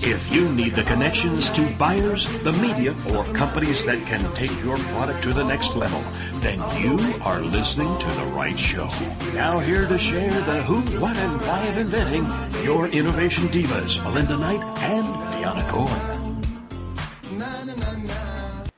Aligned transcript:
If 0.00 0.32
you 0.32 0.48
need 0.52 0.76
the 0.76 0.84
connections 0.84 1.50
to 1.50 1.68
buyers, 1.76 2.28
the 2.42 2.52
media, 2.52 2.94
or 3.12 3.24
companies 3.34 3.84
that 3.84 3.98
can 4.06 4.32
take 4.32 4.52
your 4.62 4.78
product 4.78 5.24
to 5.24 5.32
the 5.32 5.42
next 5.44 5.74
level, 5.74 6.00
then 6.40 6.58
you 6.80 6.98
are 7.24 7.42
listening 7.42 7.98
to 7.98 8.08
the 8.08 8.24
right 8.26 8.58
show. 8.58 8.88
Now, 9.34 9.58
here 9.58 9.88
to 9.88 9.98
share 9.98 10.30
the 10.30 10.62
who, 10.62 10.80
what, 11.00 11.16
and 11.16 11.40
why 11.42 11.66
of 11.66 11.78
inventing, 11.78 12.24
your 12.64 12.86
innovation 12.86 13.48
divas, 13.48 14.02
Melinda 14.04 14.38
Knight 14.38 14.62
and 14.82 15.04
Deanna 15.34 15.68
Cohen. 15.68 16.18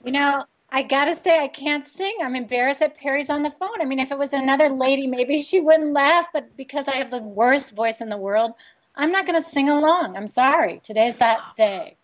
You 0.02 0.12
know, 0.12 0.45
I 0.71 0.82
gotta 0.82 1.15
say, 1.15 1.38
I 1.38 1.48
can't 1.48 1.87
sing. 1.87 2.16
I'm 2.23 2.34
embarrassed 2.34 2.80
that 2.80 2.96
Perry's 2.96 3.29
on 3.29 3.43
the 3.43 3.51
phone. 3.51 3.80
I 3.82 3.84
mean, 3.84 3.98
if 3.98 4.10
it 4.10 4.18
was 4.18 4.32
another 4.32 4.71
lady, 4.71 5.07
maybe 5.07 5.43
she 5.43 5.60
wouldn't 5.60 5.93
laugh, 5.93 6.29
but 6.32 6.57
because 6.57 6.88
I 6.88 6.96
have 6.96 7.10
the 7.10 7.18
worst 7.18 7.73
voice 7.73 8.01
in 8.01 8.09
the 8.09 8.16
world, 8.16 8.52
I'm 8.97 9.12
not 9.12 9.27
going 9.27 9.41
to 9.41 9.49
sing 9.49 9.69
along. 9.69 10.17
I'm 10.17 10.29
sorry. 10.29 10.80
Today's 10.85 11.19
that 11.19 11.41
day. 11.57 11.96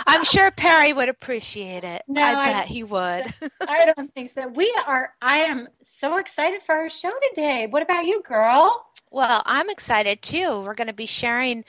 I'm 0.06 0.24
sure 0.24 0.50
Perry 0.50 0.92
would 0.92 1.08
appreciate 1.08 1.84
it. 1.84 2.02
No, 2.08 2.22
I 2.22 2.34
bet 2.44 2.56
I, 2.56 2.66
he 2.66 2.82
would. 2.82 3.34
I 3.68 3.92
don't 3.94 4.12
think 4.14 4.30
so. 4.30 4.48
We 4.48 4.74
are, 4.86 5.12
I 5.20 5.40
am 5.40 5.68
so 5.82 6.16
excited 6.16 6.62
for 6.64 6.74
our 6.74 6.88
show 6.88 7.12
today. 7.30 7.66
What 7.68 7.82
about 7.82 8.06
you, 8.06 8.22
girl? 8.22 8.86
Well, 9.10 9.42
I'm 9.46 9.70
excited 9.70 10.22
too. 10.22 10.62
We're 10.62 10.74
going 10.74 10.88
to 10.88 10.94
be 10.94 11.06
sharing 11.06 11.64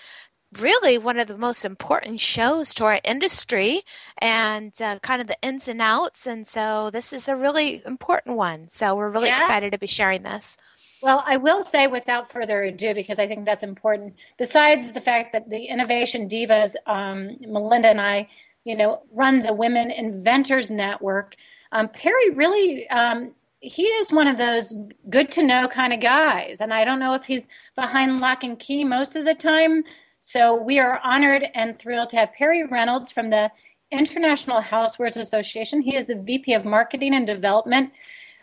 really 0.57 0.97
one 0.97 1.19
of 1.19 1.27
the 1.27 1.37
most 1.37 1.63
important 1.63 2.19
shows 2.21 2.73
to 2.73 2.85
our 2.85 2.99
industry 3.03 3.81
and 4.19 4.73
uh, 4.81 4.99
kind 4.99 5.21
of 5.21 5.27
the 5.27 5.37
ins 5.41 5.67
and 5.67 5.81
outs. 5.81 6.25
And 6.25 6.47
so 6.47 6.89
this 6.91 7.13
is 7.13 7.27
a 7.27 7.35
really 7.35 7.83
important 7.85 8.37
one. 8.37 8.69
So 8.69 8.95
we're 8.95 9.09
really 9.09 9.27
yeah. 9.27 9.41
excited 9.41 9.73
to 9.73 9.77
be 9.77 9.87
sharing 9.87 10.23
this. 10.23 10.57
Well, 11.01 11.23
I 11.25 11.37
will 11.37 11.63
say 11.63 11.87
without 11.87 12.31
further 12.31 12.63
ado, 12.63 12.93
because 12.93 13.19
I 13.19 13.27
think 13.27 13.45
that's 13.45 13.63
important, 13.63 14.15
besides 14.37 14.91
the 14.91 14.99
fact 15.01 15.31
that 15.31 15.49
the 15.49 15.63
Innovation 15.63 16.27
Divas, 16.27 16.75
um, 16.87 17.37
Melinda 17.41 17.87
and 17.87 18.01
I, 18.01 18.27
you 18.65 18.75
know, 18.75 19.01
run 19.13 19.41
the 19.41 19.53
Women 19.53 19.91
Inventors 19.91 20.69
Network, 20.69 21.35
um, 21.71 21.87
Perry 21.87 22.31
really, 22.31 22.89
um, 22.89 23.31
he 23.61 23.83
is 23.83 24.11
one 24.11 24.27
of 24.27 24.37
those 24.37 24.75
good 25.09 25.31
to 25.31 25.43
know 25.43 25.67
kind 25.67 25.93
of 25.93 26.01
guys. 26.01 26.57
And 26.59 26.73
I 26.73 26.83
don't 26.83 26.99
know 26.99 27.13
if 27.13 27.23
he's 27.23 27.45
behind 27.75 28.19
lock 28.19 28.43
and 28.43 28.59
key 28.59 28.83
most 28.83 29.15
of 29.15 29.25
the 29.25 29.35
time. 29.35 29.83
So 30.19 30.55
we 30.55 30.79
are 30.79 30.99
honored 31.03 31.45
and 31.55 31.79
thrilled 31.79 32.09
to 32.09 32.17
have 32.17 32.33
Perry 32.33 32.65
Reynolds 32.65 33.11
from 33.11 33.29
the 33.29 33.51
International 33.91 34.61
Housewares 34.61 35.17
Association. 35.17 35.81
He 35.81 35.95
is 35.95 36.07
the 36.07 36.15
VP 36.15 36.53
of 36.53 36.65
Marketing 36.65 37.15
and 37.15 37.25
Development. 37.25 37.91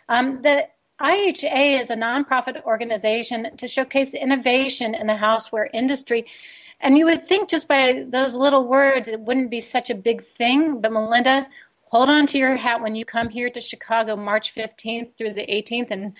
Um, 0.09 0.41
the 0.41 0.67
IHA 1.01 1.79
is 1.79 1.89
a 1.89 1.95
nonprofit 1.95 2.63
organization 2.63 3.55
to 3.57 3.67
showcase 3.67 4.13
innovation 4.13 4.95
in 4.95 5.07
the 5.07 5.13
houseware 5.13 5.67
industry. 5.73 6.25
And 6.79 6.97
you 6.97 7.05
would 7.05 7.27
think 7.27 7.49
just 7.49 7.67
by 7.67 8.05
those 8.07 8.33
little 8.33 8.67
words, 8.67 9.07
it 9.07 9.19
wouldn't 9.19 9.51
be 9.51 9.61
such 9.61 9.89
a 9.89 9.95
big 9.95 10.25
thing. 10.37 10.81
But 10.81 10.91
Melinda, 10.91 11.47
hold 11.85 12.09
on 12.09 12.25
to 12.27 12.37
your 12.37 12.55
hat 12.55 12.81
when 12.81 12.95
you 12.95 13.05
come 13.05 13.29
here 13.29 13.49
to 13.49 13.61
Chicago 13.61 14.15
March 14.15 14.53
15th 14.55 15.15
through 15.17 15.33
the 15.33 15.45
18th, 15.45 15.91
and 15.91 16.13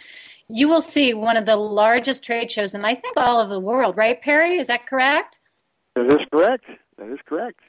you 0.48 0.68
will 0.68 0.82
see 0.82 1.14
one 1.14 1.38
of 1.38 1.46
the 1.46 1.56
largest 1.56 2.24
trade 2.24 2.52
shows 2.52 2.74
in 2.74 2.86
I 2.86 2.96
think 2.96 3.18
all 3.18 3.40
of 3.40 3.50
the 3.50 3.60
world, 3.60 3.98
right, 3.98 4.22
Perry? 4.22 4.58
Is 4.58 4.68
that 4.68 4.86
correct? 4.86 5.40
That 5.96 6.08
is 6.08 6.26
correct. 6.32 6.66
That 6.98 7.10
is 7.12 7.20
correct. 7.26 7.60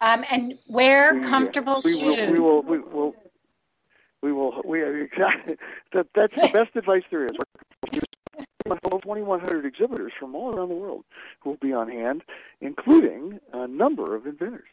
Um, 0.00 0.24
and 0.30 0.54
wear 0.68 1.14
we, 1.14 1.22
comfortable 1.22 1.80
we 1.82 1.98
shoes. 1.98 2.30
Will, 2.30 2.32
we 2.32 2.38
will. 2.38 2.62
We 2.62 2.78
will 2.78 3.14
we 4.22 4.32
will. 4.32 4.62
We 4.64 4.82
exactly. 5.02 5.56
That, 5.92 6.06
that's 6.14 6.34
the 6.34 6.50
best 6.52 6.74
advice 6.74 7.02
there 7.10 7.24
is. 7.24 7.32
2,100 8.66 9.64
exhibitors 9.64 10.12
from 10.18 10.34
all 10.34 10.54
around 10.54 10.68
the 10.68 10.74
world 10.74 11.04
who 11.40 11.50
will 11.50 11.56
be 11.58 11.72
on 11.72 11.88
hand, 11.88 12.22
including 12.60 13.38
a 13.52 13.66
number 13.66 14.14
of 14.16 14.26
inventors. 14.26 14.68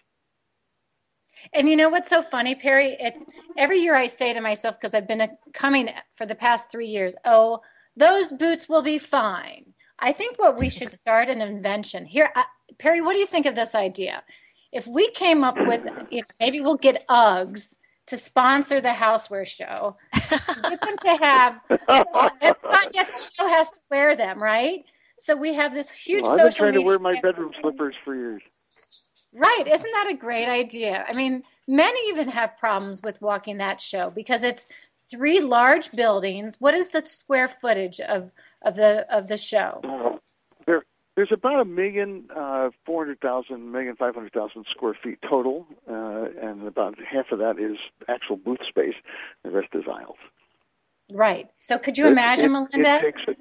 And 1.54 1.70
you 1.70 1.76
know 1.76 1.90
what's 1.90 2.10
so 2.10 2.22
funny, 2.22 2.56
Perry? 2.56 2.96
It's 3.00 3.20
every 3.58 3.80
year 3.80 3.96
I 3.96 4.08
say 4.08 4.34
to 4.34 4.42
myself 4.42 4.76
because 4.80 4.94
I've 4.94 5.08
been 5.08 5.28
coming 5.54 5.90
for 6.16 6.26
the 6.26 6.36
past 6.36 6.72
three 6.72 6.88
years. 6.88 7.16
Oh, 7.26 7.60
those 7.96 8.32
boots 8.32 8.70
will 8.70 8.82
be 8.82 9.00
fine. 9.00 9.74
I 10.00 10.14
think 10.14 10.40
what 10.40 10.58
we 10.58 10.70
should 10.70 10.94
start 10.94 11.30
an 11.30 11.42
invention 11.42 12.06
here, 12.06 12.30
uh, 12.36 12.44
Perry. 12.80 13.02
What 13.02 13.14
do 13.14 13.20
you 13.20 13.28
think 13.28 13.46
of 13.46 13.56
this 13.56 13.76
idea? 13.76 14.24
If 14.72 14.88
we 14.88 15.12
came 15.12 15.44
up 15.44 15.56
with, 15.58 15.82
you 16.10 16.22
know, 16.22 16.28
maybe 16.40 16.62
we'll 16.62 16.78
get 16.78 17.06
Uggs 17.10 17.76
to 18.08 18.18
sponsor 18.18 18.82
the 18.82 18.90
houseware 18.90 19.48
show. 19.48 19.96
Get 20.14 20.82
them 20.82 20.98
to 20.98 21.18
have. 21.22 21.60
It's 22.42 22.60
not 22.64 22.94
yet 22.94 23.08
the 23.16 23.22
show 23.22 23.48
has 23.48 23.72
to 23.72 23.80
wear 23.90 24.16
them, 24.16 24.42
right? 24.42 24.84
So 25.18 25.36
we 25.36 25.54
have 25.54 25.74
this 25.74 25.90
huge. 25.90 26.24
Well, 26.24 26.34
I've 26.34 26.44
been 26.44 26.52
trying 26.54 26.74
to 26.74 26.82
wear 26.82 27.00
my 27.00 27.20
bedroom 27.22 27.52
slippers 27.62 27.96
for 28.04 28.16
years. 28.16 28.42
Right, 29.34 29.64
isn't 29.68 29.92
that 29.92 30.08
a 30.12 30.16
great 30.16 30.48
idea? 30.48 31.06
I 31.08 31.14
mean, 31.14 31.44
many 31.68 32.10
even 32.10 32.28
have 32.30 32.58
problems 32.58 33.02
with 33.02 33.22
walking 33.22 33.58
that 33.58 33.82
show 33.82 34.12
because 34.12 34.44
it's 34.44 34.68
three 35.10 35.40
large 35.40 35.92
buildings. 35.92 36.58
What 36.60 36.74
is 36.74 36.90
the 36.90 37.04
square 37.06 37.48
footage 37.48 38.00
of 38.00 38.32
of 38.64 38.76
the 38.76 39.06
of 39.14 39.28
the 39.28 39.38
show? 39.38 39.82
Uh, 40.68 40.80
there's 41.16 41.32
about 41.32 41.60
a 41.60 41.66
million 41.66 42.26
uh, 42.36 42.70
four 42.86 43.04
hundred 43.04 43.20
thousand, 43.22 43.72
million 43.72 43.96
five 43.96 44.16
hundred 44.16 44.34
thousand 44.34 44.66
square 44.70 44.98
feet 45.02 45.20
total, 45.30 45.68
uh, 45.90 46.26
and 46.42 46.66
about 46.68 46.96
half 47.00 47.32
of 47.32 47.40
that 47.40 47.60
is 47.60 47.78
actual 48.08 48.38
booth 48.38 48.60
space. 48.68 48.96
The 49.44 49.52
rest 49.52 49.70
is 49.74 49.84
aisles. 49.88 50.18
Right. 51.12 51.48
So, 51.60 51.78
could 51.78 51.98
you 51.98 52.08
it, 52.08 52.12
imagine, 52.12 52.56
it, 52.56 52.68
Melinda? 52.74 53.02
It 53.04 53.38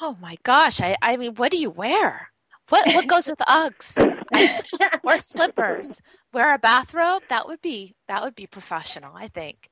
oh 0.00 0.16
my 0.20 0.36
gosh! 0.42 0.80
I, 0.80 0.96
I 1.02 1.16
mean, 1.16 1.34
what 1.34 1.50
do 1.50 1.58
you 1.58 1.70
wear? 1.70 2.30
What 2.70 2.86
what 2.94 3.06
goes 3.06 3.28
with 3.28 3.40
Uggs 3.40 3.98
or 5.04 5.18
slippers? 5.18 6.00
Wear 6.32 6.54
a 6.54 6.58
bathrobe? 6.58 7.22
That 7.28 7.46
would 7.46 7.60
be 7.60 7.94
that 8.08 8.22
would 8.22 8.36
be 8.36 8.46
professional, 8.46 9.14
I 9.14 9.28
think. 9.28 9.68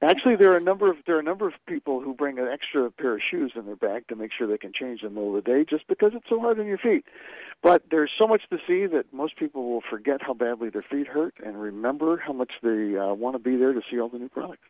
Actually, 0.00 0.36
there 0.36 0.52
are 0.52 0.56
a 0.56 0.62
number 0.62 0.88
of 0.88 0.96
there 1.06 1.16
are 1.16 1.20
a 1.20 1.24
number 1.24 1.48
of 1.48 1.54
people 1.66 2.00
who 2.00 2.14
bring 2.14 2.38
an 2.38 2.46
extra 2.46 2.88
pair 2.88 3.14
of 3.14 3.20
shoes 3.28 3.52
in 3.56 3.66
their 3.66 3.74
bag 3.74 4.06
to 4.06 4.14
make 4.14 4.30
sure 4.32 4.46
they 4.46 4.56
can 4.56 4.72
change 4.72 5.02
in 5.02 5.08
the 5.08 5.14
middle 5.14 5.36
of 5.36 5.44
the 5.44 5.50
day, 5.50 5.64
just 5.68 5.88
because 5.88 6.12
it's 6.14 6.28
so 6.28 6.38
hard 6.38 6.60
on 6.60 6.66
your 6.66 6.78
feet. 6.78 7.04
But 7.62 7.82
there's 7.90 8.12
so 8.16 8.28
much 8.28 8.42
to 8.50 8.58
see 8.64 8.86
that 8.86 9.12
most 9.12 9.36
people 9.36 9.68
will 9.68 9.82
forget 9.90 10.22
how 10.22 10.34
badly 10.34 10.70
their 10.70 10.82
feet 10.82 11.08
hurt 11.08 11.34
and 11.44 11.60
remember 11.60 12.16
how 12.16 12.32
much 12.32 12.52
they 12.62 12.96
uh, 12.96 13.12
want 13.12 13.34
to 13.34 13.40
be 13.40 13.56
there 13.56 13.72
to 13.72 13.82
see 13.90 13.98
all 13.98 14.08
the 14.08 14.20
new 14.20 14.28
products. 14.28 14.62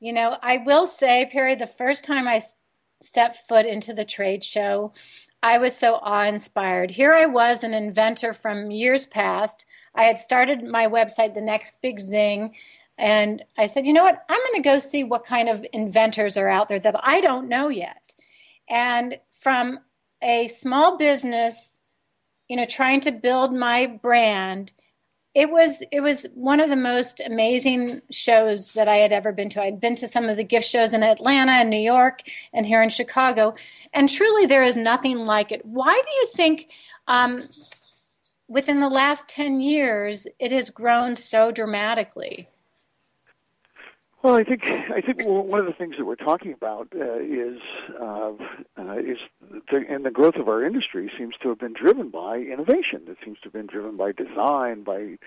You 0.00 0.14
know, 0.14 0.38
I 0.42 0.58
will 0.64 0.86
say, 0.86 1.28
Perry, 1.30 1.54
the 1.54 1.66
first 1.66 2.04
time 2.04 2.26
I 2.26 2.40
stepped 3.02 3.46
foot 3.46 3.66
into 3.66 3.92
the 3.92 4.06
trade 4.06 4.42
show, 4.42 4.94
I 5.42 5.58
was 5.58 5.76
so 5.76 5.96
awe 5.96 6.24
inspired. 6.24 6.90
Here 6.90 7.12
I 7.12 7.26
was, 7.26 7.62
an 7.62 7.74
inventor 7.74 8.32
from 8.32 8.70
years 8.70 9.04
past. 9.06 9.66
I 9.94 10.04
had 10.04 10.18
started 10.18 10.64
my 10.64 10.86
website, 10.86 11.34
The 11.34 11.42
Next 11.42 11.82
Big 11.82 12.00
Zing 12.00 12.54
and 12.98 13.42
I 13.58 13.66
said, 13.66 13.86
you 13.86 13.92
know 13.92 14.04
what? 14.04 14.24
I'm 14.28 14.38
going 14.38 14.62
to 14.62 14.68
go 14.68 14.78
see 14.78 15.04
what 15.04 15.26
kind 15.26 15.48
of 15.48 15.66
inventors 15.72 16.36
are 16.36 16.48
out 16.48 16.68
there 16.68 16.78
that 16.80 17.00
I 17.02 17.20
don't 17.20 17.48
know 17.48 17.68
yet. 17.68 18.14
And 18.68 19.18
from 19.38 19.80
a 20.22 20.48
small 20.48 20.96
business, 20.96 21.78
you 22.48 22.56
know, 22.56 22.66
trying 22.66 23.00
to 23.02 23.12
build 23.12 23.52
my 23.52 23.86
brand, 23.86 24.72
it 25.34 25.50
was 25.50 25.82
it 25.90 26.00
was 26.00 26.26
one 26.34 26.60
of 26.60 26.70
the 26.70 26.76
most 26.76 27.20
amazing 27.26 28.00
shows 28.10 28.72
that 28.74 28.86
I 28.86 28.96
had 28.96 29.10
ever 29.10 29.32
been 29.32 29.50
to. 29.50 29.62
I'd 29.62 29.80
been 29.80 29.96
to 29.96 30.06
some 30.06 30.28
of 30.28 30.36
the 30.36 30.44
gift 30.44 30.66
shows 30.66 30.92
in 30.92 31.02
Atlanta 31.02 31.52
and 31.52 31.70
New 31.70 31.76
York 31.76 32.20
and 32.52 32.64
here 32.64 32.82
in 32.82 32.88
Chicago, 32.90 33.54
and 33.92 34.08
truly 34.08 34.46
there 34.46 34.62
is 34.62 34.76
nothing 34.76 35.18
like 35.18 35.50
it. 35.50 35.66
Why 35.66 36.00
do 36.00 36.14
you 36.14 36.28
think 36.36 36.68
um, 37.08 37.48
within 38.46 38.78
the 38.78 38.88
last 38.88 39.26
ten 39.26 39.60
years 39.60 40.28
it 40.38 40.52
has 40.52 40.70
grown 40.70 41.16
so 41.16 41.50
dramatically? 41.50 42.48
Well, 44.24 44.36
I 44.36 44.42
think 44.42 44.64
I 44.64 45.02
think 45.02 45.20
one 45.26 45.60
of 45.60 45.66
the 45.66 45.74
things 45.74 45.96
that 45.98 46.06
we're 46.06 46.14
talking 46.14 46.54
about 46.54 46.88
uh, 46.98 47.18
is 47.18 47.58
uh, 48.00 48.32
uh, 48.78 48.96
is 48.96 49.18
the, 49.70 49.84
and 49.86 50.06
the 50.06 50.10
growth 50.10 50.36
of 50.36 50.48
our 50.48 50.64
industry 50.64 51.12
seems 51.18 51.34
to 51.42 51.50
have 51.50 51.58
been 51.58 51.74
driven 51.74 52.08
by 52.08 52.38
innovation. 52.38 53.02
It 53.06 53.18
seems 53.22 53.36
to 53.40 53.44
have 53.44 53.52
been 53.52 53.66
driven 53.66 53.98
by 53.98 54.12
design, 54.12 54.82
by 54.82 55.18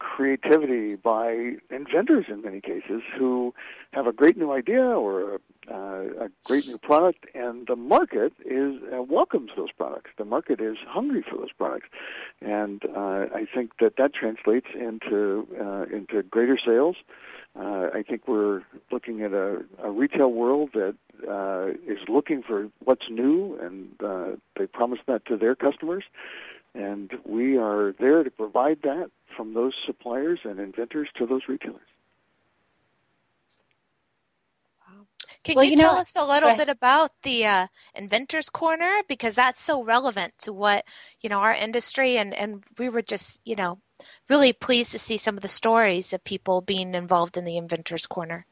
creativity, 0.00 0.96
by 0.96 1.58
inventors 1.70 2.24
in 2.28 2.42
many 2.42 2.60
cases 2.60 3.02
who 3.16 3.54
have 3.92 4.08
a 4.08 4.12
great 4.12 4.36
new 4.36 4.50
idea 4.50 4.82
or 4.82 5.34
a, 5.34 5.38
uh, 5.72 6.24
a 6.24 6.28
great 6.42 6.66
new 6.66 6.78
product, 6.78 7.26
and 7.36 7.68
the 7.68 7.76
market 7.76 8.32
is 8.44 8.82
uh, 8.92 9.00
welcomes 9.00 9.52
those 9.56 9.70
products. 9.70 10.10
The 10.18 10.24
market 10.24 10.60
is 10.60 10.76
hungry 10.88 11.22
for 11.22 11.36
those 11.36 11.52
products, 11.56 11.86
and 12.40 12.82
uh, 12.96 13.26
I 13.32 13.46
think 13.54 13.78
that 13.78 13.94
that 13.98 14.12
translates 14.12 14.66
into 14.74 15.46
into 15.92 16.24
greater 16.24 16.58
sales. 16.58 16.96
Uh, 17.58 17.88
I 17.92 18.02
think 18.02 18.28
we're 18.28 18.62
looking 18.92 19.22
at 19.22 19.32
a, 19.32 19.64
a 19.82 19.90
retail 19.90 20.30
world 20.32 20.70
that 20.74 20.94
uh, 21.28 21.70
is 21.86 21.98
looking 22.08 22.42
for 22.42 22.68
what's 22.84 23.10
new, 23.10 23.58
and 23.60 23.90
uh, 24.02 24.36
they 24.56 24.66
promise 24.66 25.00
that 25.06 25.26
to 25.26 25.36
their 25.36 25.56
customers. 25.56 26.04
And 26.74 27.10
we 27.24 27.58
are 27.58 27.92
there 27.98 28.22
to 28.22 28.30
provide 28.30 28.82
that 28.82 29.10
from 29.36 29.54
those 29.54 29.72
suppliers 29.84 30.40
and 30.44 30.60
inventors 30.60 31.08
to 31.16 31.26
those 31.26 31.42
retailers. 31.48 31.80
Can 35.42 35.56
Well, 35.56 35.64
you, 35.64 35.72
you 35.72 35.76
tell 35.76 35.96
us 35.96 36.16
a 36.16 36.24
little 36.24 36.54
bit 36.56 36.68
about 36.68 37.12
the 37.22 37.46
uh, 37.46 37.66
Inventors 37.94 38.50
Corner 38.50 39.00
because 39.08 39.34
that's 39.34 39.62
so 39.62 39.82
relevant 39.82 40.34
to 40.40 40.52
what 40.52 40.84
you 41.20 41.30
know 41.30 41.38
our 41.38 41.54
industry 41.54 42.18
and 42.18 42.34
and 42.34 42.62
we 42.78 42.88
were 42.90 43.00
just 43.00 43.40
you 43.44 43.56
know 43.56 43.78
really 44.28 44.52
pleased 44.52 44.92
to 44.92 44.98
see 44.98 45.16
some 45.16 45.36
of 45.36 45.42
the 45.42 45.48
stories 45.48 46.12
of 46.12 46.24
people 46.24 46.60
being 46.60 46.94
involved 46.94 47.36
in 47.36 47.44
the 47.44 47.56
Inventors 47.56 48.06
Corner. 48.06 48.46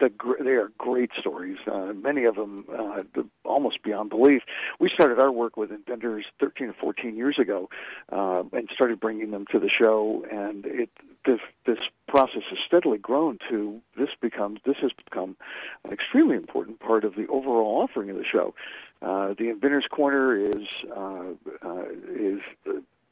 the 0.00 0.10
they 0.40 0.52
are 0.52 0.70
great 0.78 1.10
stories. 1.18 1.58
Uh, 1.66 1.92
many 1.94 2.24
of 2.24 2.36
them 2.36 2.64
uh, 2.72 3.00
almost 3.44 3.82
beyond 3.82 4.10
belief. 4.10 4.42
We 4.78 4.90
started 4.94 5.18
our 5.18 5.32
work 5.32 5.56
with 5.56 5.70
inventors 5.70 6.24
13 6.40 6.68
or 6.68 6.72
14 6.74 7.16
years 7.16 7.38
ago, 7.38 7.68
uh, 8.12 8.44
and 8.52 8.68
started 8.72 9.00
bringing 9.00 9.30
them 9.30 9.46
to 9.52 9.58
the 9.58 9.68
show. 9.68 10.24
And 10.30 10.64
it 10.66 10.90
this 11.24 11.40
this 11.66 11.78
process 12.06 12.42
has 12.48 12.58
steadily 12.66 12.98
grown 12.98 13.38
to 13.50 13.80
this 13.96 14.10
becomes 14.20 14.60
this 14.64 14.76
has 14.80 14.92
become 14.92 15.36
an 15.84 15.92
extremely 15.92 16.36
important 16.36 16.80
part 16.80 17.04
of 17.04 17.14
the 17.14 17.26
overall 17.28 17.82
offering 17.82 18.10
of 18.10 18.16
the 18.16 18.24
show. 18.24 18.54
Uh, 19.00 19.34
the 19.38 19.48
Inventors 19.48 19.86
Corner 19.90 20.36
is 20.36 20.66
uh, 20.96 21.34
uh, 21.62 21.84
is 22.10 22.40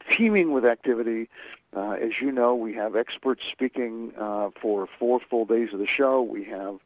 teeming 0.09 0.51
with 0.51 0.65
activity. 0.65 1.29
Uh, 1.75 1.91
as 1.91 2.21
you 2.21 2.31
know, 2.31 2.55
we 2.55 2.73
have 2.73 2.95
experts 2.95 3.45
speaking 3.45 4.13
uh, 4.17 4.49
for 4.61 4.87
four 4.99 5.19
full 5.29 5.45
days 5.45 5.69
of 5.73 5.79
the 5.79 5.87
show. 5.87 6.21
We 6.21 6.45
have 6.45 6.79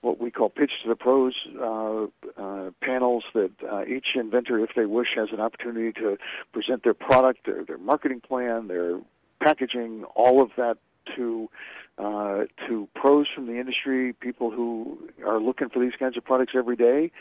what 0.00 0.20
we 0.20 0.30
call 0.30 0.50
Pitch 0.50 0.72
to 0.82 0.88
the 0.88 0.96
Pros 0.96 1.34
uh, 1.58 2.06
uh, 2.36 2.70
panels 2.82 3.24
that 3.32 3.52
uh, 3.70 3.84
each 3.86 4.08
inventor, 4.14 4.58
if 4.58 4.70
they 4.76 4.84
wish, 4.84 5.08
has 5.16 5.30
an 5.32 5.40
opportunity 5.40 5.92
to 5.92 6.18
present 6.52 6.82
their 6.84 6.94
product, 6.94 7.46
their, 7.46 7.64
their 7.64 7.78
marketing 7.78 8.20
plan, 8.20 8.68
their 8.68 9.00
packaging, 9.40 10.04
all 10.14 10.42
of 10.42 10.50
that 10.56 10.76
to 11.16 11.48
uh, 11.96 12.44
to 12.66 12.88
pros 12.94 13.26
from 13.32 13.46
the 13.46 13.58
industry, 13.58 14.12
people 14.14 14.50
who 14.50 14.98
are 15.24 15.38
looking 15.40 15.68
for 15.68 15.78
these 15.78 15.94
kinds 15.98 16.16
of 16.16 16.24
products 16.24 16.52
every 16.56 16.76
day, 16.76 17.12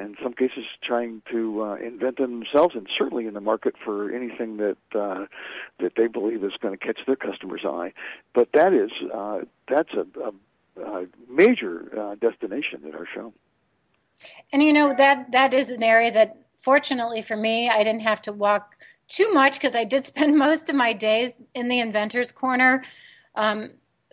in 0.00 0.16
some 0.22 0.32
cases 0.32 0.64
trying 0.82 1.22
to 1.30 1.62
uh, 1.62 1.74
invent 1.76 2.16
them 2.18 2.40
themselves, 2.40 2.74
and 2.74 2.88
certainly 2.98 3.26
in 3.26 3.34
the 3.34 3.40
market 3.40 3.74
for 3.84 4.10
anything 4.10 4.56
that 4.56 4.76
uh, 4.94 5.26
that 5.80 5.92
they 5.96 6.06
believe 6.06 6.42
is 6.42 6.52
going 6.60 6.76
to 6.76 6.84
catch 6.84 7.00
their 7.06 7.16
customer's 7.16 7.64
eye. 7.64 7.92
But 8.34 8.48
that 8.54 8.72
is 8.72 8.90
uh, 9.12 9.40
that's 9.68 9.92
a, 9.94 10.06
a, 10.20 10.84
a 10.84 11.06
major 11.28 11.98
uh, 11.98 12.14
destination 12.14 12.82
at 12.86 12.94
our 12.94 13.06
show. 13.12 13.32
And 14.52 14.62
you 14.62 14.72
know 14.72 14.94
that 14.96 15.32
that 15.32 15.54
is 15.54 15.68
an 15.68 15.82
area 15.82 16.12
that, 16.12 16.36
fortunately 16.60 17.22
for 17.22 17.36
me, 17.36 17.68
I 17.68 17.84
didn't 17.84 18.02
have 18.02 18.22
to 18.22 18.32
walk 18.32 18.76
too 19.08 19.32
much 19.32 19.54
because 19.54 19.74
I 19.74 19.84
did 19.84 20.06
spend 20.12 20.36
most 20.36 20.68
of 20.68 20.76
my 20.76 20.92
days 20.92 21.34
in 21.54 21.68
the 21.68 21.80
inventors 21.80 22.32
corner 22.32 22.84
um, 23.34 23.70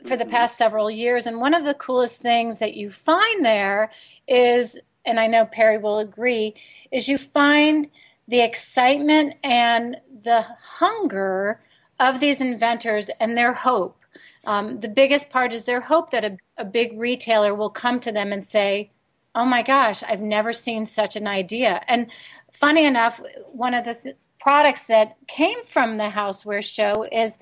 for 0.07 0.15
the 0.15 0.25
past 0.25 0.57
several 0.57 0.89
years. 0.89 1.25
And 1.25 1.39
one 1.39 1.53
of 1.53 1.65
the 1.65 1.73
coolest 1.73 2.21
things 2.21 2.59
that 2.59 2.73
you 2.73 2.91
find 2.91 3.45
there 3.45 3.91
is, 4.27 4.77
and 5.05 5.19
I 5.19 5.27
know 5.27 5.45
Perry 5.45 5.77
will 5.77 5.99
agree, 5.99 6.55
is 6.91 7.07
you 7.07 7.17
find 7.17 7.87
the 8.27 8.41
excitement 8.41 9.35
and 9.43 9.97
the 10.23 10.45
hunger 10.61 11.61
of 11.99 12.19
these 12.19 12.41
inventors 12.41 13.09
and 13.19 13.37
their 13.37 13.53
hope. 13.53 13.97
Um, 14.45 14.79
the 14.79 14.87
biggest 14.87 15.29
part 15.29 15.51
is 15.51 15.65
their 15.65 15.81
hope 15.81 16.11
that 16.11 16.23
a, 16.23 16.37
a 16.57 16.65
big 16.65 16.97
retailer 16.97 17.53
will 17.55 17.69
come 17.69 17.99
to 18.01 18.11
them 18.11 18.31
and 18.31 18.45
say, 18.45 18.91
oh 19.35 19.45
my 19.45 19.61
gosh, 19.61 20.03
I've 20.03 20.21
never 20.21 20.53
seen 20.53 20.85
such 20.85 21.15
an 21.15 21.27
idea. 21.27 21.81
And 21.87 22.07
funny 22.53 22.85
enough, 22.85 23.21
one 23.51 23.73
of 23.73 23.85
the 23.85 23.93
th- 23.93 24.15
products 24.39 24.85
that 24.85 25.17
came 25.27 25.63
from 25.65 25.97
the 25.97 26.09
houseware 26.09 26.63
show 26.63 27.05
is 27.11 27.37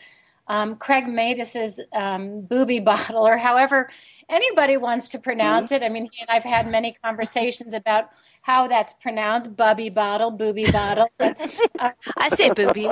um, 0.47 0.75
Craig 0.75 1.07
Matus's 1.07 1.79
um, 1.93 2.41
booby 2.41 2.79
bottle, 2.91 3.25
or 3.25 3.37
however 3.37 3.89
anybody 4.29 4.77
wants 4.77 5.07
to 5.09 5.19
pronounce 5.19 5.71
it. 5.71 5.83
I 5.83 5.89
mean, 5.89 6.09
he 6.11 6.21
and 6.21 6.29
I've 6.29 6.43
had 6.43 6.67
many 6.69 6.97
conversations 7.03 7.73
about 7.73 8.09
how 8.41 8.67
that's 8.67 8.93
pronounced 9.01 9.55
bubby 9.55 9.89
bottle, 9.89 10.31
booby 10.31 10.69
bottle. 10.71 11.07
Uh, 11.79 11.91
I 12.17 12.29
say 12.29 12.49
booby, 12.49 12.89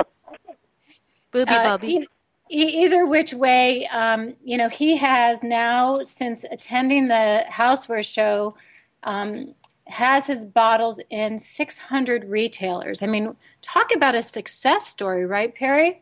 booby 1.32 1.54
uh, 1.54 1.64
bubby. 1.64 2.06
either 2.48 3.04
which 3.04 3.34
way, 3.34 3.88
um, 3.88 4.34
you 4.44 4.56
know, 4.56 4.68
he 4.68 4.96
has 4.96 5.42
now, 5.42 6.04
since 6.04 6.44
attending 6.52 7.08
the 7.08 7.42
houseware 7.50 8.04
show, 8.04 8.54
um, 9.02 9.54
has 9.86 10.26
his 10.26 10.44
bottles 10.44 11.00
in 11.10 11.40
600 11.40 12.24
retailers. 12.26 13.02
I 13.02 13.06
mean, 13.06 13.34
talk 13.62 13.90
about 13.94 14.14
a 14.14 14.22
success 14.22 14.86
story, 14.86 15.26
right, 15.26 15.52
Perry? 15.52 16.00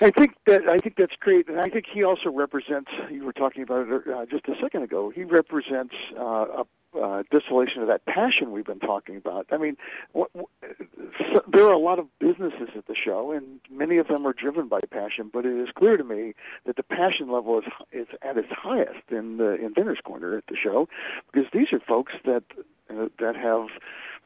I 0.00 0.10
think 0.10 0.34
that 0.46 0.68
I 0.68 0.78
think 0.78 0.96
that's 0.96 1.16
great, 1.18 1.48
and 1.48 1.60
I 1.60 1.68
think 1.68 1.86
he 1.92 2.02
also 2.02 2.30
represents. 2.30 2.90
You 3.10 3.24
were 3.24 3.32
talking 3.32 3.62
about 3.62 3.88
it 3.88 4.02
uh, 4.08 4.26
just 4.26 4.46
a 4.48 4.54
second 4.60 4.82
ago. 4.82 5.10
He 5.10 5.24
represents 5.24 5.94
uh, 6.18 6.62
a 6.62 6.64
uh, 7.00 7.22
distillation 7.30 7.80
of 7.80 7.88
that 7.88 8.04
passion 8.04 8.52
we've 8.52 8.66
been 8.66 8.80
talking 8.80 9.16
about. 9.16 9.46
I 9.50 9.56
mean, 9.56 9.76
what, 10.12 10.30
so 10.34 11.42
there 11.50 11.64
are 11.66 11.72
a 11.72 11.78
lot 11.78 11.98
of 11.98 12.06
businesses 12.18 12.68
at 12.76 12.86
the 12.86 12.94
show, 12.94 13.32
and 13.32 13.60
many 13.70 13.96
of 13.96 14.08
them 14.08 14.26
are 14.26 14.34
driven 14.34 14.68
by 14.68 14.80
passion. 14.90 15.30
But 15.32 15.46
it 15.46 15.56
is 15.56 15.68
clear 15.74 15.96
to 15.96 16.04
me 16.04 16.34
that 16.66 16.76
the 16.76 16.82
passion 16.82 17.30
level 17.30 17.58
is 17.58 17.64
is 17.92 18.08
at 18.22 18.36
its 18.36 18.50
highest 18.50 19.10
in 19.10 19.38
the 19.38 19.54
Inventors 19.54 20.00
Corner 20.04 20.36
at 20.36 20.46
the 20.48 20.56
show, 20.62 20.88
because 21.32 21.48
these 21.52 21.72
are 21.72 21.80
folks 21.80 22.12
that 22.24 22.44
uh, 22.90 23.08
that 23.18 23.36
have 23.36 23.68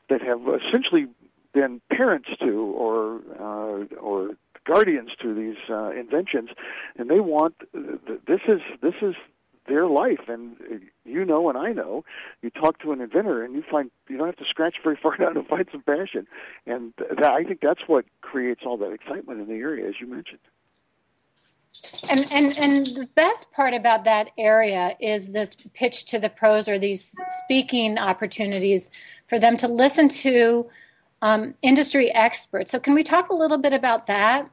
that 0.08 0.22
have 0.22 0.40
essentially 0.60 1.06
been 1.52 1.80
parents 1.90 2.28
to 2.40 2.60
or 2.76 3.20
uh, 3.40 3.96
or 3.96 4.30
guardians 4.66 5.10
to 5.22 5.34
these 5.34 5.56
uh, 5.70 5.90
inventions, 5.90 6.50
and 6.96 7.10
they 7.10 7.20
want 7.20 7.54
this 7.72 8.40
is 8.48 8.60
this 8.82 8.94
is 9.02 9.14
their 9.68 9.86
life. 9.86 10.28
And 10.28 10.56
you 11.04 11.24
know, 11.24 11.48
and 11.48 11.58
I 11.58 11.72
know, 11.72 12.04
you 12.42 12.50
talk 12.50 12.80
to 12.80 12.92
an 12.92 13.00
inventor, 13.00 13.42
and 13.44 13.54
you 13.54 13.62
find 13.70 13.90
you 14.08 14.16
don't 14.16 14.26
have 14.26 14.36
to 14.36 14.44
scratch 14.44 14.76
very 14.82 14.98
far 15.00 15.16
down 15.18 15.34
to 15.34 15.42
find 15.42 15.66
some 15.70 15.82
passion. 15.82 16.26
And 16.66 16.92
I 17.18 17.44
think 17.44 17.60
that's 17.60 17.82
what 17.86 18.04
creates 18.20 18.62
all 18.66 18.76
that 18.78 18.92
excitement 18.92 19.40
in 19.40 19.48
the 19.48 19.54
area, 19.54 19.88
as 19.88 19.94
you 20.00 20.06
mentioned. 20.06 20.40
And, 22.08 22.26
and 22.32 22.58
and 22.58 22.86
the 22.86 23.08
best 23.14 23.52
part 23.52 23.74
about 23.74 24.04
that 24.04 24.30
area 24.38 24.96
is 25.00 25.32
this 25.32 25.54
pitch 25.74 26.06
to 26.06 26.18
the 26.18 26.30
pros 26.30 26.68
or 26.68 26.78
these 26.78 27.14
speaking 27.44 27.98
opportunities 27.98 28.90
for 29.28 29.38
them 29.38 29.56
to 29.58 29.68
listen 29.68 30.08
to 30.08 30.66
um, 31.22 31.54
industry 31.62 32.12
experts. 32.12 32.72
So, 32.72 32.78
can 32.78 32.94
we 32.94 33.04
talk 33.04 33.28
a 33.28 33.34
little 33.34 33.58
bit 33.58 33.72
about 33.72 34.06
that? 34.06 34.48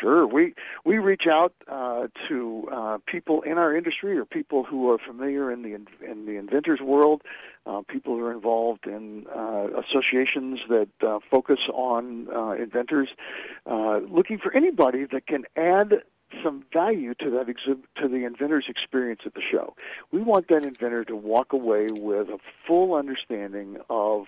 Sure, 0.00 0.26
we 0.26 0.54
we 0.84 0.98
reach 0.98 1.24
out 1.30 1.54
uh, 1.68 2.08
to 2.28 2.68
uh, 2.70 2.98
people 3.06 3.42
in 3.42 3.58
our 3.58 3.76
industry 3.76 4.18
or 4.18 4.24
people 4.24 4.64
who 4.64 4.90
are 4.90 4.98
familiar 4.98 5.52
in 5.52 5.62
the 5.62 5.74
in 6.04 6.26
the 6.26 6.36
inventors 6.36 6.80
world, 6.80 7.22
uh, 7.64 7.82
people 7.88 8.16
who 8.16 8.24
are 8.24 8.32
involved 8.32 8.86
in 8.86 9.26
uh, 9.28 9.68
associations 9.78 10.58
that 10.68 10.88
uh, 11.06 11.20
focus 11.30 11.60
on 11.72 12.26
uh, 12.34 12.50
inventors, 12.52 13.08
looking 13.66 14.38
for 14.38 14.52
anybody 14.52 15.04
that 15.04 15.28
can 15.28 15.44
add 15.56 16.02
some 16.42 16.64
value 16.72 17.14
to 17.14 17.30
that 17.30 17.48
exhibit 17.48 17.84
to 17.96 18.08
the 18.08 18.24
inventor's 18.24 18.66
experience 18.68 19.20
at 19.24 19.34
the 19.34 19.40
show. 19.40 19.74
We 20.10 20.20
want 20.20 20.48
that 20.48 20.64
inventor 20.64 21.04
to 21.04 21.14
walk 21.14 21.52
away 21.52 21.86
with 21.90 22.28
a 22.28 22.38
full 22.66 22.94
understanding 22.94 23.76
of 23.88 24.26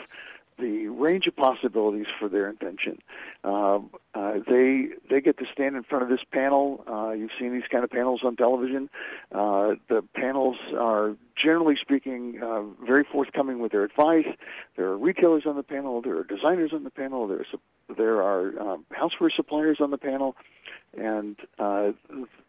the 0.59 0.89
range 0.89 1.27
of 1.27 1.37
possibilities 1.37 2.07
for 2.19 2.29
their 2.29 2.49
invention. 2.49 2.99
Uh, 3.45 3.79
uh, 4.15 4.35
they 4.49 4.89
they 5.11 5.21
get 5.21 5.39
to 5.39 5.45
stand 5.53 5.77
in 5.77 5.83
front 5.83 6.03
of 6.03 6.09
this 6.09 6.25
panel. 6.33 6.85
Uh, 6.89 7.11
you've 7.11 7.31
seen 7.39 7.53
these 7.53 7.69
kind 7.71 7.85
of 7.85 7.91
panels 7.91 8.21
on 8.25 8.37
television. 8.37 8.89
Uh, 9.33 9.75
the 9.89 10.03
panels 10.15 10.57
are 10.79 11.17
generally 11.43 11.77
speaking 11.81 12.41
uh, 12.43 12.63
very 12.85 13.05
forthcoming 13.11 13.59
with 13.61 13.73
their 13.73 13.85
advice. 13.85 14.27
There 14.77 14.87
are 14.87 14.99
retailers 14.99 15.45
on 15.47 15.57
the 15.57 15.63
panel. 15.63 16.03
There 16.03 16.17
are 16.17 16.25
designers 16.25 16.73
on 16.73 16.85
the 16.85 16.91
panel. 16.91 17.27
There 17.27 17.41
are 17.41 17.97
there 17.97 18.23
are 18.23 18.59
um, 18.59 18.85
houseware 18.91 19.31
suppliers 19.35 19.79
on 19.81 19.91
the 19.91 19.99
panel, 19.99 20.37
and 20.97 21.37
uh, 21.59 21.93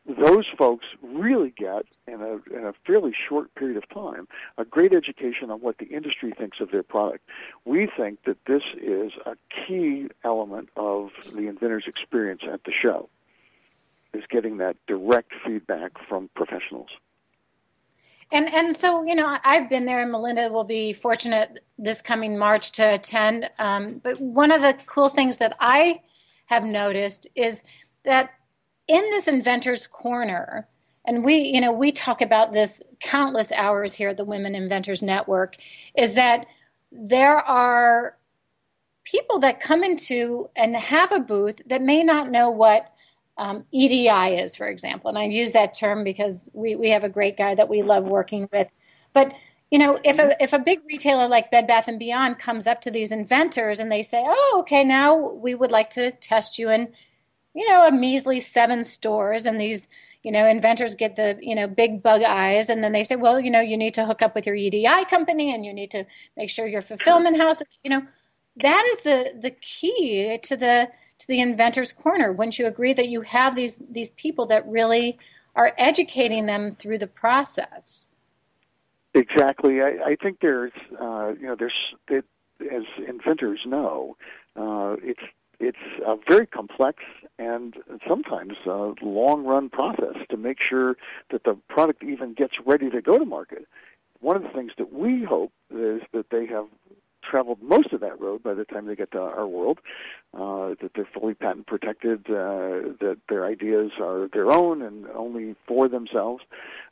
those 0.07 0.45
folks 0.57 0.85
really 1.03 1.53
get 1.55 1.85
in 2.07 2.21
a, 2.21 2.57
in 2.57 2.65
a 2.65 2.73
fairly 2.85 3.13
short 3.27 3.53
period 3.55 3.77
of 3.77 3.87
time 3.89 4.27
a 4.57 4.65
great 4.65 4.93
education 4.93 5.51
on 5.51 5.59
what 5.59 5.77
the 5.77 5.85
industry 5.85 6.33
thinks 6.37 6.59
of 6.59 6.71
their 6.71 6.83
product. 6.83 7.23
We 7.65 7.87
think 7.87 8.23
that 8.25 8.37
this 8.47 8.63
is 8.81 9.11
a 9.25 9.35
key 9.67 10.07
element 10.23 10.69
of 10.75 11.11
the 11.33 11.47
inventor's 11.47 11.85
experience 11.87 12.41
at 12.51 12.63
the 12.63 12.71
show 12.71 13.09
is 14.13 14.23
getting 14.29 14.57
that 14.57 14.77
direct 14.87 15.33
feedback 15.45 15.91
from 16.07 16.29
professionals. 16.35 16.89
And 18.31 18.53
and 18.53 18.75
so 18.75 19.03
you 19.03 19.15
know 19.15 19.37
I've 19.43 19.69
been 19.69 19.85
there, 19.85 20.01
and 20.01 20.11
Melinda 20.11 20.49
will 20.49 20.65
be 20.65 20.93
fortunate 20.93 21.63
this 21.77 22.01
coming 22.01 22.37
March 22.37 22.71
to 22.73 22.95
attend. 22.95 23.49
Um, 23.57 24.01
but 24.03 24.19
one 24.19 24.51
of 24.51 24.61
the 24.61 24.75
cool 24.85 25.09
things 25.09 25.37
that 25.37 25.55
I 25.59 26.01
have 26.47 26.63
noticed 26.63 27.27
is 27.35 27.63
that 28.03 28.31
in 28.87 29.01
this 29.11 29.27
inventors 29.27 29.87
corner, 29.87 30.67
and 31.05 31.23
we 31.23 31.35
you 31.35 31.61
know 31.61 31.71
we 31.71 31.91
talk 31.91 32.21
about 32.21 32.51
this 32.51 32.81
countless 32.99 33.51
hours 33.53 33.93
here 33.93 34.09
at 34.09 34.17
the 34.17 34.25
Women 34.25 34.55
Inventors 34.55 35.01
Network, 35.01 35.55
is 35.95 36.13
that 36.15 36.45
there 36.91 37.37
are 37.37 38.17
people 39.05 39.39
that 39.39 39.61
come 39.61 39.83
into 39.85 40.49
and 40.57 40.75
have 40.75 41.13
a 41.13 41.19
booth 41.19 41.61
that 41.67 41.81
may 41.81 42.03
not 42.03 42.29
know 42.29 42.49
what 42.49 42.91
um, 43.37 43.63
EDI 43.71 44.39
is, 44.39 44.55
for 44.55 44.67
example. 44.67 45.09
And 45.09 45.17
I 45.17 45.25
use 45.25 45.53
that 45.53 45.75
term 45.75 46.03
because 46.03 46.47
we, 46.53 46.75
we 46.75 46.89
have 46.89 47.03
a 47.03 47.09
great 47.09 47.37
guy 47.37 47.55
that 47.55 47.69
we 47.69 47.83
love 47.83 48.05
working 48.05 48.49
with. 48.51 48.67
But 49.13 49.33
you 49.71 49.79
know, 49.79 49.99
if 50.03 50.17
a 50.17 50.41
if 50.41 50.53
a 50.53 50.59
big 50.59 50.79
retailer 50.87 51.27
like 51.27 51.51
Bed 51.51 51.67
Bath 51.67 51.87
and 51.87 51.99
Beyond 51.99 52.39
comes 52.39 52.67
up 52.67 52.81
to 52.81 52.91
these 52.91 53.11
inventors 53.11 53.79
and 53.79 53.91
they 53.91 54.01
say, 54.01 54.23
"Oh, 54.25 54.57
okay, 54.61 54.83
now 54.83 55.17
we 55.17 55.55
would 55.55 55.71
like 55.71 55.89
to 55.91 56.11
test 56.11 56.57
you 56.57 56.69
in, 56.69 56.87
you 57.53 57.67
know, 57.69 57.85
a 57.85 57.91
measly 57.91 58.39
seven 58.39 58.85
stores," 58.85 59.45
and 59.45 59.59
these 59.59 59.87
you 60.23 60.31
know 60.31 60.47
inventors 60.47 60.95
get 60.95 61.17
the 61.17 61.37
you 61.41 61.53
know 61.53 61.67
big 61.67 62.01
bug 62.01 62.23
eyes, 62.23 62.69
and 62.69 62.81
then 62.81 62.93
they 62.93 63.03
say, 63.03 63.17
"Well, 63.17 63.41
you 63.41 63.51
know, 63.51 63.59
you 63.59 63.75
need 63.75 63.93
to 63.95 64.05
hook 64.05 64.21
up 64.21 64.35
with 64.35 64.45
your 64.45 64.55
EDI 64.55 65.05
company, 65.09 65.53
and 65.53 65.65
you 65.65 65.73
need 65.73 65.91
to 65.91 66.05
make 66.37 66.49
sure 66.49 66.65
your 66.65 66.81
fulfillment 66.81 67.37
house, 67.37 67.61
you 67.83 67.89
know." 67.89 68.03
That 68.61 68.85
is 68.93 68.99
the 69.01 69.33
the 69.41 69.51
key 69.51 70.39
to 70.43 70.55
the 70.55 70.87
the 71.27 71.39
inventor's 71.41 71.93
corner. 71.93 72.31
Wouldn't 72.31 72.57
you 72.57 72.67
agree 72.67 72.93
that 72.93 73.07
you 73.07 73.21
have 73.21 73.55
these 73.55 73.79
these 73.89 74.09
people 74.11 74.45
that 74.47 74.67
really 74.67 75.17
are 75.55 75.73
educating 75.77 76.45
them 76.45 76.71
through 76.75 76.99
the 76.99 77.07
process? 77.07 78.05
Exactly. 79.13 79.81
I, 79.81 79.97
I 80.05 80.15
think 80.21 80.39
there's, 80.41 80.73
uh, 81.01 81.33
you 81.39 81.47
know, 81.47 81.55
there's, 81.55 81.73
as 82.09 82.83
inventors 83.07 83.61
know, 83.65 84.15
uh, 84.55 84.95
it's 85.01 85.23
it's 85.59 85.77
a 86.05 86.15
very 86.29 86.45
complex 86.45 87.03
and 87.39 87.75
sometimes 88.07 88.53
a 88.67 88.93
long 89.01 89.43
run 89.43 89.69
process 89.69 90.15
to 90.29 90.37
make 90.37 90.59
sure 90.61 90.97
that 91.31 91.43
the 91.45 91.57
product 91.67 92.03
even 92.03 92.33
gets 92.33 92.53
ready 92.63 92.91
to 92.91 93.01
go 93.01 93.17
to 93.17 93.25
market. 93.25 93.67
One 94.19 94.35
of 94.35 94.43
the 94.43 94.49
things 94.49 94.71
that 94.77 94.93
we 94.93 95.23
hope 95.23 95.51
is 95.71 96.01
that 96.13 96.29
they 96.29 96.45
have 96.45 96.67
traveled 97.29 97.61
most 97.61 97.93
of 97.93 97.99
that 98.01 98.19
road 98.19 98.43
by 98.43 98.53
the 98.53 98.65
time 98.65 98.85
they 98.85 98.95
get 98.95 99.11
to 99.11 99.19
our 99.19 99.47
world, 99.47 99.79
uh, 100.33 100.75
that 100.81 100.91
they're 100.95 101.07
fully 101.13 101.33
patent 101.33 101.67
protected, 101.67 102.29
uh, 102.29 102.93
that 102.99 103.17
their 103.29 103.45
ideas 103.45 103.91
are 103.99 104.27
their 104.33 104.51
own 104.51 104.81
and 104.81 105.07
only 105.13 105.55
for 105.67 105.87
themselves. 105.87 106.43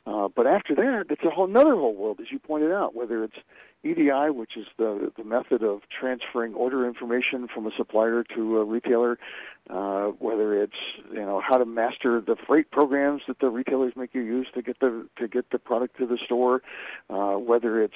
Uh, 0.06 0.28
but 0.28 0.46
after 0.46 0.74
that, 0.74 1.06
it's 1.10 1.24
a 1.24 1.30
whole 1.30 1.46
another 1.46 1.74
whole 1.74 1.94
world, 1.94 2.20
as 2.20 2.30
you 2.30 2.38
pointed 2.38 2.72
out, 2.72 2.94
whether 2.94 3.24
it's 3.24 3.38
EDI, 3.90 4.30
which 4.30 4.56
is 4.56 4.66
the 4.78 5.12
the 5.16 5.24
method 5.24 5.62
of 5.62 5.82
transferring 5.88 6.54
order 6.54 6.86
information 6.86 7.48
from 7.52 7.66
a 7.66 7.70
supplier 7.76 8.24
to 8.34 8.58
a 8.58 8.64
retailer, 8.64 9.18
uh, 9.70 10.06
whether 10.18 10.60
it's 10.62 10.76
you 11.12 11.20
know 11.20 11.40
how 11.40 11.56
to 11.56 11.64
master 11.64 12.20
the 12.20 12.36
freight 12.46 12.70
programs 12.70 13.22
that 13.28 13.38
the 13.40 13.48
retailers 13.48 13.92
make 13.96 14.14
you 14.14 14.22
use 14.22 14.46
to 14.54 14.62
get 14.62 14.78
the 14.80 15.06
to 15.16 15.28
get 15.28 15.50
the 15.50 15.58
product 15.58 15.96
to 15.98 16.06
the 16.06 16.18
store, 16.24 16.62
uh, 17.10 17.34
whether 17.34 17.82
it's 17.82 17.94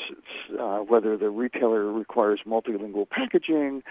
uh, 0.58 0.78
whether 0.78 1.16
the 1.16 1.30
retailer 1.30 1.92
requires 1.92 2.40
multilingual 2.46 3.08
packaging, 3.08 3.82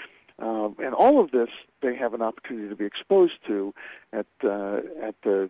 um, 0.42 0.76
and 0.80 0.94
all 0.94 1.20
of 1.20 1.32
this 1.32 1.50
they 1.82 1.96
have 1.96 2.14
an 2.14 2.22
opportunity 2.22 2.70
to 2.70 2.76
be 2.76 2.86
exposed 2.86 3.34
to 3.48 3.74
at 4.14 4.26
uh, 4.44 4.80
at 5.02 5.16
the 5.24 5.50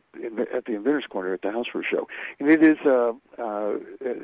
at 0.53 0.65
the 0.65 0.75
Inventors 0.75 1.05
Corner 1.09 1.33
at 1.33 1.41
the 1.41 1.49
Housewares 1.49 1.85
Show, 1.89 2.07
and 2.39 2.49
it 2.49 2.63
is 2.63 2.77
uh, 2.85 3.13
uh, 3.37 3.73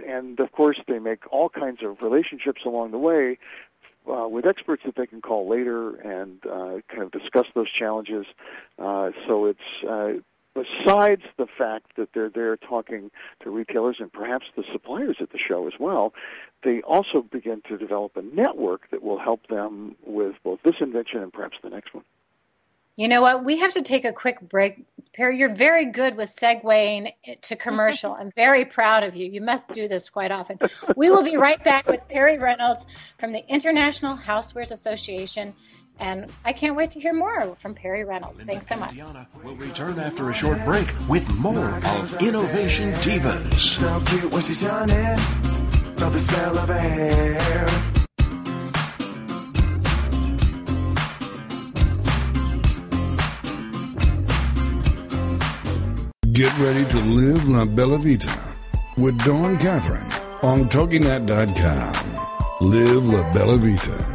and 0.07 0.39
of 0.39 0.51
course 0.51 0.77
they 0.87 0.99
make 0.99 1.31
all 1.31 1.49
kinds 1.49 1.83
of 1.83 2.01
relationships 2.01 2.61
along 2.65 2.91
the 2.91 2.97
way 2.97 3.37
uh, 4.09 4.27
with 4.27 4.45
experts 4.45 4.83
that 4.85 4.95
they 4.95 5.07
can 5.07 5.21
call 5.21 5.49
later 5.49 5.95
and 5.95 6.45
uh, 6.45 6.79
kind 6.89 7.03
of 7.03 7.11
discuss 7.11 7.45
those 7.55 7.71
challenges. 7.71 8.25
Uh, 8.77 9.11
so 9.27 9.45
it's 9.45 9.59
uh, 9.89 10.13
besides 10.55 11.21
the 11.37 11.45
fact 11.45 11.97
that 11.97 12.09
they're 12.13 12.29
there 12.29 12.57
talking 12.57 13.11
to 13.43 13.49
retailers 13.49 13.97
and 13.99 14.11
perhaps 14.11 14.45
the 14.55 14.63
suppliers 14.71 15.17
at 15.19 15.31
the 15.31 15.37
show 15.37 15.67
as 15.67 15.73
well, 15.79 16.13
they 16.63 16.81
also 16.81 17.21
begin 17.21 17.61
to 17.67 17.77
develop 17.77 18.15
a 18.15 18.21
network 18.21 18.89
that 18.89 19.03
will 19.03 19.19
help 19.19 19.47
them 19.47 19.95
with 20.05 20.35
both 20.43 20.59
this 20.63 20.75
invention 20.79 21.21
and 21.21 21.31
perhaps 21.31 21.57
the 21.61 21.69
next 21.69 21.93
one. 21.93 22.03
You 22.95 23.09
know 23.09 23.21
what? 23.21 23.43
We 23.43 23.59
have 23.59 23.73
to 23.73 23.81
take 23.81 24.05
a 24.05 24.13
quick 24.13 24.39
break. 24.39 24.85
Perry, 25.13 25.37
you're 25.37 25.53
very 25.53 25.85
good 25.85 26.15
with 26.15 26.33
segueing 26.33 27.11
to 27.41 27.55
commercial. 27.57 28.13
I'm 28.19 28.31
very 28.37 28.63
proud 28.63 29.03
of 29.03 29.17
you. 29.17 29.29
You 29.29 29.41
must 29.41 29.67
do 29.73 29.89
this 29.89 30.09
quite 30.09 30.31
often. 30.31 30.59
We 30.95 31.09
will 31.09 31.23
be 31.23 31.35
right 31.35 31.61
back 31.61 31.87
with 31.87 31.99
Perry 32.07 32.37
Reynolds 32.37 32.85
from 33.19 33.33
the 33.33 33.45
International 33.49 34.15
Housewares 34.15 34.71
Association. 34.71 35.53
And 35.99 36.31
I 36.43 36.53
can't 36.53 36.75
wait 36.75 36.91
to 36.91 36.99
hear 36.99 37.13
more 37.13 37.55
from 37.55 37.73
Perry 37.73 38.03
Reynolds. 38.03 38.37
Linda 38.37 38.53
Thanks 38.53 38.67
so 38.67 38.75
much. 38.75 38.91
Deanna 38.91 39.25
will 39.43 39.55
return 39.55 39.97
after 39.99 40.29
a 40.29 40.33
short 40.33 40.63
break 40.65 40.87
with 41.07 41.29
more 41.35 41.69
of 41.69 42.21
Innovation 42.21 42.91
Divas. 42.93 43.53
So 43.53 44.01
cute 44.07 44.31
when 44.31 44.41
she's 44.41 44.61
yawning, 44.61 44.95
the 45.95 46.19
smell 46.19 46.57
of 46.57 46.69
her 46.69 46.79
hair. 46.79 47.67
Get 56.35 56.57
ready 56.59 56.85
to 56.89 56.97
live 56.99 57.47
La 57.47 57.63
Bella 57.63 57.97
Vita 57.97 58.37
with 58.97 59.17
Dawn 59.23 59.57
Catherine 59.57 60.11
on 60.41 60.67
TogiNet.com. 60.67 61.93
Live 62.59 63.05
La 63.07 63.31
Bella 63.31 63.57
Vita. 63.57 64.14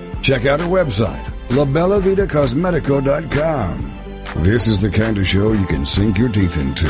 Check 0.21 0.45
out 0.45 0.61
our 0.61 0.67
website, 0.67 1.23
labellavitacosmetico.com. 1.49 4.43
This 4.43 4.67
is 4.67 4.79
the 4.79 4.89
kind 4.89 5.17
of 5.17 5.27
show 5.27 5.51
you 5.53 5.65
can 5.65 5.85
sink 5.85 6.17
your 6.17 6.29
teeth 6.29 6.57
into. 6.57 6.89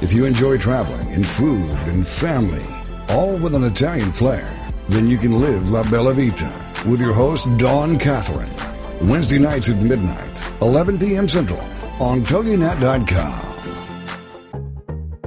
If 0.00 0.12
you 0.12 0.26
enjoy 0.26 0.58
traveling 0.58 1.08
and 1.12 1.26
food 1.26 1.70
and 1.88 2.06
family, 2.06 2.64
all 3.08 3.36
with 3.36 3.54
an 3.54 3.64
Italian 3.64 4.12
flair, 4.12 4.48
then 4.88 5.08
you 5.08 5.18
can 5.18 5.38
live 5.38 5.70
La 5.70 5.82
Bella 5.90 6.14
Vita 6.14 6.52
with 6.88 7.00
your 7.00 7.12
host, 7.12 7.48
Dawn 7.58 7.98
Catherine. 7.98 8.48
Wednesday 9.08 9.38
nights 9.38 9.68
at 9.68 9.82
midnight, 9.82 10.42
11 10.62 10.98
p.m. 10.98 11.28
Central, 11.28 11.60
on 12.00 12.22
TogiNet.com. 12.22 13.44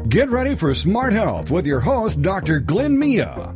Get 0.10 0.29
ready 0.29 0.55
for 0.55 0.74
Smart 0.74 1.13
Health 1.13 1.51
with 1.51 1.65
your 1.65 1.79
host, 1.81 2.22
Dr. 2.22 2.60
Glenn 2.60 2.98
Mia. 2.98 3.55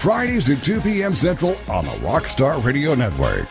Fridays 0.00 0.48
at 0.48 0.64
2 0.64 0.80
p.m. 0.80 1.14
Central 1.14 1.58
on 1.68 1.84
the 1.84 1.90
Rockstar 2.00 2.64
Radio 2.64 2.94
Network. 2.94 3.46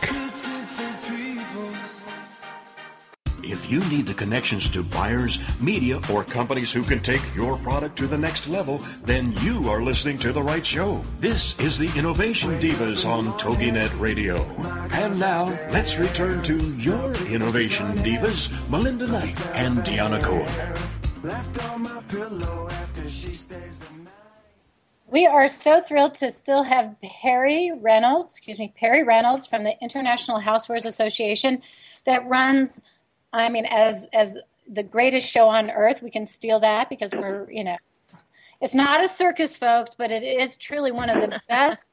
If 3.44 3.70
you 3.70 3.78
need 3.88 4.06
the 4.06 4.14
connections 4.14 4.68
to 4.70 4.82
buyers, 4.82 5.38
media, 5.60 6.00
or 6.12 6.24
companies 6.24 6.72
who 6.72 6.82
can 6.82 6.98
take 6.98 7.22
your 7.36 7.56
product 7.58 7.96
to 7.98 8.08
the 8.08 8.18
next 8.18 8.48
level, 8.48 8.78
then 9.04 9.32
you 9.42 9.70
are 9.70 9.80
listening 9.80 10.18
to 10.18 10.32
the 10.32 10.42
right 10.42 10.66
show. 10.66 11.04
This 11.20 11.56
is 11.60 11.78
the 11.78 11.96
Innovation 11.96 12.58
Divas 12.58 13.08
on 13.08 13.26
TogiNet 13.38 14.00
Radio. 14.00 14.42
And 14.94 15.20
now, 15.20 15.44
let's 15.70 15.98
return 15.98 16.42
to 16.42 16.58
your 16.78 17.14
Innovation 17.28 17.94
Divas, 17.98 18.50
Melinda 18.68 19.06
Knight 19.06 19.40
and 19.54 19.78
Deanna 19.78 20.20
Cohen. 20.20 20.80
We 25.10 25.26
are 25.26 25.48
so 25.48 25.82
thrilled 25.82 26.14
to 26.16 26.30
still 26.30 26.62
have 26.62 26.94
Perry 27.02 27.72
Reynolds, 27.74 28.32
excuse 28.32 28.60
me, 28.60 28.72
Perry 28.78 29.02
Reynolds 29.02 29.44
from 29.44 29.64
the 29.64 29.74
International 29.82 30.40
Housewares 30.40 30.84
Association 30.84 31.62
that 32.06 32.26
runs, 32.28 32.80
I 33.32 33.48
mean, 33.48 33.66
as 33.66 34.06
as 34.12 34.36
the 34.72 34.84
greatest 34.84 35.28
show 35.28 35.48
on 35.48 35.68
earth. 35.68 36.00
We 36.00 36.10
can 36.10 36.24
steal 36.24 36.60
that 36.60 36.88
because 36.88 37.10
we're, 37.12 37.50
you 37.50 37.64
know, 37.64 37.76
it's 38.60 38.74
not 38.74 39.02
a 39.02 39.08
circus, 39.08 39.56
folks, 39.56 39.96
but 39.96 40.12
it 40.12 40.22
is 40.22 40.56
truly 40.56 40.92
one 40.92 41.10
of 41.10 41.20
the 41.20 41.40
best 41.48 41.90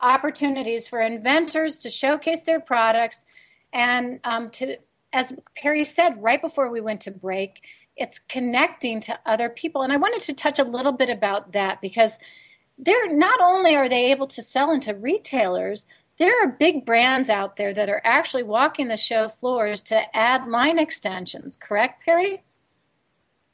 opportunities 0.00 0.86
for 0.86 1.00
inventors 1.00 1.76
to 1.78 1.90
showcase 1.90 2.42
their 2.42 2.60
products 2.60 3.24
and 3.72 4.20
um, 4.22 4.48
to, 4.50 4.76
as 5.12 5.32
Perry 5.56 5.84
said 5.84 6.22
right 6.22 6.40
before 6.40 6.70
we 6.70 6.80
went 6.80 7.00
to 7.02 7.10
break, 7.10 7.62
it's 7.96 8.20
connecting 8.28 9.00
to 9.00 9.18
other 9.26 9.48
people. 9.48 9.82
And 9.82 9.92
I 9.92 9.96
wanted 9.96 10.20
to 10.22 10.34
touch 10.34 10.60
a 10.60 10.64
little 10.64 10.92
bit 10.92 11.10
about 11.10 11.52
that 11.52 11.80
because 11.80 12.16
they're 12.80 13.14
not 13.14 13.40
only 13.40 13.74
are 13.76 13.88
they 13.88 14.10
able 14.10 14.26
to 14.28 14.42
sell 14.42 14.70
into 14.70 14.94
retailers, 14.94 15.86
there 16.18 16.42
are 16.42 16.48
big 16.48 16.84
brands 16.84 17.30
out 17.30 17.56
there 17.56 17.72
that 17.74 17.88
are 17.88 18.02
actually 18.04 18.42
walking 18.42 18.88
the 18.88 18.96
show 18.96 19.28
floors 19.28 19.82
to 19.84 20.16
add 20.16 20.48
line 20.48 20.78
extensions. 20.78 21.56
Correct, 21.60 22.04
Perry? 22.04 22.42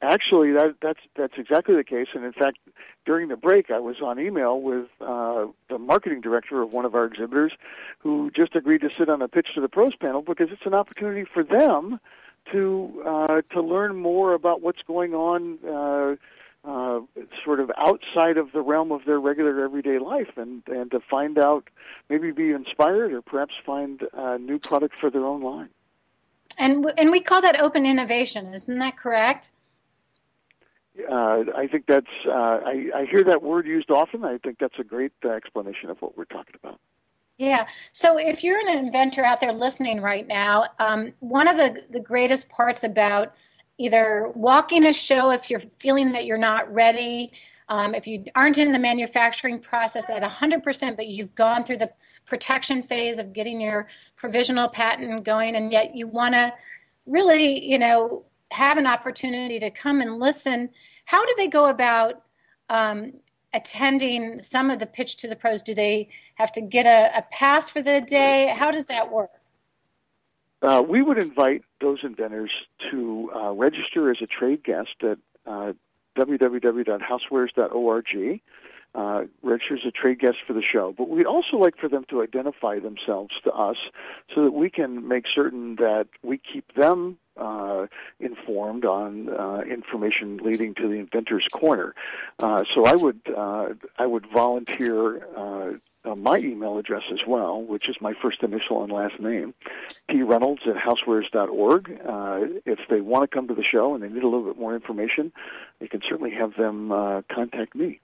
Actually, 0.01 0.51
that, 0.51 0.75
that's 0.79 0.99
that's 1.15 1.33
exactly 1.37 1.75
the 1.75 1.83
case. 1.83 2.07
And 2.13 2.23
in 2.23 2.33
fact, 2.33 2.59
during 3.05 3.29
the 3.29 3.35
break, 3.35 3.71
I 3.71 3.79
was 3.79 3.95
on 3.99 4.19
email 4.19 4.61
with 4.61 4.87
uh, 5.01 5.47
the 5.69 5.79
marketing 5.79 6.21
director 6.21 6.61
of 6.61 6.71
one 6.71 6.85
of 6.85 6.93
our 6.93 7.05
exhibitors, 7.05 7.53
who 7.99 8.29
just 8.29 8.55
agreed 8.55 8.81
to 8.81 8.91
sit 8.91 9.09
on 9.09 9.23
a 9.23 9.27
pitch 9.27 9.47
to 9.55 9.61
the 9.61 9.69
pros 9.69 9.95
panel 9.95 10.21
because 10.21 10.49
it's 10.51 10.65
an 10.67 10.75
opportunity 10.75 11.23
for 11.23 11.43
them 11.43 11.99
to 12.51 13.03
uh, 13.05 13.41
to 13.53 13.61
learn 13.61 13.95
more 13.95 14.33
about 14.33 14.61
what's 14.61 14.83
going 14.83 15.15
on. 15.15 15.57
Uh, 15.67 16.15
uh, 16.67 16.99
sort 17.45 17.59
of 17.59 17.71
outside 17.77 18.37
of 18.37 18.51
the 18.51 18.61
realm 18.61 18.91
of 18.91 19.05
their 19.05 19.19
regular 19.19 19.63
everyday 19.63 19.99
life 19.99 20.33
and, 20.35 20.61
and 20.67 20.91
to 20.91 20.99
find 20.99 21.39
out, 21.39 21.69
maybe 22.09 22.31
be 22.31 22.51
inspired 22.51 23.13
or 23.13 23.21
perhaps 23.21 23.53
find 23.65 24.01
a 24.13 24.37
new 24.37 24.59
product 24.59 24.99
for 24.99 25.09
their 25.09 25.25
own 25.25 25.41
line. 25.41 25.69
And, 26.57 26.85
and 26.97 27.11
we 27.11 27.21
call 27.21 27.41
that 27.41 27.59
open 27.59 27.85
innovation, 27.85 28.53
isn't 28.53 28.79
that 28.79 28.97
correct? 28.97 29.51
Uh, 31.09 31.43
I 31.55 31.67
think 31.71 31.85
that's, 31.87 32.07
uh, 32.27 32.31
I, 32.31 32.89
I 32.95 33.05
hear 33.05 33.23
that 33.23 33.43
word 33.43 33.67
used 33.67 33.91
often. 33.91 34.25
I 34.25 34.39
think 34.39 34.57
that's 34.59 34.79
a 34.79 34.83
great 34.83 35.13
uh, 35.23 35.29
explanation 35.29 35.89
of 35.89 36.01
what 36.01 36.17
we're 36.17 36.25
talking 36.25 36.55
about. 36.61 36.79
Yeah. 37.37 37.67
So 37.93 38.17
if 38.17 38.43
you're 38.43 38.59
an 38.59 38.77
inventor 38.77 39.23
out 39.23 39.39
there 39.39 39.53
listening 39.53 40.01
right 40.01 40.27
now, 40.27 40.65
um, 40.79 41.13
one 41.19 41.47
of 41.47 41.55
the, 41.55 41.83
the 41.91 41.99
greatest 41.99 42.49
parts 42.49 42.83
about 42.83 43.33
either 43.77 44.31
walking 44.35 44.85
a 44.85 44.93
show 44.93 45.29
if 45.31 45.49
you're 45.49 45.61
feeling 45.79 46.11
that 46.13 46.25
you're 46.25 46.37
not 46.37 46.71
ready, 46.73 47.31
um, 47.69 47.93
if 47.93 48.07
you 48.07 48.25
aren't 48.35 48.57
in 48.57 48.71
the 48.71 48.79
manufacturing 48.79 49.59
process 49.59 50.09
at 50.09 50.23
100%, 50.23 50.95
but 50.95 51.07
you've 51.07 51.35
gone 51.35 51.63
through 51.63 51.77
the 51.77 51.91
protection 52.25 52.81
phase 52.81 53.17
of 53.17 53.33
getting 53.33 53.59
your 53.59 53.87
provisional 54.15 54.69
patent 54.69 55.23
going, 55.23 55.55
and 55.55 55.71
yet 55.71 55.95
you 55.95 56.07
want 56.07 56.33
to 56.33 56.53
really, 57.05 57.63
you 57.63 57.77
know, 57.77 58.25
have 58.51 58.77
an 58.77 58.87
opportunity 58.87 59.59
to 59.59 59.69
come 59.69 60.01
and 60.01 60.19
listen. 60.19 60.69
How 61.05 61.25
do 61.25 61.33
they 61.37 61.47
go 61.47 61.67
about 61.69 62.23
um, 62.69 63.13
attending 63.53 64.41
some 64.41 64.69
of 64.69 64.79
the 64.79 64.85
pitch 64.85 65.17
to 65.17 65.27
the 65.27 65.35
pros? 65.35 65.61
Do 65.61 65.75
they 65.75 66.09
have 66.35 66.51
to 66.53 66.61
get 66.61 66.85
a, 66.85 67.17
a 67.17 67.21
pass 67.31 67.69
for 67.69 67.81
the 67.81 68.01
day? 68.01 68.53
How 68.57 68.71
does 68.71 68.85
that 68.85 69.11
work? 69.11 69.31
Uh, 70.61 70.83
we 70.87 71.01
would 71.01 71.17
invite 71.17 71.63
those 71.81 72.01
inventors 72.03 72.51
to 72.91 73.31
uh, 73.35 73.51
register 73.51 74.11
as 74.11 74.17
a 74.21 74.27
trade 74.27 74.63
guest 74.63 74.95
at 75.01 75.17
uh, 75.45 75.73
www.housewares.org. 76.17 78.41
Uh, 78.95 79.25
register 79.43 79.75
as 79.75 79.85
a 79.85 79.91
trade 79.91 80.17
guest 80.19 80.37
for 80.47 80.53
the 80.53 80.63
show. 80.63 80.91
But 80.97 81.09
we'd 81.09 81.27
also 81.27 81.57
like 81.57 81.77
for 81.77 81.87
them 81.87 82.03
to 82.09 82.23
identify 82.23 82.79
themselves 82.79 83.35
to 83.43 83.51
us 83.51 83.77
so 84.33 84.43
that 84.43 84.53
we 84.53 84.71
can 84.71 85.07
make 85.07 85.25
certain 85.33 85.75
that 85.75 86.07
we 86.23 86.39
keep 86.39 86.73
them 86.73 87.19
uh, 87.35 87.85
informed 88.19 88.85
on 88.85 89.29
uh, 89.29 89.61
information 89.69 90.37
leading 90.37 90.73
to 90.75 90.87
the 90.87 90.95
inventor's 90.95 91.45
corner. 91.51 91.93
Uh, 92.39 92.63
so 92.73 92.85
I 92.85 92.95
would 92.95 93.19
uh, 93.35 93.73
I 93.99 94.07
would 94.07 94.25
volunteer 94.33 95.77
uh, 96.07 96.15
my 96.15 96.37
email 96.37 96.77
address 96.77 97.03
as 97.11 97.19
well, 97.27 97.61
which 97.61 97.89
is 97.89 97.95
my 98.01 98.13
first 98.21 98.43
initial 98.43 98.83
and 98.83 98.91
last 98.91 99.19
name, 99.19 99.53
P. 100.09 100.23
Reynolds 100.23 100.61
at 100.65 100.75
housewares.org. 100.75 101.99
Uh, 102.05 102.59
if 102.65 102.79
they 102.89 103.01
want 103.01 103.29
to 103.29 103.35
come 103.35 103.47
to 103.47 103.53
the 103.53 103.63
show 103.63 103.93
and 103.93 104.03
they 104.03 104.09
need 104.09 104.23
a 104.23 104.27
little 104.27 104.45
bit 104.45 104.57
more 104.57 104.75
information, 104.75 105.31
they 105.79 105.87
can 105.87 106.01
certainly 106.07 106.31
have 106.31 106.55
them 106.55 106.91
uh, 106.91 107.21
contact 107.31 107.75
me. 107.75 107.99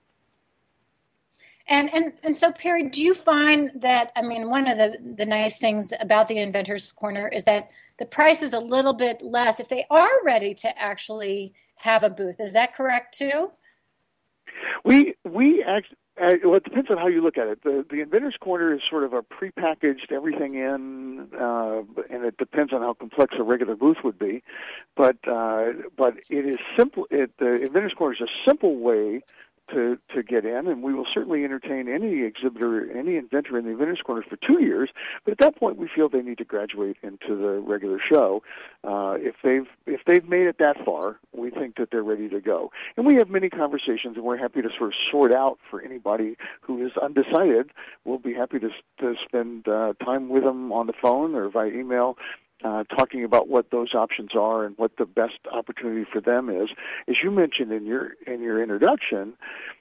And, 1.65 1.93
and 1.93 2.11
and 2.23 2.37
so 2.37 2.51
Perry, 2.51 2.89
do 2.89 3.01
you 3.01 3.13
find 3.13 3.71
that 3.75 4.11
I 4.17 4.21
mean 4.21 4.49
one 4.49 4.67
of 4.67 4.77
the 4.77 4.97
the 5.15 5.25
nice 5.25 5.57
things 5.57 5.93
about 6.01 6.27
the 6.27 6.37
Inventors 6.37 6.91
Corner 6.91 7.29
is 7.29 7.45
that 7.45 7.69
the 7.99 8.05
price 8.05 8.43
is 8.43 8.51
a 8.51 8.59
little 8.59 8.91
bit 8.91 9.21
less 9.21 9.61
if 9.61 9.69
they 9.69 9.85
are 9.89 10.09
ready 10.25 10.53
to 10.55 10.77
actually 10.77 11.53
have 11.75 12.03
a 12.03 12.09
booth. 12.09 12.41
Is 12.41 12.51
that 12.51 12.75
correct 12.75 13.17
too? 13.17 13.51
We 14.83 15.15
we 15.23 15.63
act, 15.63 15.93
uh, 16.21 16.33
well, 16.43 16.55
it 16.55 16.63
depends 16.63 16.91
on 16.91 16.97
how 16.97 17.07
you 17.07 17.21
look 17.21 17.37
at 17.37 17.47
it. 17.47 17.63
The 17.63 17.85
the 17.89 18.01
inventor's 18.01 18.37
corner 18.39 18.73
is 18.73 18.81
sort 18.87 19.03
of 19.03 19.13
a 19.13 19.23
prepackaged 19.23 20.11
everything 20.11 20.53
in, 20.55 21.27
uh, 21.33 21.81
and 22.09 22.23
it 22.23 22.37
depends 22.37 22.71
on 22.71 22.81
how 22.81 22.93
complex 22.93 23.35
a 23.39 23.43
regular 23.43 23.75
booth 23.75 23.97
would 24.03 24.19
be. 24.19 24.43
But 24.95 25.17
uh, 25.27 25.71
but 25.97 26.17
it 26.29 26.45
is 26.45 26.59
simple. 26.77 27.07
It, 27.09 27.31
the 27.39 27.63
inventor's 27.63 27.93
corner 27.93 28.13
is 28.13 28.21
a 28.21 28.31
simple 28.47 28.77
way 28.77 29.23
to 29.71 29.97
to 30.13 30.23
get 30.23 30.45
in, 30.45 30.67
and 30.67 30.83
we 30.83 30.93
will 30.93 31.07
certainly 31.13 31.43
entertain 31.43 31.87
any 31.87 32.23
exhibitor, 32.23 32.89
any 32.91 33.15
inventor 33.15 33.57
in 33.57 33.65
the 33.65 33.71
Inventors 33.71 34.01
Corner 34.05 34.23
for 34.27 34.37
two 34.37 34.61
years. 34.61 34.89
But 35.25 35.31
at 35.33 35.37
that 35.39 35.55
point, 35.55 35.77
we 35.77 35.89
feel 35.93 36.09
they 36.09 36.21
need 36.21 36.37
to 36.39 36.45
graduate 36.45 36.97
into 37.01 37.35
the 37.35 37.63
regular 37.65 37.99
show. 37.99 38.43
Uh, 38.83 39.15
if 39.19 39.35
they've 39.43 39.67
if 39.85 40.01
they've 40.05 40.27
made 40.27 40.47
it 40.47 40.57
that 40.59 40.83
far, 40.85 41.17
we 41.31 41.49
think 41.49 41.75
that 41.77 41.89
they're 41.91 42.03
ready 42.03 42.29
to 42.29 42.41
go. 42.41 42.71
And 42.97 43.05
we 43.05 43.15
have 43.15 43.29
many 43.29 43.49
conversations, 43.49 44.15
and 44.15 44.23
we're 44.23 44.37
happy 44.37 44.61
to 44.61 44.69
sort 44.77 44.89
of 44.89 44.93
sort 45.11 45.33
out 45.33 45.57
for 45.69 45.81
anybody 45.81 46.37
who 46.61 46.85
is 46.85 46.91
undecided. 47.01 47.69
We'll 48.05 48.19
be 48.19 48.33
happy 48.33 48.59
to 48.59 48.69
to 48.99 49.15
spend 49.25 49.67
uh, 49.67 49.93
time 50.03 50.29
with 50.29 50.43
them 50.43 50.71
on 50.71 50.87
the 50.87 50.93
phone 51.01 51.35
or 51.35 51.49
via 51.49 51.69
email 51.69 52.17
uh, 52.63 52.83
talking 52.85 53.23
about 53.23 53.47
what 53.47 53.71
those 53.71 53.93
options 53.93 54.29
are 54.35 54.65
and 54.65 54.77
what 54.77 54.97
the 54.97 55.05
best 55.05 55.39
opportunity 55.51 56.05
for 56.11 56.21
them 56.21 56.49
is. 56.49 56.69
As 57.07 57.15
you 57.21 57.31
mentioned 57.31 57.71
in 57.71 57.85
your 57.85 58.13
in 58.25 58.41
your 58.41 58.61
introduction, 58.61 59.33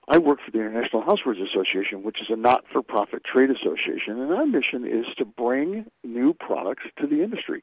I 0.08 0.18
work 0.18 0.40
for 0.44 0.50
the 0.50 0.58
International 0.58 1.02
Housewares 1.02 1.42
Association, 1.42 2.02
which 2.02 2.20
is 2.20 2.28
a 2.28 2.36
not-for-profit 2.36 3.22
trade 3.24 3.50
association, 3.50 4.20
and 4.20 4.32
our 4.32 4.46
mission 4.46 4.86
is 4.86 5.06
to 5.18 5.24
bring 5.24 5.86
new 6.02 6.34
products 6.34 6.84
to 7.00 7.06
the 7.06 7.22
industry, 7.22 7.62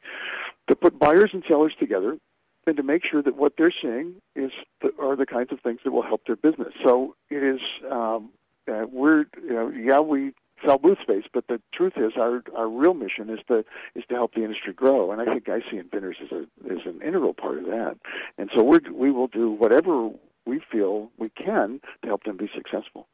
to 0.69 0.75
put 0.75 0.97
buyers 0.97 1.31
and 1.33 1.43
sellers 1.47 1.73
together, 1.79 2.17
and 2.65 2.77
to 2.77 2.83
make 2.83 3.03
sure 3.05 3.21
that 3.21 3.35
what 3.35 3.53
they're 3.57 3.73
seeing 3.81 4.15
is 4.35 4.51
the, 4.81 4.91
are 4.99 5.15
the 5.15 5.25
kinds 5.25 5.51
of 5.51 5.59
things 5.59 5.79
that 5.83 5.91
will 5.91 6.03
help 6.03 6.21
their 6.25 6.37
business. 6.37 6.73
So 6.83 7.15
it 7.29 7.43
is. 7.43 7.61
Um, 7.89 8.31
uh, 8.69 8.85
we're 8.91 9.25
you 9.43 9.53
know 9.53 9.71
yeah 9.75 9.99
we 9.99 10.31
sell 10.65 10.77
booth 10.77 10.99
space. 11.01 11.25
But 11.31 11.47
the 11.47 11.61
truth 11.73 11.93
is, 11.97 12.13
our 12.17 12.43
our 12.55 12.67
real 12.67 12.93
mission 12.93 13.29
is 13.29 13.39
to 13.47 13.65
is 13.95 14.03
to 14.09 14.15
help 14.15 14.33
the 14.33 14.43
industry 14.43 14.73
grow, 14.73 15.11
and 15.11 15.21
I 15.21 15.25
think 15.25 15.49
I 15.49 15.59
see 15.69 15.77
inventors 15.77 16.17
as 16.23 16.31
a 16.31 16.41
as 16.71 16.85
an 16.85 17.01
integral 17.01 17.33
part 17.33 17.59
of 17.59 17.65
that. 17.65 17.97
And 18.37 18.49
so 18.55 18.63
we 18.63 18.79
we 18.91 19.11
will 19.11 19.27
do 19.27 19.51
whatever 19.51 20.09
we 20.45 20.61
feel 20.71 21.11
we 21.17 21.29
can 21.29 21.79
to 22.01 22.07
help 22.07 22.23
them 22.23 22.37
be 22.37 22.49
successful. 22.53 23.07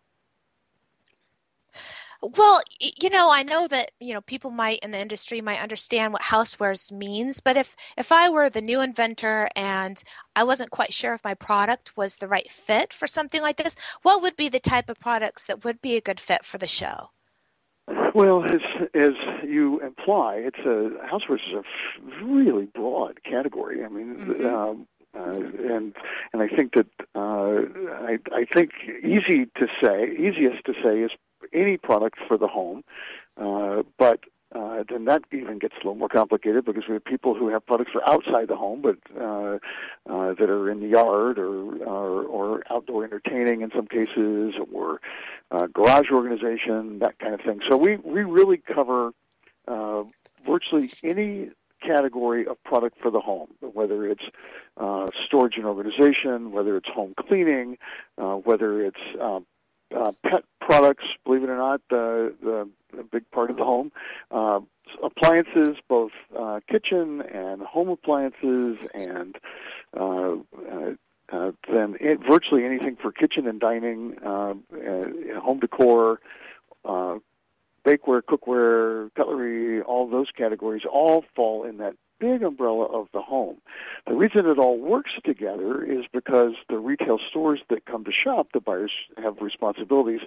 Well, 2.22 2.62
you 2.80 3.10
know, 3.10 3.30
I 3.30 3.44
know 3.44 3.68
that 3.68 3.92
you 4.00 4.14
know 4.14 4.22
people 4.22 4.50
might 4.50 4.80
in 4.80 4.92
the 4.92 5.00
industry 5.00 5.42
might 5.42 5.62
understand 5.62 6.14
what 6.14 6.24
housewares 6.24 6.92
means, 6.92 7.40
but 7.40 7.58
if 7.58 7.76
if 7.98 8.12
I 8.12 8.30
were 8.30 8.50
the 8.50 8.62
new 8.62 8.82
inventor 8.82 9.50
and 9.56 10.02
I 10.36 10.44
wasn't 10.44 10.72
quite 10.72 10.94
sure 10.94 11.14
if 11.14 11.24
my 11.24 11.34
product 11.36 11.96
was 11.98 12.16
the 12.18 12.28
right 12.28 12.50
fit 12.50 12.94
for 12.94 13.08
something 13.08 13.42
like 13.42 13.58
this, 13.58 13.76
what 14.02 14.22
would 14.22 14.36
be 14.38 14.50
the 14.50 14.60
type 14.60 14.90
of 14.90 15.00
products 15.00 15.46
that 15.48 15.64
would 15.64 15.82
be 15.82 15.96
a 15.98 16.02
good 16.02 16.20
fit 16.20 16.46
for 16.46 16.58
the 16.58 16.68
show? 16.68 17.12
Well, 18.16 18.44
as 18.46 18.62
as 18.94 19.12
you 19.44 19.80
imply, 19.82 20.36
it's 20.38 20.60
a 20.60 20.92
housewares 21.06 21.42
is 21.48 21.54
a 21.54 22.26
really 22.26 22.66
broad 22.66 23.24
category. 23.24 23.84
I 23.84 23.90
mean, 23.90 24.16
mm-hmm. 24.16 24.46
um, 24.46 24.88
uh, 25.14 25.74
and 25.74 25.94
and 26.34 26.42
I 26.42 26.48
think 26.48 26.74
that 26.74 26.88
uh, 27.14 27.62
I 28.06 28.18
I 28.34 28.46
think 28.46 28.72
easy 29.04 29.46
to 29.58 29.68
say, 29.84 30.12
easiest 30.18 30.66
to 30.66 30.74
say 30.84 31.02
is 31.02 31.12
any 31.54 31.78
product 31.78 32.18
for 32.28 32.38
the 32.38 32.48
home, 32.48 32.84
uh, 33.38 33.84
but 34.00 34.22
uh, 34.54 34.84
then 34.90 35.06
that 35.06 35.24
even 35.32 35.58
gets 35.60 35.74
a 35.74 35.78
little 35.78 35.96
more 35.96 36.10
complicated 36.10 36.66
because 36.66 36.84
we 36.88 36.94
have 36.94 37.04
people 37.04 37.34
who 37.34 37.50
have 37.50 37.66
products 37.66 37.92
for 37.92 38.08
outside 38.10 38.48
the 38.48 38.56
home, 38.56 38.82
but 38.82 38.98
uh, 39.20 39.58
uh, 40.10 40.34
that 40.34 40.50
are 40.50 40.70
in 40.70 40.80
the 40.82 40.88
yard 40.88 41.40
or, 41.40 41.78
or 41.84 42.24
or 42.24 42.64
outdoor 42.70 43.04
entertaining 43.04 43.62
in 43.62 43.72
some 43.76 43.88
cases, 43.88 44.54
or 44.72 45.02
uh, 45.52 45.68
garage 45.68 46.10
organization, 46.12 47.00
that 47.00 47.18
kind 47.20 47.34
of 47.34 47.42
thing. 47.42 47.60
So 47.70 47.76
we 47.76 47.98
we 47.98 48.24
really 48.24 48.58
cover 48.58 49.12
uh, 49.68 50.04
virtually 50.46 50.92
any 51.04 51.50
category 51.82 52.48
of 52.48 52.64
product 52.64 52.98
for 53.02 53.12
the 53.12 53.20
home, 53.20 53.50
whether 53.62 54.08
it's 54.08 54.24
uh, 54.78 55.08
storage 55.26 55.56
and 55.58 55.66
organization, 55.66 56.52
whether 56.52 56.78
it's 56.78 56.90
home 56.90 57.14
cleaning, 57.28 57.78
uh, 58.18 58.36
whether 58.36 58.82
it's 58.82 59.02
uh, 59.22 59.40
uh, 59.96 60.12
pet 60.24 60.44
products, 60.60 61.06
believe 61.26 61.44
it 61.44 61.50
or 61.50 61.58
not, 61.58 61.82
the, 61.90 62.34
the, 62.42 62.70
the 62.96 63.04
big 63.04 63.30
part 63.32 63.50
of 63.50 63.58
the 63.58 63.64
home. 63.64 63.92
Uh, 64.32 64.60
appliances, 65.04 65.78
both 65.88 66.12
uh, 66.38 66.60
kitchen 66.70 67.22
and 67.22 67.62
home 67.62 67.90
appliances, 67.90 68.78
and 68.94 69.38
uh, 69.98 70.34
uh, 70.72 70.92
uh, 71.32 71.52
then 71.72 71.96
it, 72.00 72.20
virtually 72.28 72.64
anything 72.64 72.96
for 73.02 73.12
kitchen 73.12 73.48
and 73.48 73.60
dining, 73.60 74.16
uh, 74.24 74.54
uh, 74.74 75.40
home 75.40 75.60
decor, 75.60 76.20
uh, 76.86 77.18
bakeware, 77.86 78.22
cookware, 78.22 79.10
cutlery, 79.16 79.82
all 79.82 80.08
those 80.08 80.28
categories 80.36 80.84
all 80.92 81.24
fall 81.36 81.64
in 81.64 81.78
that 81.78 81.96
big 82.20 82.44
umbrella 82.44 82.86
of 82.86 83.08
the 83.14 83.22
home. 83.22 83.58
The 84.08 84.14
reason 84.14 84.46
it 84.46 84.58
all 84.58 84.78
works 84.78 85.12
together 85.24 85.84
is 85.84 86.06
because 86.12 86.54
the 86.70 86.78
retail 86.78 87.20
stores 87.30 87.62
that 87.70 87.86
come 87.86 88.04
to 88.06 88.12
shop, 88.12 88.48
the 88.54 88.60
buyers 88.60 88.92
have 89.18 89.42
responsibilities 89.42 90.22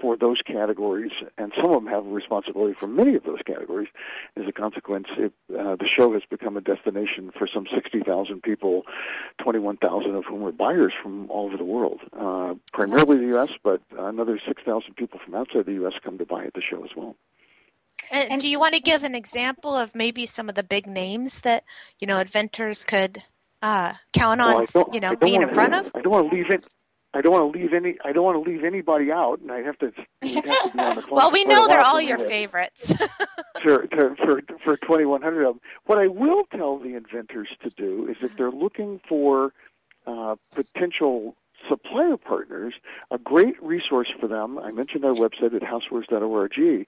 for 0.00 0.16
those 0.16 0.40
categories, 0.44 1.12
and 1.38 1.52
some 1.56 1.70
of 1.70 1.82
them 1.82 1.86
have 1.86 2.06
responsibility 2.06 2.74
for 2.78 2.86
many 2.86 3.14
of 3.14 3.24
those 3.24 3.40
categories. 3.46 3.88
As 4.36 4.46
a 4.46 4.52
consequence, 4.52 5.06
it, 5.16 5.32
uh, 5.50 5.76
the 5.76 5.88
show 5.88 6.12
has 6.12 6.22
become 6.28 6.56
a 6.56 6.60
destination 6.60 7.30
for 7.36 7.46
some 7.52 7.66
60,000 7.72 8.42
people, 8.42 8.82
21,000 9.42 10.14
of 10.14 10.24
whom 10.24 10.44
are 10.44 10.52
buyers 10.52 10.92
from 11.02 11.30
all 11.30 11.46
over 11.46 11.56
the 11.56 11.64
world, 11.64 12.00
uh, 12.12 12.54
primarily 12.72 13.18
the 13.18 13.32
U.S., 13.34 13.50
but 13.62 13.80
another 13.98 14.40
6,000 14.46 14.94
people 14.96 15.20
from 15.24 15.34
outside 15.34 15.66
the 15.66 15.74
U.S. 15.74 15.94
come 16.02 16.18
to 16.18 16.26
buy 16.26 16.44
at 16.44 16.54
the 16.54 16.62
show 16.62 16.84
as 16.84 16.90
well. 16.96 17.16
And, 18.12 18.30
and 18.30 18.40
do 18.40 18.48
you 18.48 18.60
want 18.60 18.74
to 18.74 18.80
give 18.80 19.02
an 19.02 19.14
example 19.14 19.74
of 19.74 19.94
maybe 19.94 20.26
some 20.26 20.48
of 20.48 20.54
the 20.54 20.62
big 20.62 20.86
names 20.86 21.40
that 21.40 21.64
you 21.98 22.06
know 22.06 22.18
inventors 22.18 22.84
could 22.84 23.22
uh, 23.62 23.94
count 24.12 24.40
on? 24.40 24.66
Well, 24.74 24.90
you 24.92 25.00
know, 25.00 25.16
being 25.16 25.42
in 25.42 25.52
front 25.52 25.74
of. 25.74 25.90
I 25.94 26.02
don't 26.02 26.12
want 26.12 26.30
to 26.30 26.36
leave 26.36 26.50
it. 26.50 26.66
I 27.14 27.20
don't 27.20 27.32
want 27.32 27.52
to 27.52 27.58
leave 27.58 27.72
any. 27.72 27.96
I 28.04 28.12
don't 28.12 28.24
want 28.24 28.42
to 28.42 28.50
leave 28.50 28.64
anybody 28.64 29.10
out, 29.10 29.40
and 29.40 29.50
I 29.50 29.62
have 29.62 29.78
to. 29.78 29.92
Have 30.22 30.72
to 30.72 31.04
well, 31.10 31.30
we 31.30 31.44
know 31.44 31.66
they're 31.66 31.80
all 31.80 32.00
your 32.00 32.18
favorites. 32.18 32.92
for, 33.62 33.86
for 33.88 34.42
for 34.62 34.76
twenty 34.76 35.06
one 35.06 35.22
hundred 35.22 35.46
of 35.46 35.54
them. 35.54 35.60
What 35.86 35.98
I 35.98 36.06
will 36.06 36.44
tell 36.54 36.78
the 36.78 36.94
inventors 36.94 37.48
to 37.62 37.70
do 37.70 38.06
is 38.08 38.16
if 38.20 38.36
they're 38.36 38.50
looking 38.50 39.00
for 39.08 39.54
uh, 40.06 40.36
potential 40.54 41.34
supplier 41.68 42.16
partners, 42.16 42.74
a 43.10 43.18
great 43.18 43.62
resource 43.62 44.08
for 44.20 44.28
them. 44.28 44.58
I 44.58 44.70
mentioned 44.72 45.04
our 45.04 45.14
website 45.14 45.54
at 45.54 45.62
housewares.org. 45.62 46.86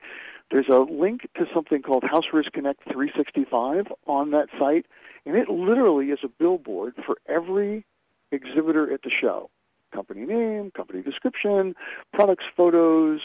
There's 0.51 0.69
a 0.69 0.81
link 0.81 1.23
to 1.37 1.47
something 1.55 1.83
called 1.83 2.03
Housewares 2.03 2.51
Connect 2.53 2.83
365 2.85 3.87
on 4.07 4.31
that 4.33 4.49
site, 4.59 4.87
and 5.25 5.37
it 5.37 5.49
literally 5.49 6.07
is 6.07 6.19
a 6.23 6.29
billboard 6.29 6.95
for 7.07 7.17
every 7.29 7.85
exhibitor 8.31 8.93
at 8.93 9.03
the 9.03 9.11
show. 9.11 9.51
Company 9.93 10.27
name, 10.27 10.71
company 10.73 11.03
description, 11.03 11.75
products, 12.13 12.45
photos, 12.57 13.21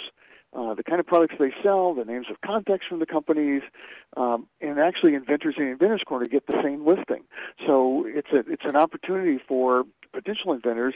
uh, 0.54 0.74
the 0.74 0.84
kind 0.84 1.00
of 1.00 1.06
products 1.06 1.36
they 1.40 1.54
sell, 1.62 1.94
the 1.94 2.06
names 2.06 2.26
of 2.30 2.42
contacts 2.42 2.88
from 2.88 3.00
the 3.00 3.06
companies, 3.06 3.62
um, 4.18 4.48
and 4.62 4.80
actually 4.80 5.14
inventors 5.14 5.56
in 5.58 5.66
Inventors 5.66 6.02
Corner 6.06 6.26
get 6.26 6.48
the 6.48 6.60
same 6.64 6.86
listing. 6.86 7.24
So 7.68 8.06
it's 8.08 8.30
a 8.34 8.40
it's 8.52 8.66
an 8.66 8.76
opportunity 8.76 9.40
for 9.48 9.84
potential 10.14 10.54
inventors 10.54 10.96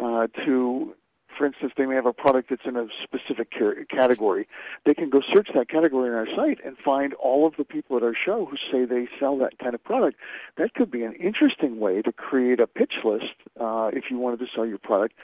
uh, 0.00 0.26
to 0.44 0.94
for 1.36 1.46
instance, 1.46 1.72
they 1.76 1.86
may 1.86 1.94
have 1.94 2.06
a 2.06 2.12
product 2.12 2.50
that's 2.50 2.64
in 2.64 2.76
a 2.76 2.86
specific 3.04 3.48
category. 3.88 4.48
They 4.84 4.94
can 4.94 5.08
go 5.08 5.20
search 5.32 5.48
that 5.54 5.68
category 5.68 6.10
on 6.10 6.16
our 6.16 6.26
site 6.34 6.58
and 6.64 6.76
find 6.76 7.14
all 7.14 7.46
of 7.46 7.54
the 7.56 7.64
people 7.64 7.96
at 7.96 8.02
our 8.02 8.14
show 8.14 8.46
who 8.46 8.56
say 8.72 8.84
they 8.84 9.08
sell 9.20 9.38
that 9.38 9.58
kind 9.58 9.74
of 9.74 9.84
product. 9.84 10.18
That 10.56 10.74
could 10.74 10.90
be 10.90 11.04
an 11.04 11.12
interesting 11.14 11.78
way 11.78 12.02
to 12.02 12.12
create 12.12 12.58
a 12.58 12.66
pitch 12.66 12.94
list 13.04 13.34
uh, 13.60 13.90
if 13.92 14.04
you 14.10 14.18
wanted 14.18 14.40
to 14.40 14.46
sell 14.54 14.66
your 14.66 14.78
product 14.78 15.14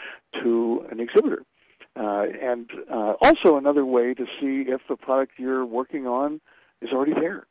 to 0.42 0.86
an 0.90 1.00
exhibitor. 1.00 1.42
Uh, 1.96 2.26
and 2.40 2.70
uh, 2.90 3.14
also 3.22 3.56
another 3.56 3.84
way 3.84 4.14
to 4.14 4.24
see 4.40 4.70
if 4.70 4.82
the 4.88 4.96
product 4.96 5.32
you're 5.38 5.64
working 5.64 6.06
on 6.06 6.40
is 6.80 6.90
already 6.92 7.14
there. 7.14 7.46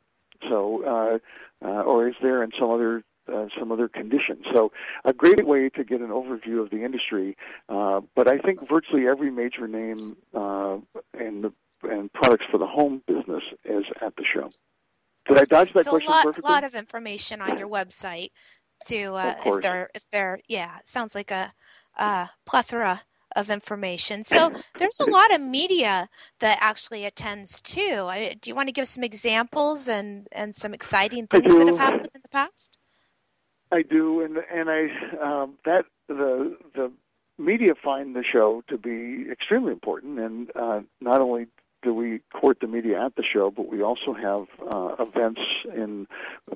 So, 0.48 0.84
uh, 0.84 1.66
uh, 1.66 1.82
or 1.82 2.08
is 2.08 2.14
there 2.22 2.42
in 2.42 2.50
some 2.58 2.70
other 2.70 3.02
uh, 3.32 3.46
some 3.58 3.72
other 3.72 3.88
conditions. 3.88 4.44
So, 4.54 4.72
a 5.04 5.12
great 5.12 5.46
way 5.46 5.68
to 5.70 5.84
get 5.84 6.00
an 6.00 6.08
overview 6.08 6.62
of 6.62 6.70
the 6.70 6.84
industry. 6.84 7.36
Uh, 7.68 8.00
but 8.14 8.28
I 8.28 8.38
think 8.38 8.66
virtually 8.68 9.06
every 9.06 9.30
major 9.30 9.66
name 9.66 10.16
uh, 10.34 10.78
and 11.18 11.44
the, 11.44 11.52
and 11.82 12.12
products 12.12 12.44
for 12.50 12.58
the 12.58 12.66
home 12.66 13.02
business 13.06 13.42
is 13.64 13.84
at 14.00 14.16
the 14.16 14.24
show. 14.24 14.50
Did 15.28 15.40
I 15.40 15.44
dodge 15.44 15.72
that 15.74 15.84
so 15.84 15.90
question 15.90 16.08
a 16.08 16.14
lot, 16.16 16.24
perfectly? 16.24 16.50
lot 16.50 16.64
of 16.64 16.74
information 16.74 17.40
on 17.40 17.58
your 17.58 17.68
website. 17.68 18.30
To 18.86 19.14
uh, 19.14 19.34
if 19.46 19.62
they're 19.62 19.88
if 19.94 20.04
they're 20.10 20.40
yeah, 20.48 20.78
sounds 20.84 21.14
like 21.14 21.30
a, 21.30 21.54
a 21.96 22.28
plethora 22.44 23.02
of 23.34 23.50
information. 23.50 24.24
So 24.24 24.52
there's 24.78 25.00
a 25.00 25.10
lot 25.10 25.32
of 25.34 25.40
media 25.40 26.08
that 26.40 26.58
actually 26.60 27.04
attends 27.04 27.60
too. 27.60 28.06
I, 28.08 28.36
do 28.40 28.50
you 28.50 28.54
want 28.54 28.68
to 28.68 28.72
give 28.72 28.88
some 28.88 29.04
examples 29.04 29.88
and, 29.88 30.28
and 30.32 30.54
some 30.54 30.74
exciting 30.74 31.26
things 31.26 31.54
that 31.54 31.66
have 31.66 31.76
happened 31.76 32.10
in 32.14 32.20
the 32.22 32.28
past? 32.28 32.78
I 33.74 33.82
do, 33.82 34.20
and 34.20 34.38
and 34.52 34.70
I 34.70 34.82
um, 35.20 35.54
that 35.64 35.84
the 36.06 36.56
the 36.74 36.92
media 37.38 37.74
find 37.74 38.14
the 38.14 38.22
show 38.22 38.62
to 38.68 38.78
be 38.78 39.26
extremely 39.30 39.72
important, 39.72 40.20
and 40.20 40.50
uh, 40.54 40.80
not 41.00 41.20
only 41.20 41.48
do 41.82 41.92
we 41.92 42.20
court 42.32 42.58
the 42.60 42.66
media 42.66 43.04
at 43.04 43.14
the 43.16 43.22
show, 43.22 43.50
but 43.50 43.68
we 43.68 43.82
also 43.82 44.14
have 44.14 44.46
uh, 44.72 44.94
events 44.98 45.42
in 45.76 46.06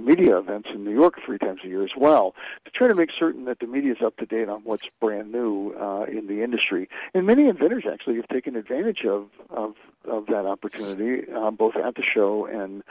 media 0.00 0.38
events 0.38 0.68
in 0.72 0.84
New 0.84 0.94
York 0.94 1.16
three 1.24 1.38
times 1.38 1.60
a 1.64 1.68
year 1.68 1.84
as 1.84 1.90
well 1.96 2.34
to 2.64 2.70
try 2.70 2.88
to 2.88 2.94
make 2.94 3.10
certain 3.16 3.44
that 3.44 3.58
the 3.58 3.66
media 3.66 3.92
is 3.92 3.98
up 4.02 4.16
to 4.16 4.26
date 4.26 4.48
on 4.48 4.62
what's 4.62 4.88
brand 5.00 5.30
new 5.30 5.74
uh, 5.74 6.04
in 6.04 6.28
the 6.28 6.42
industry. 6.42 6.88
And 7.14 7.26
many 7.26 7.46
inventors 7.46 7.84
actually 7.90 8.16
have 8.16 8.28
taken 8.28 8.56
advantage 8.56 9.04
of 9.04 9.28
of, 9.50 9.74
of 10.04 10.26
that 10.26 10.46
opportunity, 10.46 11.30
uh, 11.30 11.50
both 11.50 11.76
at 11.76 11.94
the 11.96 12.02
show 12.02 12.46
and 12.46 12.82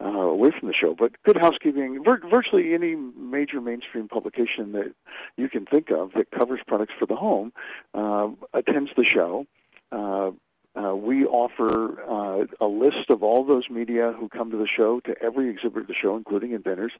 uh, 0.00 0.06
away 0.06 0.50
from 0.58 0.68
the 0.68 0.74
show. 0.74 0.94
But 0.98 1.12
Good 1.24 1.36
Housekeeping, 1.36 2.02
vir- 2.04 2.22
virtually 2.30 2.74
any 2.74 2.94
major 2.94 3.60
mainstream 3.60 4.08
publication 4.08 4.72
that 4.72 4.92
you 5.36 5.48
can 5.48 5.66
think 5.66 5.90
of 5.90 6.12
that 6.12 6.30
covers 6.30 6.60
products 6.66 6.92
for 6.98 7.06
the 7.06 7.16
home 7.16 7.52
uh, 7.94 8.28
attends 8.52 8.90
the 8.96 9.04
show. 9.04 9.46
Uh, 9.92 10.30
uh, 10.78 10.94
we 10.94 11.24
offer 11.24 12.02
uh, 12.42 12.64
a 12.64 12.66
list 12.66 13.10
of 13.10 13.22
all 13.22 13.44
those 13.44 13.64
media 13.70 14.12
who 14.18 14.28
come 14.28 14.50
to 14.50 14.56
the 14.56 14.66
show 14.66 15.00
to 15.00 15.14
every 15.22 15.50
exhibitor 15.50 15.82
at 15.82 15.88
the 15.88 15.94
show, 15.94 16.16
including 16.16 16.52
inventors, 16.52 16.92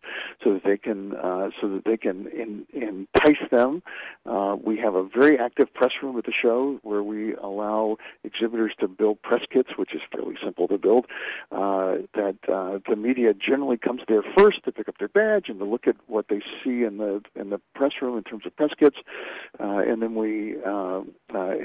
so 0.43 0.55
that 0.55 0.65
they 0.65 0.77
can 0.77 1.15
uh, 1.17 1.51
so 1.61 1.69
that 1.69 1.85
they 1.85 1.97
can 1.97 2.27
in, 2.29 2.67
entice 2.73 3.49
them. 3.51 3.83
Uh, 4.25 4.57
we 4.63 4.79
have 4.79 4.95
a 4.95 5.03
very 5.03 5.39
active 5.39 5.73
press 5.75 5.93
room 6.03 6.17
at 6.19 6.25
the 6.25 6.33
show 6.33 6.79
where 6.83 7.03
we 7.03 7.35
allow 7.37 7.97
exhibitors 8.25 8.73
to 8.81 8.89
build 8.89 9.21
press 9.23 9.43
kits, 9.51 9.71
which 9.77 9.95
is 9.95 10.01
fairly 10.13 10.37
simple 10.43 10.69
to 10.69 10.79
build. 10.79 11.07
Uh, 11.51 11.97
that 12.15 12.37
uh, 12.53 12.79
the 12.89 12.97
media 12.97 13.35
generally 13.35 13.77
comes 13.77 14.03
there 14.09 14.23
first 14.37 14.63
to 14.65 14.73
pick 14.73 14.89
up 14.89 14.99
their 14.99 15.09
badge 15.09 15.49
and 15.49 15.59
to 15.59 15.65
look 15.65 15.87
at 15.87 15.97
what 16.07 16.27
they 16.29 16.41
see 16.63 16.83
in 16.85 16.99
the 16.99 17.23
in 17.35 17.51
the 17.51 17.61
press 17.75 17.93
room 18.01 18.17
in 18.17 18.25
terms 18.25 18.45
of 18.47 18.55
press 18.57 18.71
kits, 18.79 18.97
and 19.59 20.03
then 20.03 20.15
we 20.15 20.57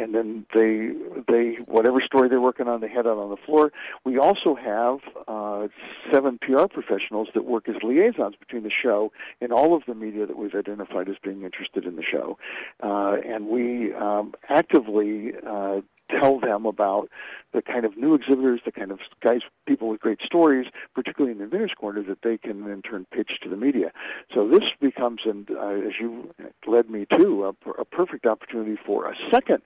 and 0.02 0.16
then 0.16 0.46
they 0.54 0.92
they 1.28 1.58
whatever 1.66 2.02
story 2.02 2.30
they're 2.30 2.42
working 2.42 2.68
on, 2.68 2.82
they 2.82 2.90
head 2.90 3.08
out 3.08 3.18
on 3.18 3.30
the 3.30 3.38
floor. 3.46 3.61
We 4.06 4.18
also 4.18 4.56
have 4.56 5.00
uh, 5.28 5.68
seven 6.12 6.40
PR 6.40 6.68
professionals 6.68 7.30
that 7.34 7.46
work 7.46 7.68
as 7.70 7.76
liaisons 7.84 8.36
between 8.40 8.64
the 8.64 8.72
show 8.72 9.12
and 9.40 9.52
all 9.52 9.76
of 9.76 9.84
the 9.88 9.96
media 9.96 10.26
that 10.26 10.38
we've 10.38 10.56
identified 10.56 11.10
as 11.10 11.16
being 11.24 11.44
interested 11.44 11.86
in 11.86 11.96
the 11.96 12.04
show. 12.04 12.38
Uh, 12.82 13.18
and 13.26 13.48
we 13.48 13.94
um, 13.94 14.34
actively 14.50 15.34
uh, 15.48 15.82
tell 16.16 16.40
them 16.40 16.66
about 16.66 17.10
the 17.54 17.62
kind 17.62 17.86
of 17.86 17.98
new 17.98 18.14
exhibitors, 18.14 18.62
the 18.66 18.72
kind 18.72 18.92
of 18.92 19.00
guys, 19.22 19.42
people 19.66 19.90
with 19.90 20.00
great 20.00 20.20
stories, 20.26 20.68
particularly 20.94 21.32
in 21.32 21.38
the 21.38 21.44
Inventors 21.46 21.74
Corner, 21.78 22.04
that 22.04 22.20
they 22.24 22.38
can 22.38 22.68
in 22.70 22.82
turn 22.82 23.06
pitch 23.12 23.32
to 23.44 23.50
the 23.50 23.58
media. 23.58 23.92
So 24.34 24.48
this 24.48 24.64
becomes, 24.80 25.22
and 25.26 25.50
uh, 25.52 25.88
as 25.88 25.94
you 26.00 26.34
led 26.68 26.90
me 26.90 27.06
to, 27.14 27.46
a, 27.46 27.72
a 27.72 27.86
perfect 27.86 28.26
opportunity 28.26 28.78
for 28.86 29.10
a 29.10 29.16
second 29.32 29.62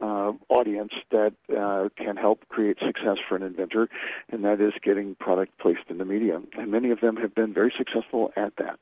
uh, 0.00 0.32
audience 0.48 0.92
that 1.10 1.34
uh, 1.56 1.88
can 1.96 2.16
help 2.16 2.46
create 2.48 2.78
success 2.78 3.16
for 3.28 3.36
an 3.36 3.42
inventor, 3.42 3.88
and 4.30 4.44
that 4.44 4.60
is 4.60 4.72
getting 4.82 5.14
product 5.16 5.58
placed 5.58 5.88
in 5.88 5.98
the 5.98 6.04
media. 6.04 6.40
And 6.58 6.70
many 6.70 6.90
of 6.90 7.00
them 7.00 7.16
have 7.16 7.34
been 7.34 7.52
very 7.52 7.72
successful 7.76 8.32
at 8.36 8.54
that. 8.56 8.78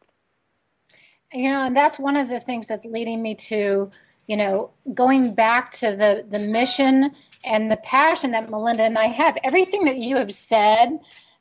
You 1.32 1.50
know, 1.50 1.64
and 1.64 1.76
that's 1.76 1.98
one 1.98 2.16
of 2.16 2.28
the 2.28 2.40
things 2.40 2.68
that's 2.68 2.84
leading 2.84 3.20
me 3.20 3.34
to, 3.34 3.90
you 4.26 4.36
know, 4.36 4.70
going 4.92 5.34
back 5.34 5.72
to 5.72 5.96
the, 5.96 6.24
the 6.30 6.44
mission 6.44 7.10
and 7.44 7.70
the 7.70 7.76
passion 7.76 8.30
that 8.32 8.50
Melinda 8.50 8.84
and 8.84 8.98
I 8.98 9.06
have. 9.06 9.36
Everything 9.42 9.84
that 9.84 9.98
you 9.98 10.16
have 10.16 10.32
said 10.32 10.98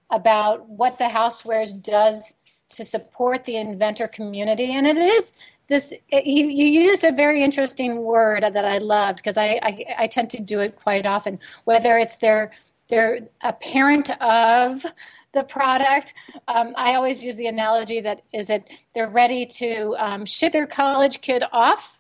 about 0.09 0.67
what 0.67 0.97
the 0.97 1.05
housewares 1.05 1.79
does 1.81 2.33
to 2.69 2.83
support 2.83 3.45
the 3.45 3.55
inventor 3.55 4.07
community 4.07 4.73
and 4.73 4.87
it 4.87 4.97
is 4.97 5.33
this 5.73 5.91
you, 6.11 6.45
you 6.47 6.65
used 6.65 7.03
a 7.03 7.11
very 7.11 7.43
interesting 7.43 8.03
word 8.03 8.43
that 8.43 8.65
i 8.65 8.77
loved 8.77 9.17
because 9.17 9.37
I, 9.37 9.59
I, 9.63 9.71
I 10.03 10.07
tend 10.07 10.29
to 10.31 10.39
do 10.39 10.59
it 10.59 10.75
quite 10.75 11.05
often 11.05 11.39
whether 11.65 11.97
it's 11.97 12.17
their 12.17 12.51
they're 12.89 13.21
a 13.41 13.53
parent 13.53 14.09
of 14.21 14.85
the 15.33 15.43
product. 15.43 16.13
Um, 16.47 16.73
I 16.77 16.93
always 16.95 17.23
use 17.23 17.35
the 17.35 17.47
analogy 17.47 18.01
that 18.01 18.21
is 18.33 18.47
that 18.47 18.65
they're 18.93 19.09
ready 19.09 19.45
to 19.47 19.95
um, 19.97 20.25
ship 20.25 20.53
their 20.53 20.67
college 20.67 21.21
kid 21.21 21.43
off 21.51 21.99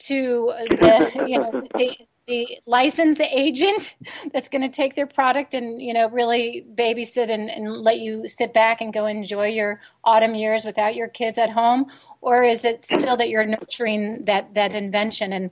to 0.00 0.52
the 0.56 1.24
you 1.28 1.38
know 1.38 1.50
the, 1.76 1.96
the 2.26 2.58
license 2.66 3.20
agent 3.20 3.94
that's 4.32 4.48
going 4.48 4.62
to 4.62 4.74
take 4.74 4.96
their 4.96 5.06
product 5.06 5.52
and 5.52 5.82
you 5.82 5.92
know 5.92 6.08
really 6.08 6.64
babysit 6.74 7.28
and, 7.28 7.50
and 7.50 7.70
let 7.70 7.98
you 7.98 8.26
sit 8.28 8.54
back 8.54 8.80
and 8.80 8.94
go 8.94 9.04
enjoy 9.04 9.46
your 9.46 9.80
autumn 10.04 10.34
years 10.34 10.64
without 10.64 10.94
your 10.94 11.08
kids 11.08 11.36
at 11.36 11.50
home 11.50 11.84
or 12.20 12.42
is 12.42 12.64
it 12.64 12.84
still 12.84 13.16
that 13.16 13.28
you're 13.28 13.46
nurturing 13.46 14.24
that 14.24 14.54
that 14.54 14.74
invention 14.74 15.32
and 15.32 15.50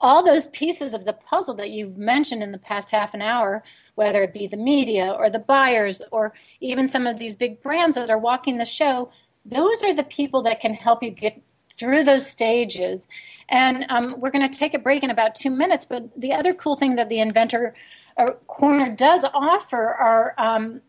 all 0.00 0.24
those 0.24 0.46
pieces 0.46 0.92
of 0.92 1.04
the 1.04 1.12
puzzle 1.12 1.54
that 1.54 1.70
you've 1.70 1.96
mentioned 1.96 2.42
in 2.42 2.52
the 2.52 2.58
past 2.58 2.90
half 2.90 3.14
an 3.14 3.22
hour 3.22 3.62
whether 3.94 4.22
it 4.22 4.32
be 4.32 4.46
the 4.46 4.56
media 4.56 5.10
or 5.10 5.30
the 5.30 5.38
buyers 5.38 6.02
or 6.10 6.32
even 6.60 6.88
some 6.88 7.06
of 7.06 7.18
these 7.18 7.36
big 7.36 7.62
brands 7.62 7.94
that 7.94 8.10
are 8.10 8.18
walking 8.18 8.58
the 8.58 8.64
show, 8.64 9.10
those 9.44 9.82
are 9.82 9.94
the 9.94 10.02
people 10.04 10.42
that 10.42 10.60
can 10.60 10.74
help 10.74 11.02
you 11.02 11.10
get 11.10 11.40
through 11.78 12.04
those 12.04 12.26
stages. 12.26 13.06
And 13.48 13.86
um, 13.88 14.20
we're 14.20 14.30
going 14.30 14.48
to 14.48 14.58
take 14.58 14.74
a 14.74 14.78
break 14.78 15.02
in 15.02 15.10
about 15.10 15.34
two 15.34 15.50
minutes. 15.50 15.84
But 15.88 16.08
the 16.18 16.32
other 16.32 16.54
cool 16.54 16.76
thing 16.76 16.96
that 16.96 17.08
the 17.08 17.20
Inventor 17.20 17.74
uh, 18.16 18.32
Corner 18.46 18.94
does 18.94 19.24
offer 19.34 19.94
are 19.94 20.34
um, 20.38 20.80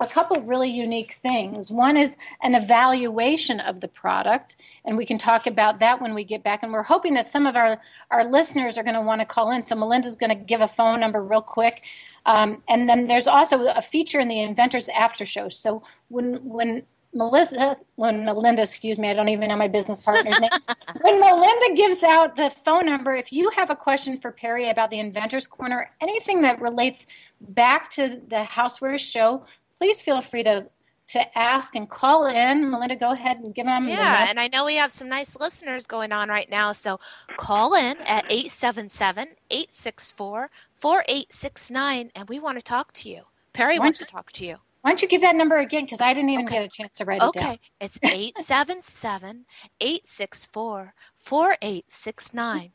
a 0.00 0.06
couple 0.06 0.40
really 0.42 0.70
unique 0.70 1.18
things. 1.22 1.70
One 1.70 1.96
is 1.96 2.16
an 2.42 2.54
evaluation 2.54 3.60
of 3.60 3.80
the 3.80 3.88
product, 3.88 4.56
and 4.84 4.96
we 4.96 5.06
can 5.06 5.18
talk 5.18 5.46
about 5.46 5.80
that 5.80 6.00
when 6.00 6.14
we 6.14 6.24
get 6.24 6.42
back. 6.42 6.62
And 6.62 6.72
we're 6.72 6.82
hoping 6.82 7.14
that 7.14 7.28
some 7.28 7.46
of 7.46 7.56
our, 7.56 7.80
our 8.10 8.24
listeners 8.24 8.76
are 8.78 8.82
going 8.82 8.94
to 8.94 9.00
want 9.00 9.20
to 9.20 9.26
call 9.26 9.50
in. 9.52 9.62
So 9.62 9.74
Melinda's 9.74 10.16
going 10.16 10.30
to 10.30 10.44
give 10.44 10.60
a 10.60 10.68
phone 10.68 11.00
number 11.00 11.22
real 11.22 11.42
quick. 11.42 11.82
Um, 12.26 12.62
and 12.68 12.88
then 12.88 13.06
there's 13.06 13.26
also 13.26 13.66
a 13.66 13.82
feature 13.82 14.20
in 14.20 14.28
the 14.28 14.40
Inventors 14.40 14.88
After 14.88 15.24
Show. 15.24 15.48
So 15.48 15.82
when 16.08 16.34
when 16.44 16.82
Melissa, 17.16 17.78
when 17.94 18.24
Melinda, 18.24 18.62
excuse 18.62 18.98
me, 18.98 19.08
I 19.08 19.14
don't 19.14 19.30
even 19.30 19.48
know 19.48 19.56
my 19.56 19.68
business 19.68 20.00
partner's 20.00 20.38
name. 20.38 20.50
When 21.02 21.20
Melinda 21.20 21.74
gives 21.74 22.02
out 22.02 22.36
the 22.36 22.50
phone 22.64 22.86
number, 22.86 23.14
if 23.14 23.32
you 23.32 23.50
have 23.50 23.70
a 23.70 23.76
question 23.76 24.18
for 24.18 24.32
Perry 24.32 24.70
about 24.70 24.90
the 24.90 24.98
Inventors 24.98 25.46
Corner, 25.46 25.90
anything 26.00 26.40
that 26.40 26.60
relates 26.60 27.06
back 27.40 27.90
to 27.90 28.20
the 28.28 28.44
Housewares 28.44 29.00
show, 29.00 29.44
please 29.78 30.00
feel 30.00 30.22
free 30.22 30.42
to 30.44 30.66
to 31.08 31.38
ask 31.38 31.76
and 31.76 31.88
call 31.88 32.26
in. 32.26 32.68
Melinda, 32.68 32.96
go 32.96 33.12
ahead 33.12 33.38
and 33.38 33.54
give 33.54 33.66
them. 33.66 33.88
Yeah, 33.88 34.24
the 34.24 34.30
and 34.30 34.40
I 34.40 34.48
know 34.48 34.64
we 34.64 34.74
have 34.76 34.90
some 34.90 35.08
nice 35.08 35.36
listeners 35.36 35.86
going 35.86 36.12
on 36.12 36.28
right 36.28 36.50
now. 36.50 36.72
So 36.72 36.98
call 37.36 37.74
in 37.74 37.96
at 37.98 38.24
877 38.30 39.28
864 39.50 40.50
4869 40.74 42.10
and 42.14 42.28
we 42.28 42.38
want 42.38 42.58
to 42.58 42.62
talk 42.62 42.92
to 42.92 43.08
you. 43.08 43.22
Perry 43.52 43.78
wants 43.78 43.98
to 43.98 44.04
talk 44.04 44.32
to 44.32 44.44
you. 44.44 44.56
Why 44.82 44.90
don't 44.90 45.02
you 45.02 45.08
give 45.08 45.22
that 45.22 45.34
number 45.34 45.58
again? 45.58 45.84
Because 45.84 46.00
I 46.00 46.14
didn't 46.14 46.30
even 46.30 46.44
okay. 46.44 46.58
get 46.58 46.64
a 46.64 46.68
chance 46.68 46.96
to 46.98 47.04
write 47.04 47.20
okay. 47.20 47.40
it 47.40 47.42
down. 47.42 47.52
Okay, 47.54 47.60
it's 47.80 47.98
877 48.02 49.46
864 49.80 50.94
4869. 51.18 52.72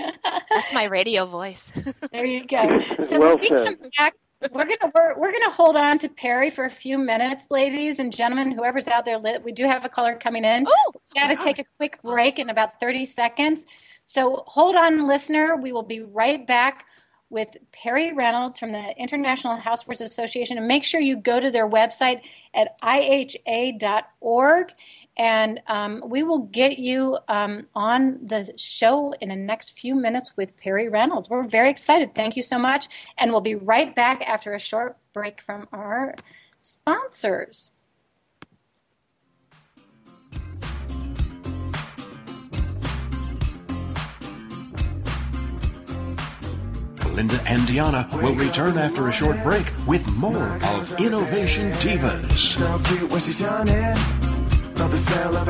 That's 0.50 0.72
my 0.72 0.84
radio 0.84 1.26
voice. 1.26 1.72
there 2.10 2.24
you 2.24 2.46
go. 2.46 2.82
So 3.00 3.20
well 3.20 3.38
we 3.38 3.48
come 3.50 3.76
back 3.96 4.14
we're 4.52 4.64
gonna 4.64 4.92
we're, 4.94 5.18
we're 5.18 5.32
gonna 5.32 5.50
hold 5.50 5.76
on 5.76 5.98
to 6.00 6.08
Perry 6.08 6.50
for 6.50 6.64
a 6.64 6.70
few 6.70 6.98
minutes, 6.98 7.46
ladies 7.50 7.98
and 7.98 8.12
gentlemen, 8.12 8.52
whoever's 8.52 8.88
out 8.88 9.04
there. 9.04 9.18
We 9.18 9.52
do 9.52 9.64
have 9.64 9.84
a 9.84 9.88
caller 9.88 10.16
coming 10.16 10.44
in. 10.44 10.66
Oh, 10.68 10.92
we 10.94 11.20
got 11.20 11.28
to 11.28 11.36
take 11.36 11.58
a 11.58 11.64
quick 11.78 12.00
break 12.02 12.38
in 12.38 12.50
about 12.50 12.80
thirty 12.80 13.06
seconds. 13.06 13.64
So 14.06 14.44
hold 14.46 14.76
on, 14.76 15.06
listener. 15.08 15.56
We 15.56 15.72
will 15.72 15.82
be 15.82 16.00
right 16.00 16.46
back 16.46 16.84
with 17.30 17.48
Perry 17.72 18.12
Reynolds 18.12 18.58
from 18.58 18.72
the 18.72 18.96
International 18.96 19.58
Housewares 19.58 20.00
Association, 20.00 20.58
and 20.58 20.68
make 20.68 20.84
sure 20.84 21.00
you 21.00 21.16
go 21.16 21.40
to 21.40 21.50
their 21.50 21.68
website 21.68 22.20
at 22.54 22.78
iha.org 22.80 24.72
and 25.16 25.60
um, 25.68 26.02
we 26.06 26.22
will 26.22 26.40
get 26.40 26.78
you 26.78 27.18
um, 27.28 27.66
on 27.74 28.18
the 28.26 28.52
show 28.56 29.14
in 29.20 29.28
the 29.28 29.36
next 29.36 29.78
few 29.78 29.94
minutes 29.94 30.32
with 30.36 30.56
Perry 30.56 30.88
Reynolds. 30.88 31.28
We're 31.28 31.44
very 31.44 31.70
excited. 31.70 32.14
Thank 32.14 32.36
you 32.36 32.42
so 32.42 32.58
much. 32.58 32.88
And 33.18 33.30
we'll 33.30 33.40
be 33.40 33.54
right 33.54 33.94
back 33.94 34.22
after 34.22 34.54
a 34.54 34.60
short 34.60 34.96
break 35.12 35.40
from 35.40 35.68
our 35.72 36.14
sponsors. 36.60 37.70
Linda 47.14 47.40
and 47.46 47.62
Deanna 47.62 48.12
will 48.20 48.34
return 48.34 48.76
after 48.76 49.06
a 49.06 49.12
short 49.12 49.40
break 49.44 49.64
with 49.86 50.04
more 50.16 50.58
of 50.64 51.00
Innovation 51.00 51.70
Divas 51.74 52.58
the 54.74 54.96
smell 54.96 55.36
of. 55.36 55.44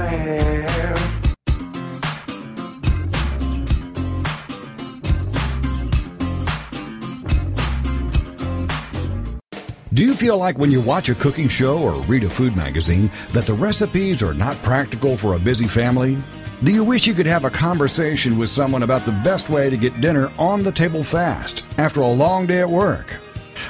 Do 9.94 10.02
you 10.02 10.14
feel 10.14 10.36
like 10.36 10.58
when 10.58 10.72
you 10.72 10.80
watch 10.80 11.08
a 11.08 11.14
cooking 11.14 11.48
show 11.48 11.78
or 11.78 12.02
read 12.06 12.24
a 12.24 12.28
food 12.28 12.56
magazine 12.56 13.12
that 13.32 13.46
the 13.46 13.54
recipes 13.54 14.24
are 14.24 14.34
not 14.34 14.56
practical 14.56 15.16
for 15.16 15.34
a 15.34 15.38
busy 15.38 15.68
family? 15.68 16.18
Do 16.64 16.72
you 16.72 16.82
wish 16.82 17.06
you 17.06 17.14
could 17.14 17.26
have 17.26 17.44
a 17.44 17.50
conversation 17.50 18.36
with 18.36 18.48
someone 18.48 18.82
about 18.82 19.04
the 19.04 19.12
best 19.22 19.50
way 19.50 19.70
to 19.70 19.76
get 19.76 20.00
dinner 20.00 20.32
on 20.36 20.64
the 20.64 20.72
table 20.72 21.04
fast 21.04 21.64
after 21.78 22.00
a 22.00 22.08
long 22.08 22.46
day 22.46 22.58
at 22.58 22.68
work? 22.68 23.16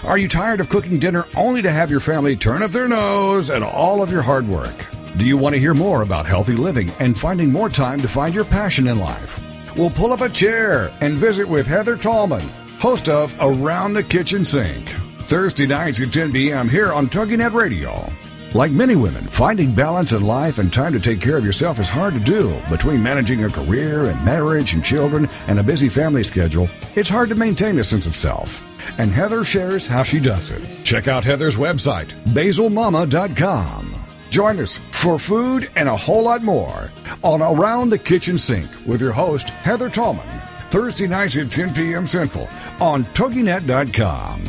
Are 0.03 0.17
you 0.17 0.29
tired 0.29 0.61
of 0.61 0.71
cooking 0.71 0.99
dinner 0.99 1.27
only 1.37 1.61
to 1.61 1.71
have 1.71 1.91
your 1.91 2.01
family 2.01 2.37
turn 2.37 2.63
up 2.63 2.71
their 2.71 2.89
nose 2.89 3.51
at 3.51 3.63
all 3.63 4.03
of 4.03 4.11
your 4.11 4.23
hard 4.23 4.49
work? 4.49 4.94
Do 5.17 5.27
you 5.27 5.37
want 5.37 5.55
to 5.55 5.61
hear 5.61 5.75
more 5.75 6.03
about 6.03 6.27
healthy 6.27 6.55
living 6.55 6.91
and 6.99 7.17
finding 7.17 7.53
more 7.53 7.69
time 7.69 8.01
to 8.01 8.09
find 8.09 8.35
your 8.35 8.45
passion 8.45 8.89
in 8.89 8.99
life? 8.99 9.41
We'll 9.77 9.91
pull 9.91 10.13
up 10.13 10.23
a 10.23 10.29
chair 10.29 10.93
and 11.01 11.17
visit 11.17 11.49
with 11.49 11.69
Heather 11.69 11.97
Tallman, 11.97 12.49
host 12.81 13.09
of 13.09 13.37
Around 13.39 13.93
the 13.93 14.03
Kitchen 14.03 14.45
Sink, 14.45 14.89
Thursday 15.21 15.69
nights 15.69 16.01
at 16.01 16.13
10 16.13 16.33
p.m. 16.33 16.69
here 16.69 16.93
on 16.93 17.09
TogiNet 17.09 17.55
Radio. 17.55 18.13
Like 18.55 18.73
many 18.73 18.97
women, 18.97 19.25
finding 19.29 19.73
balance 19.73 20.11
in 20.11 20.27
life 20.27 20.59
and 20.59 20.73
time 20.73 20.93
to 20.95 21.01
take 21.01 21.21
care 21.21 21.37
of 21.37 21.45
yourself 21.45 21.79
is 21.79 21.89
hard 21.89 22.15
to 22.15 22.21
do. 22.21 22.61
Between 22.69 23.01
managing 23.01 23.45
a 23.45 23.49
career 23.49 24.07
and 24.07 24.25
marriage 24.25 24.75
and 24.75 24.85
children 24.85 25.29
and 25.47 25.61
a 25.61 25.65
busy 25.65 25.89
family 25.89 26.25
schedule, 26.25 26.69
it's 26.97 27.09
hard 27.09 27.29
to 27.29 27.37
maintain 27.37 27.79
a 27.79 27.85
sense 27.85 28.09
of 28.09 28.17
self. 28.17 28.63
And 28.99 29.13
Heather 29.13 29.45
shares 29.45 29.87
how 29.87 30.03
she 30.03 30.19
does 30.19 30.51
it. 30.51 30.63
Check 30.85 31.07
out 31.07 31.25
Heather's 31.25 31.57
website, 31.57 32.09
basilmama.com. 32.27 34.04
Join 34.35 34.59
us 34.59 34.81
for 34.91 35.17
food 35.17 35.71
and 35.77 35.89
a 35.89 35.97
whole 35.97 36.25
lot 36.25 36.43
more 36.43 36.91
on 37.23 37.41
Around 37.41 37.91
the 37.91 37.99
Kitchen 37.99 38.37
Sink 38.37 38.69
with 38.85 39.01
your 39.01 39.13
host, 39.13 39.51
Heather 39.51 39.89
Tallman, 39.89 40.27
Thursday 40.71 41.07
nights 41.07 41.37
at 41.37 41.53
10 41.53 41.73
p.m. 41.73 42.05
Central 42.05 42.49
on 42.81 43.05
TogiNet.com. 43.15 44.43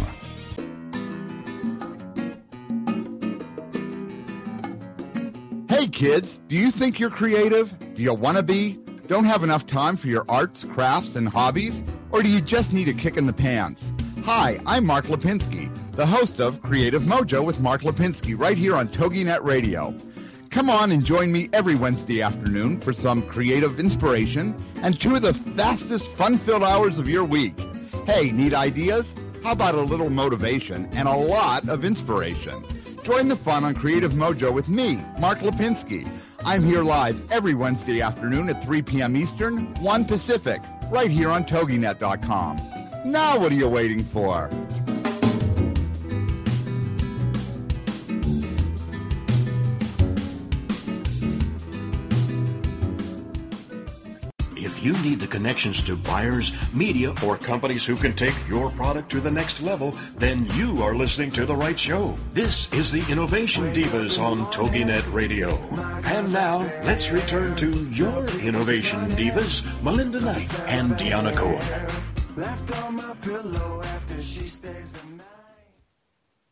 Hey 5.69 5.85
kids, 5.85 6.39
do 6.47 6.57
you 6.57 6.71
think 6.71 6.99
you're 6.99 7.11
creative? 7.11 7.75
Do 7.93 8.01
you 8.01 8.15
want 8.15 8.37
to 8.37 8.43
be? 8.43 8.77
Don't 9.05 9.25
have 9.25 9.43
enough 9.43 9.67
time 9.67 9.97
for 9.97 10.07
your 10.07 10.25
arts, 10.27 10.63
crafts, 10.63 11.15
and 11.15 11.29
hobbies? 11.29 11.83
Or 12.09 12.23
do 12.23 12.29
you 12.29 12.41
just 12.41 12.73
need 12.73 12.87
a 12.87 12.93
kick 12.93 13.17
in 13.17 13.27
the 13.27 13.33
pants? 13.33 13.93
Hi, 14.27 14.59
I'm 14.65 14.87
Mark 14.87 15.05
Lipinski, 15.05 15.69
the 15.91 16.05
host 16.05 16.39
of 16.39 16.59
Creative 16.63 17.03
Mojo 17.03 17.45
with 17.45 17.59
Mark 17.59 17.81
Lipinski, 17.81 18.37
right 18.37 18.57
here 18.57 18.75
on 18.75 18.87
TogiNet 18.87 19.43
Radio. 19.43 19.95
Come 20.49 20.67
on 20.67 20.91
and 20.91 21.05
join 21.05 21.31
me 21.31 21.47
every 21.53 21.75
Wednesday 21.75 22.23
afternoon 22.23 22.77
for 22.77 22.91
some 22.91 23.21
creative 23.21 23.79
inspiration 23.79 24.55
and 24.81 24.99
two 24.99 25.15
of 25.15 25.21
the 25.21 25.33
fastest, 25.33 26.09
fun 26.09 26.39
filled 26.39 26.63
hours 26.63 26.97
of 26.97 27.07
your 27.07 27.23
week. 27.23 27.53
Hey, 28.07 28.31
need 28.31 28.55
ideas? 28.55 29.13
How 29.43 29.51
about 29.51 29.75
a 29.75 29.81
little 29.81 30.09
motivation 30.09 30.87
and 30.93 31.07
a 31.07 31.15
lot 31.15 31.69
of 31.69 31.85
inspiration? 31.85 32.63
Join 33.03 33.27
the 33.27 33.35
fun 33.35 33.63
on 33.63 33.75
Creative 33.75 34.13
Mojo 34.13 34.51
with 34.51 34.67
me, 34.67 35.05
Mark 35.19 35.39
Lipinski. 35.41 36.09
I'm 36.43 36.63
here 36.63 36.81
live 36.81 37.31
every 37.31 37.53
Wednesday 37.53 38.01
afternoon 38.01 38.49
at 38.49 38.63
3 38.63 38.81
p.m. 38.81 39.15
Eastern, 39.15 39.71
1 39.75 40.05
Pacific, 40.05 40.63
right 40.89 41.11
here 41.11 41.29
on 41.29 41.43
TogiNet.com. 41.43 42.74
Now 43.05 43.39
what 43.39 43.51
are 43.51 43.55
you 43.55 43.69
waiting 43.69 44.03
for? 44.03 44.49
If 54.57 54.83
you 54.83 54.93
need 55.03 55.19
the 55.19 55.27
connections 55.27 55.83
to 55.83 55.95
buyers, 55.95 56.51
media, 56.73 57.13
or 57.23 57.37
companies 57.37 57.85
who 57.85 57.95
can 57.95 58.13
take 58.13 58.33
your 58.49 58.71
product 58.71 59.11
to 59.11 59.19
the 59.19 59.29
next 59.29 59.61
level, 59.61 59.91
then 60.17 60.47
you 60.55 60.81
are 60.81 60.95
listening 60.95 61.29
to 61.33 61.45
the 61.45 61.55
right 61.55 61.79
show. 61.79 62.15
This 62.33 62.73
is 62.73 62.91
the 62.91 63.05
Innovation 63.11 63.71
Divas 63.71 64.19
on 64.19 64.47
TogiNet 64.47 65.13
Radio. 65.13 65.57
And 66.05 66.33
now, 66.33 66.57
let's 66.83 67.11
return 67.11 67.55
to 67.57 67.85
your 67.91 68.27
Innovation 68.39 69.07
Divas, 69.09 69.61
Melinda 69.83 70.21
Knight 70.21 70.59
and 70.67 70.93
Deanna 70.93 71.35
Cohen. 71.35 72.14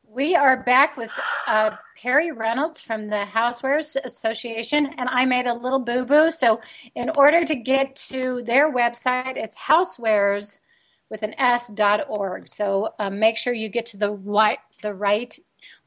We 0.08 0.34
are 0.34 0.64
back 0.64 0.96
with 0.96 1.12
uh, 1.46 1.72
Perry 2.02 2.32
Reynolds 2.32 2.80
from 2.80 3.04
the 3.04 3.26
Housewares 3.26 3.98
Association, 4.02 4.94
and 4.98 5.10
I 5.10 5.26
made 5.26 5.46
a 5.46 5.54
little 5.54 5.80
boo 5.80 6.06
boo. 6.06 6.32
So, 6.32 6.62
in 6.96 7.10
order 7.10 7.44
to 7.44 7.56
get 7.56 7.98
to 8.08 8.44
their 8.46 8.72
website, 8.72 9.36
it's 9.36 9.58
housewares 9.58 10.60
with 11.10 11.22
an 11.22 11.38
S 11.38 11.68
dot 11.68 12.06
org. 12.08 12.48
So, 12.48 12.94
uh, 13.00 13.10
make 13.10 13.36
sure 13.36 13.52
you 13.52 13.68
get 13.68 13.86
to 13.88 13.98
the 13.98 14.12
right, 14.12 14.60
the 14.82 14.94
right 14.94 15.38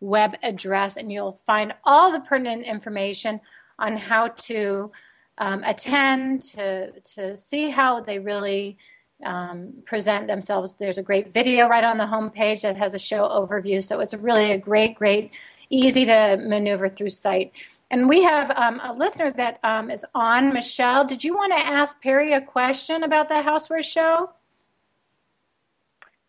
web 0.00 0.36
address, 0.42 0.98
and 0.98 1.10
you'll 1.10 1.40
find 1.46 1.72
all 1.84 2.12
the 2.12 2.20
pertinent 2.20 2.66
information 2.66 3.40
on 3.78 3.96
how 3.96 4.28
to 4.28 4.92
um, 5.38 5.64
attend, 5.64 6.42
to, 6.42 7.00
to 7.00 7.34
see 7.38 7.70
how 7.70 8.00
they 8.00 8.18
really 8.18 8.76
um, 9.24 9.72
present 9.86 10.26
themselves. 10.26 10.76
There's 10.78 10.98
a 10.98 11.02
great 11.02 11.32
video 11.32 11.68
right 11.68 11.84
on 11.84 11.98
the 11.98 12.04
homepage 12.04 12.62
that 12.62 12.76
has 12.76 12.94
a 12.94 12.98
show 12.98 13.28
overview. 13.28 13.82
So 13.82 14.00
it's 14.00 14.14
really 14.14 14.52
a 14.52 14.58
great, 14.58 14.94
great, 14.94 15.30
easy 15.70 16.04
to 16.04 16.36
maneuver 16.36 16.88
through 16.88 17.10
site. 17.10 17.52
And 17.90 18.08
we 18.08 18.22
have 18.22 18.50
um, 18.50 18.80
a 18.82 18.92
listener 18.92 19.30
that 19.32 19.60
um, 19.62 19.90
is 19.90 20.04
on. 20.14 20.52
Michelle, 20.52 21.04
did 21.04 21.22
you 21.22 21.34
want 21.34 21.52
to 21.52 21.58
ask 21.58 22.02
Perry 22.02 22.32
a 22.32 22.40
question 22.40 23.04
about 23.04 23.28
the 23.28 23.36
Houseware 23.36 23.84
Show? 23.84 24.30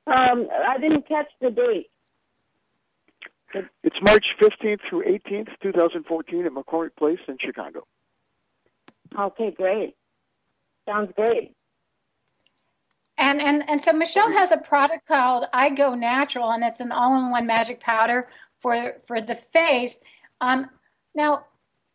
Um, 0.05 0.47
I 0.51 0.77
didn't 0.79 1.07
catch 1.07 1.27
the 1.41 1.49
date. 1.49 1.89
It's 3.83 3.95
March 4.01 4.25
15th 4.41 4.79
through 4.89 5.03
18th, 5.03 5.49
2014, 5.63 6.45
at 6.45 6.51
McCormick 6.51 6.95
Place 6.97 7.19
in 7.27 7.37
Chicago. 7.39 7.87
Okay, 9.17 9.51
great. 9.51 9.95
Sounds 10.85 11.11
great. 11.15 11.56
And 13.17 13.41
and 13.41 13.67
and 13.67 13.83
so 13.83 13.93
Michelle 13.93 14.31
has 14.31 14.51
a 14.51 14.57
product 14.57 15.07
called 15.07 15.45
I 15.53 15.69
Go 15.69 15.95
Natural, 15.95 16.51
and 16.51 16.63
it's 16.63 16.79
an 16.79 16.91
all-in-one 16.91 17.47
magic 17.47 17.79
powder 17.79 18.27
for 18.59 18.95
for 19.07 19.21
the 19.21 19.35
face. 19.35 19.99
Um, 20.39 20.69
now, 21.15 21.45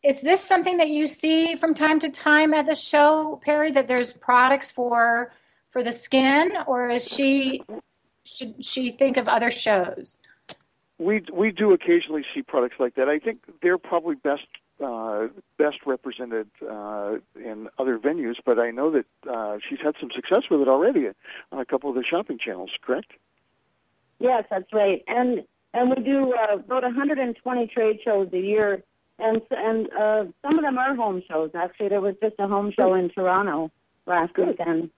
is 0.02 0.20
this 0.20 0.40
something 0.40 0.78
that 0.78 0.88
you 0.88 1.06
see 1.06 1.54
from 1.54 1.74
time 1.74 2.00
to 2.00 2.08
time 2.08 2.52
at 2.54 2.66
the 2.66 2.74
show, 2.74 3.40
Perry? 3.44 3.70
That 3.70 3.86
there's 3.86 4.12
products 4.12 4.70
for 4.70 5.32
for 5.70 5.84
the 5.84 5.92
skin, 5.92 6.52
or 6.66 6.90
is 6.90 7.06
she 7.06 7.62
should 8.24 8.64
she 8.64 8.92
think 8.92 9.16
of 9.16 9.28
other 9.28 9.50
shows? 9.50 10.16
We 10.98 11.24
we 11.32 11.52
do 11.52 11.72
occasionally 11.72 12.24
see 12.34 12.42
products 12.42 12.76
like 12.80 12.96
that. 12.96 13.08
I 13.08 13.20
think 13.20 13.44
they're 13.62 13.78
probably 13.78 14.16
best 14.16 14.46
uh, 14.82 15.28
best 15.58 15.78
represented 15.86 16.48
uh, 16.68 17.16
in 17.36 17.68
other 17.78 17.98
venues, 17.98 18.36
but 18.44 18.58
I 18.58 18.70
know 18.70 18.90
that 18.90 19.06
uh, 19.30 19.58
she's 19.68 19.80
had 19.80 19.94
some 20.00 20.10
success 20.14 20.44
with 20.50 20.60
it 20.60 20.68
already 20.68 21.08
on 21.50 21.58
a 21.58 21.64
couple 21.64 21.90
of 21.90 21.96
the 21.96 22.04
shopping 22.04 22.38
channels. 22.38 22.70
Correct? 22.80 23.12
Yes, 24.18 24.44
that's 24.50 24.72
right. 24.72 25.02
And 25.06 25.44
and 25.74 25.90
we 25.90 26.02
do 26.02 26.34
uh, 26.34 26.56
about 26.56 26.82
120 26.82 27.66
trade 27.68 28.00
shows 28.04 28.28
a 28.32 28.38
year, 28.38 28.82
and 29.18 29.40
and 29.50 29.92
uh, 29.92 30.24
some 30.42 30.58
of 30.58 30.64
them 30.64 30.78
are 30.78 30.94
home 30.94 31.22
shows. 31.28 31.50
Actually, 31.54 31.88
there 31.88 32.00
was 32.00 32.14
just 32.22 32.36
a 32.38 32.46
home 32.46 32.72
show 32.72 32.94
in 32.94 33.08
Toronto 33.08 33.70
last 34.06 34.34
Good. 34.34 34.48
weekend. 34.48 34.90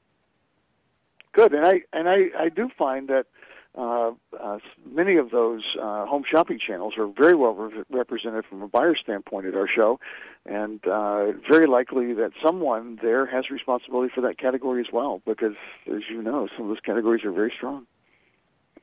Good, 1.32 1.52
and 1.52 1.64
I 1.64 1.82
and 1.92 2.08
I 2.08 2.30
I 2.38 2.48
do 2.48 2.68
find 2.76 3.08
that 3.08 3.26
uh, 3.76 4.12
uh, 4.40 4.58
many 4.92 5.16
of 5.16 5.30
those 5.30 5.62
uh, 5.80 6.06
home 6.06 6.22
shopping 6.30 6.58
channels 6.64 6.94
are 6.96 7.06
very 7.06 7.34
well 7.34 7.54
re- 7.54 7.82
represented 7.90 8.44
from 8.48 8.62
a 8.62 8.68
buyer 8.68 8.94
standpoint 8.94 9.46
at 9.46 9.54
our 9.54 9.68
show, 9.68 9.98
and 10.46 10.86
uh, 10.86 11.32
very 11.50 11.66
likely 11.66 12.12
that 12.14 12.30
someone 12.44 12.98
there 13.02 13.26
has 13.26 13.50
responsibility 13.50 14.12
for 14.14 14.20
that 14.20 14.38
category 14.38 14.80
as 14.80 14.92
well, 14.92 15.20
because 15.26 15.54
as 15.88 16.02
you 16.08 16.22
know, 16.22 16.48
some 16.56 16.66
of 16.66 16.68
those 16.68 16.80
categories 16.80 17.24
are 17.24 17.32
very 17.32 17.52
strong. 17.56 17.86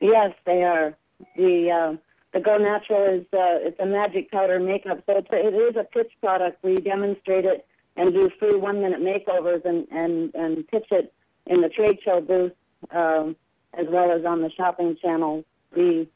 Yes, 0.00 0.32
they 0.44 0.62
are. 0.62 0.96
The 1.36 1.70
uh, 1.70 1.96
the 2.34 2.40
Go 2.40 2.58
Natural 2.58 3.20
is 3.20 3.24
uh, 3.32 3.66
it's 3.66 3.78
a 3.80 3.86
magic 3.86 4.30
powder 4.30 4.58
makeup, 4.58 5.02
so 5.06 5.18
it's 5.18 5.28
a, 5.32 5.46
it 5.46 5.54
is 5.54 5.76
a 5.76 5.84
pitch 5.84 6.12
product. 6.20 6.62
We 6.62 6.76
demonstrate 6.76 7.44
it 7.44 7.66
and 7.96 8.12
do 8.12 8.30
free 8.38 8.56
one 8.56 8.82
minute 8.82 9.00
makeovers 9.00 9.64
and 9.64 9.86
and 9.90 10.34
and 10.34 10.68
pitch 10.68 10.88
it 10.90 11.12
in 11.46 11.60
the 11.60 11.68
trade 11.68 11.98
show 12.04 12.20
booth. 12.20 12.52
Um, 12.90 13.36
as 13.74 13.86
well 13.88 14.10
as 14.12 14.24
on 14.24 14.42
the 14.42 14.50
shopping 14.50 14.96
channel. 15.00 15.44
The 15.74 16.06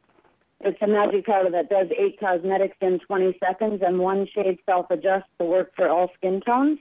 it's 0.61 0.81
a 0.81 0.87
magic 0.87 1.27
powder 1.27 1.51
that 1.51 1.69
does 1.69 1.89
eight 1.99 2.19
cosmetics 2.19 2.77
in 2.81 2.99
20 3.01 3.39
seconds, 3.45 3.83
and 3.85 3.99
one 3.99 4.27
shade 4.35 4.59
self-adjusts 4.65 5.29
to 5.39 5.45
work 5.45 5.73
for 5.77 5.89
all 5.89 6.11
skin 6.17 6.41
tones. 6.41 6.79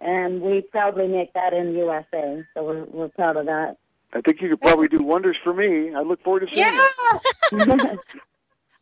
And 0.00 0.40
we 0.40 0.60
proudly 0.60 1.08
make 1.08 1.32
that 1.32 1.52
in 1.52 1.74
USA, 1.74 2.44
so 2.54 2.64
we're 2.64 2.84
we're 2.84 3.08
proud 3.08 3.36
of 3.36 3.46
that. 3.46 3.76
I 4.12 4.20
think 4.20 4.40
you 4.40 4.50
could 4.50 4.60
probably 4.60 4.88
do 4.88 5.02
wonders 5.02 5.36
for 5.42 5.54
me. 5.54 5.94
I 5.94 6.00
look 6.02 6.22
forward 6.22 6.40
to 6.40 6.46
seeing 6.46 6.58
Yeah, 6.66 6.86
you. 7.52 7.96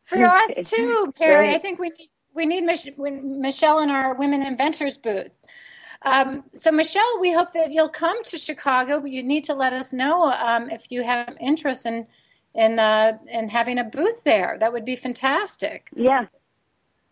for 0.07 0.25
us 0.31 0.69
too, 0.69 1.13
Carrie. 1.17 1.49
Right. 1.49 1.57
I 1.57 1.59
think 1.59 1.79
we 1.79 1.91
need 1.91 2.11
we 2.35 2.47
need 2.47 2.63
Mich- 2.65 2.97
Michelle 2.99 3.81
in 3.81 3.91
our 3.91 4.15
Women 4.15 4.43
Inventors 4.43 4.97
booth. 4.97 5.31
Um, 6.03 6.45
so, 6.57 6.71
Michelle, 6.71 7.21
we 7.21 7.33
hope 7.33 7.53
that 7.53 7.71
you'll 7.71 7.89
come 7.89 8.25
to 8.25 8.39
Chicago. 8.39 9.05
You 9.05 9.23
need 9.23 9.45
to 9.45 9.55
let 9.55 9.73
us 9.73 9.93
know 9.93 10.33
um, 10.33 10.71
if 10.71 10.87
you 10.91 11.03
have 11.03 11.37
interest 11.41 11.87
in 11.87 12.07
in 12.55 12.79
uh, 12.79 13.19
in 13.29 13.49
having 13.49 13.79
a 13.79 13.85
booth 13.85 14.25
there. 14.25 14.57
That 14.59 14.73
would 14.73 14.85
be 14.85 14.97
fantastic. 14.97 15.91
Yeah. 15.95 16.27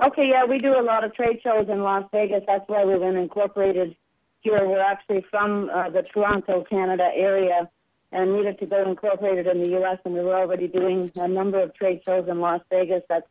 Okay, 0.05 0.29
yeah, 0.29 0.45
we 0.45 0.59
do 0.59 0.79
a 0.79 0.83
lot 0.83 1.03
of 1.03 1.13
trade 1.13 1.41
shows 1.43 1.69
in 1.69 1.83
Las 1.83 2.05
Vegas. 2.13 2.45
That's 2.47 2.69
why 2.69 2.85
we've 2.85 3.01
been 3.01 3.17
incorporated 3.17 3.97
here. 4.41 4.65
We're 4.65 4.81
actually 4.81 5.25
from 5.29 5.71
uh, 5.75 5.91
the 5.91 6.03
Toronto, 6.03 6.65
Canada 6.71 7.11
area 7.13 7.69
and 8.13 8.33
needed 8.33 8.59
to 8.61 8.67
go 8.67 8.89
incorporated 8.89 9.47
in 9.47 9.63
the 9.63 9.71
U.S., 9.71 9.99
and 10.05 10.15
we 10.15 10.21
were 10.21 10.37
already 10.37 10.67
doing 10.67 11.11
a 11.17 11.29
number 11.29 11.61
of 11.61 11.75
trade 11.75 12.01
shows 12.07 12.27
in 12.29 12.41
Las 12.41 12.63
Vegas. 12.71 13.03
That's 13.09 13.27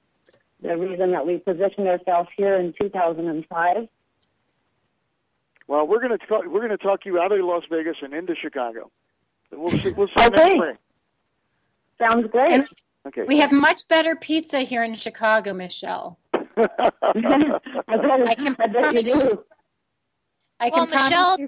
the 0.61 0.77
reason 0.77 1.11
that 1.11 1.25
we 1.25 1.37
positioned 1.37 1.87
ourselves 1.87 2.29
here 2.35 2.55
in 2.55 2.73
2005. 2.79 3.87
Well, 5.67 5.85
we're 5.87 5.99
going 5.99 6.17
to 6.17 6.25
talk, 6.27 6.45
we're 6.45 6.65
going 6.65 6.77
to 6.77 6.77
talk 6.77 7.05
you 7.05 7.19
out 7.19 7.31
of 7.31 7.39
Las 7.43 7.63
Vegas 7.69 7.97
and 8.01 8.13
into 8.13 8.35
Chicago. 8.35 8.89
We'll 9.51 9.71
see. 9.71 9.91
We'll 9.91 10.07
see 10.07 10.13
you 10.17 10.25
Okay. 10.27 10.35
next 10.43 10.55
spring. 10.55 10.77
Sounds 11.99 12.27
great. 12.31 12.51
And 12.53 12.67
Okay. 13.07 13.23
we 13.23 13.39
have 13.39 13.51
much 13.53 13.87
better 13.87 14.15
pizza 14.17 14.59
here 14.61 14.83
in 14.83 14.93
Chicago, 14.95 15.53
Michelle. 15.53 16.17
I 16.57 17.59
I 17.87 18.35
can 18.35 18.55
I 18.59 18.67
bet 18.67 18.93
you 18.93 19.01
do. 19.01 19.43
I 20.59 20.69
well, 20.69 20.85
can 20.85 20.87
promise 20.87 21.03
Michelle, 21.09 21.39
you- 21.39 21.47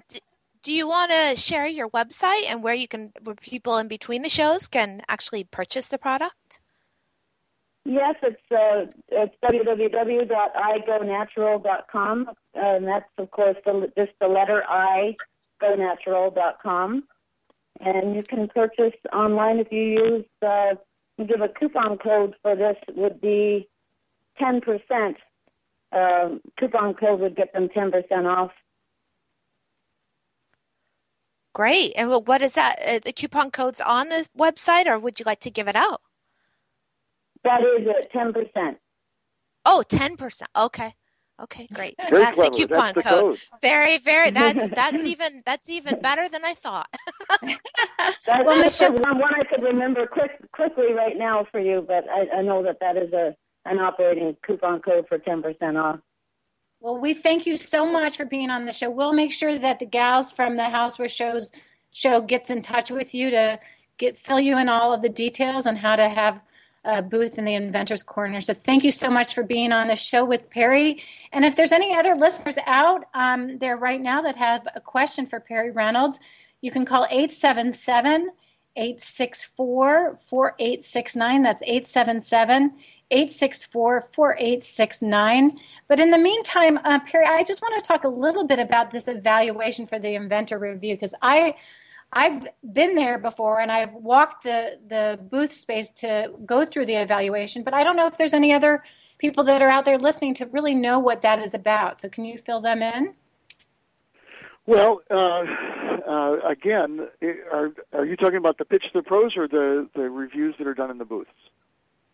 do 0.63 0.71
you 0.73 0.88
want 0.88 1.12
to 1.12 1.36
share 1.36 1.67
your 1.67 1.89
website 1.89 2.43
and 2.47 2.62
where 2.63 2.73
you 2.73 2.88
can, 2.88 3.12
where 3.23 3.36
people 3.36 3.77
in 3.77 3.88
between 3.88 4.21
the 4.23 4.29
shows 4.29 4.67
can 4.67 5.01
actually 5.08 5.43
purchase 5.45 5.88
the 5.88 5.97
product? 5.97 6.59
Yes, 7.91 8.17
it's 8.21 8.39
uh, 8.52 8.86
it's 9.08 9.34
www.igonatural.com, 9.43 12.30
and 12.54 12.88
that's 12.88 13.10
of 13.17 13.32
course 13.32 13.58
the, 13.65 13.91
just 13.97 14.12
the 14.21 14.28
letter 14.28 14.63
I, 14.69 15.15
gonatural.com, 15.60 17.06
and 17.80 18.15
you 18.15 18.21
can 18.21 18.47
purchase 18.47 18.93
online 19.12 19.58
if 19.58 19.71
you 19.71 19.82
use. 19.82 20.25
Uh, 20.39 20.75
give 21.17 21.41
a 21.41 21.49
coupon 21.49 21.97
code 21.97 22.36
for 22.43 22.56
this 22.56 22.78
would 22.95 23.19
be 23.19 23.67
ten 24.38 24.62
percent. 24.62 25.17
Um, 25.91 26.41
coupon 26.60 26.93
code 26.93 27.21
would 27.21 27.36
get 27.36 27.54
them 27.54 27.69
ten 27.69 27.91
percent 27.91 28.28
off. 28.28 28.52
Great. 31.54 31.93
And 31.95 32.12
what 32.12 32.43
is 32.43 32.54
that? 32.54 32.75
Uh, 32.88 32.99
the 33.04 33.13
coupon 33.13 33.49
code's 33.49 33.82
on 33.82 34.10
the 34.10 34.28
website, 34.38 34.86
or 34.86 34.99
would 34.99 35.19
you 35.19 35.23
like 35.25 35.39
to 35.39 35.49
give 35.49 35.67
it 35.67 35.75
out? 35.75 36.02
That 37.43 37.62
is 37.62 37.88
at 37.88 38.12
ten 38.12 38.34
percent. 38.34 38.78
Oh, 39.65 39.84
10%. 39.88 40.41
Okay. 40.58 40.93
Okay, 41.41 41.68
great. 41.74 41.95
So 42.03 42.09
Very 42.11 42.24
that's 42.24 42.36
clever. 42.36 42.49
the 42.51 42.57
coupon 42.57 42.91
That's 42.95 43.07
code. 43.07 43.22
code. 43.22 43.39
Very, 43.61 43.97
very. 43.99 44.32
That's 44.32 44.68
that's 44.76 45.05
even 45.05 45.43
that's 45.45 45.70
even 45.70 46.01
better 46.01 46.28
than 46.30 46.43
I 46.43 46.53
thought. 46.53 46.88
That's 47.41 48.45
Well, 48.45 48.63
just 48.63 48.82
Michelle- 48.82 48.93
one 48.95 49.20
one 49.20 49.34
I 49.36 49.43
could 49.43 49.63
remember 49.63 50.07
quick, 50.07 50.32
quickly 50.53 50.93
right 50.93 51.18
now 51.18 51.45
for 51.51 51.59
you, 51.59 51.84
but 51.88 52.05
I, 52.09 52.38
I 52.39 52.41
know 52.41 52.63
that 52.63 52.78
that 52.80 52.97
is 52.97 53.11
a 53.13 53.36
an 53.66 53.80
operating 53.80 54.36
coupon 54.45 54.82
code 54.82 55.05
for 55.07 55.18
ten 55.18 55.41
percent 55.41 55.78
off. 55.78 55.99
Well, 56.82 56.97
we 56.97 57.13
thank 57.13 57.45
you 57.45 57.57
so 57.57 57.86
much 57.86 58.16
for 58.18 58.26
being 58.26 58.49
on 58.49 58.66
the 58.66 58.72
show. 58.72 58.89
We'll 58.89 59.13
make 59.13 59.34
sure 59.34 59.59
that 59.59 59.80
the 59.80 59.86
gals 59.86 60.32
from 60.32 60.55
the 60.55 60.63
Houseware 60.63 61.09
Shows 61.09 61.51
show 61.91 62.22
gets 62.22 62.49
in 62.49 62.61
touch 62.61 62.89
with 62.91 63.13
you 63.13 63.30
to 63.32 63.59
get 63.97 64.18
fill 64.18 64.39
you 64.39 64.57
in 64.57 64.70
all 64.70 64.93
of 64.93 65.01
the 65.01 65.09
details 65.09 65.66
on 65.68 65.76
how 65.76 65.95
to 65.97 66.07
have 66.09 66.39
uh, 66.86 67.01
booth 67.01 67.38
in 67.38 67.45
the 67.45 67.53
Inventors 67.53 68.03
Corner. 68.03 68.41
So 68.41 68.53
thank 68.53 68.84
you 68.84 68.91
so 68.91 69.09
much 69.09 69.34
for 69.34 69.43
being 69.43 69.71
on 69.71 69.88
the 69.88 69.95
show 69.95 70.23
with 70.25 70.49
Perry. 70.49 71.03
And 71.32 71.43
if 71.45 71.55
there's 71.55 71.71
any 71.71 71.95
other 71.95 72.15
listeners 72.15 72.55
out 72.65 73.05
um, 73.13 73.57
there 73.59 73.77
right 73.77 74.01
now 74.01 74.21
that 74.21 74.36
have 74.38 74.67
a 74.75 74.82
question 74.82 75.25
for 75.25 75.39
Perry 75.39 75.71
Reynolds, 75.71 76.19
you 76.61 76.71
can 76.71 76.86
call 76.86 77.05
877 77.09 78.30
864 78.75 80.19
4869. 80.27 81.43
That's 81.43 81.61
877 81.63 82.73
864 83.11 84.01
4869. 84.13 85.49
But 85.88 85.99
in 85.99 86.11
the 86.11 86.17
meantime, 86.17 86.77
uh, 86.86 86.99
Perry, 86.99 87.25
I 87.25 87.43
just 87.43 87.61
want 87.61 87.82
to 87.84 87.88
talk 87.88 88.03
a 88.03 88.09
little 88.09 88.45
bit 88.45 88.59
about 88.59 88.91
this 88.91 89.07
evaluation 89.07 89.88
for 89.88 89.99
the 89.99 90.15
Inventor 90.15 90.59
Revue 90.59 90.95
because 90.95 91.15
I 91.21 91.55
I've 92.12 92.47
been 92.74 92.95
there 92.95 93.20
before 93.20 93.60
and 93.60 93.72
I've 93.72 93.93
walked 93.93 94.43
the, 94.43 94.80
the 94.88 95.20
booth 95.30 95.53
space 95.53 95.89
to 95.97 96.32
go 96.45 96.66
through 96.66 96.88
the 96.88 96.95
evaluation, 96.95 97.64
but 97.64 97.74
I 97.74 97.84
don't 97.84 97.95
know 97.95 98.07
if 98.07 98.18
there's 98.18 98.34
any 98.34 98.51
other 98.51 98.84
people 99.20 99.43
that 99.43 99.62
are 99.62 99.70
out 99.70 99.86
there 99.86 99.99
listening 99.99 100.34
to 100.36 100.45
really 100.47 100.74
know 100.74 100.97
what 100.97 101.22
that 101.22 101.39
is 101.39 101.53
about. 101.53 102.01
So 102.01 102.10
can 102.10 102.26
you 102.26 102.38
fill 102.38 102.62
them 102.62 102.82
in? 102.82 103.14
Well, 104.66 105.01
uh, 105.10 105.43
uh, 106.07 106.38
again, 106.47 107.07
are 107.51 107.72
are 107.93 108.05
you 108.05 108.16
talking 108.16 108.38
about 108.38 108.57
the 108.57 108.66
pitch 108.66 108.84
to 108.93 108.99
the 108.99 109.03
pros 109.03 109.36
or 109.36 109.47
the, 109.47 109.89
the 109.95 110.10
reviews 110.10 110.55
that 110.57 110.68
are 110.68 110.74
done 110.74 110.91
in 110.91 110.97
the 110.97 111.05
booths? 111.05 111.32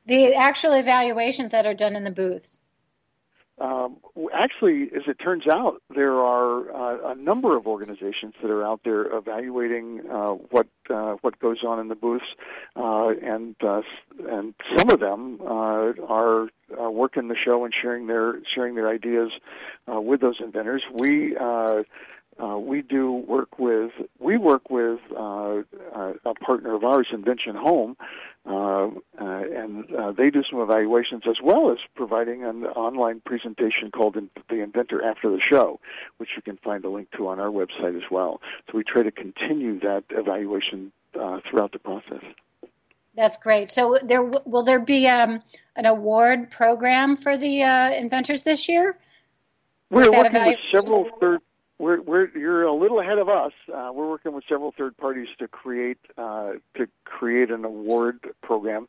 The 0.08 0.34
actual 0.34 0.74
evaluations 0.74 1.52
that 1.52 1.66
are 1.66 1.74
done 1.74 1.96
in 1.96 2.04
the 2.04 2.12
booths. 2.12 2.62
Um, 3.58 3.98
actually, 4.34 4.90
as 4.96 5.04
it 5.08 5.18
turns 5.18 5.48
out, 5.48 5.82
there 5.94 6.16
are 6.20 6.72
uh, 6.72 7.14
a 7.14 7.16
number 7.16 7.56
of 7.56 7.68
organizations 7.68 8.34
that 8.42 8.52
are 8.52 8.66
out 8.66 8.82
there 8.84 9.06
evaluating 9.06 10.02
uh, 10.12 10.32
what 10.32 10.68
uh, 10.90 11.16
what 11.22 11.40
goes 11.40 11.64
on 11.64 11.80
in 11.80 11.88
the 11.88 11.96
booths, 11.96 12.26
uh, 12.76 13.10
and 13.24 13.56
uh, 13.64 13.82
and 14.28 14.56
some 14.78 14.90
of 14.90 15.00
them 15.00 15.40
uh, 15.42 15.94
are 16.06 16.50
working 16.70 17.30
the 17.30 17.36
show 17.36 17.64
and 17.64 17.74
sharing 17.82 18.08
their 18.08 18.42
sharing 18.54 18.76
their 18.76 18.90
ideas 18.90 19.32
with 19.88 20.20
those 20.20 20.42
inventors. 20.42 20.84
We 20.94 21.38
uh, 22.38 22.58
we 22.58 22.82
do 22.82 23.14
work 23.14 23.58
with 23.60 23.92
we 24.20 24.38
work 24.38 24.70
with 24.70 25.00
uh, 25.18 25.62
a 26.26 26.34
partner 26.46 26.76
of 26.76 26.84
ours, 26.84 27.08
Invention 27.14 27.56
Home, 27.56 27.96
uh, 28.48 28.88
uh, 28.88 28.92
and 29.20 29.86
uh, 29.96 30.12
they 30.12 30.30
do 30.30 30.44
some 30.50 30.60
evaluations 30.60 31.24
as 31.28 31.38
well 31.44 31.72
as 31.72 31.80
providing 31.96 32.44
an 32.44 32.66
online 32.66 33.20
presentation 33.26 33.90
called 33.92 34.16
the 34.50 34.62
Inventor 34.62 35.04
After 35.04 35.32
the 35.32 35.40
Show, 35.44 35.80
which 36.18 36.30
you 36.36 36.44
can 36.44 36.58
find 36.58 36.86
a 36.86 36.90
link 36.90 37.10
to 37.18 37.28
on 37.28 37.40
our 37.40 37.50
website 37.50 37.98
as 37.98 38.12
well. 38.12 38.42
So 38.68 38.78
we 38.78 38.84
try 38.84 39.02
to 39.02 39.12
continue 39.12 39.80
that 39.80 40.04
evaluation 40.12 40.92
throughout 41.14 41.72
the 41.72 41.80
process. 41.80 42.22
That's 43.16 43.38
great. 43.38 43.72
So 43.72 43.98
there 44.04 44.22
will 44.22 44.64
there 44.64 44.80
be 44.80 45.08
um, 45.08 45.42
an 45.76 45.86
award 45.86 46.52
program 46.52 47.16
for 47.16 47.38
the 47.38 47.62
inventors 47.98 48.44
this 48.44 48.70
year? 48.70 48.98
We're 49.90 50.12
working 50.12 50.46
with 50.46 50.60
several 50.72 51.10
third 51.20 51.42
we're, 51.78 52.02
we're 52.02 52.30
you're 52.38 52.64
a 52.64 52.74
little 52.74 53.00
ahead 53.00 53.18
of 53.18 53.28
us. 53.28 53.52
Uh, 53.74 53.92
we're 53.94 54.10
working 54.10 54.34
with 54.34 54.44
several 54.48 54.74
third 54.78 54.96
parties 54.98 55.28
to 55.40 55.48
create 55.48 55.98
uh, 56.18 56.54
to 56.78 56.88
create 57.04 57.52
an 57.52 57.66
award 57.66 58.20
program. 58.42 58.88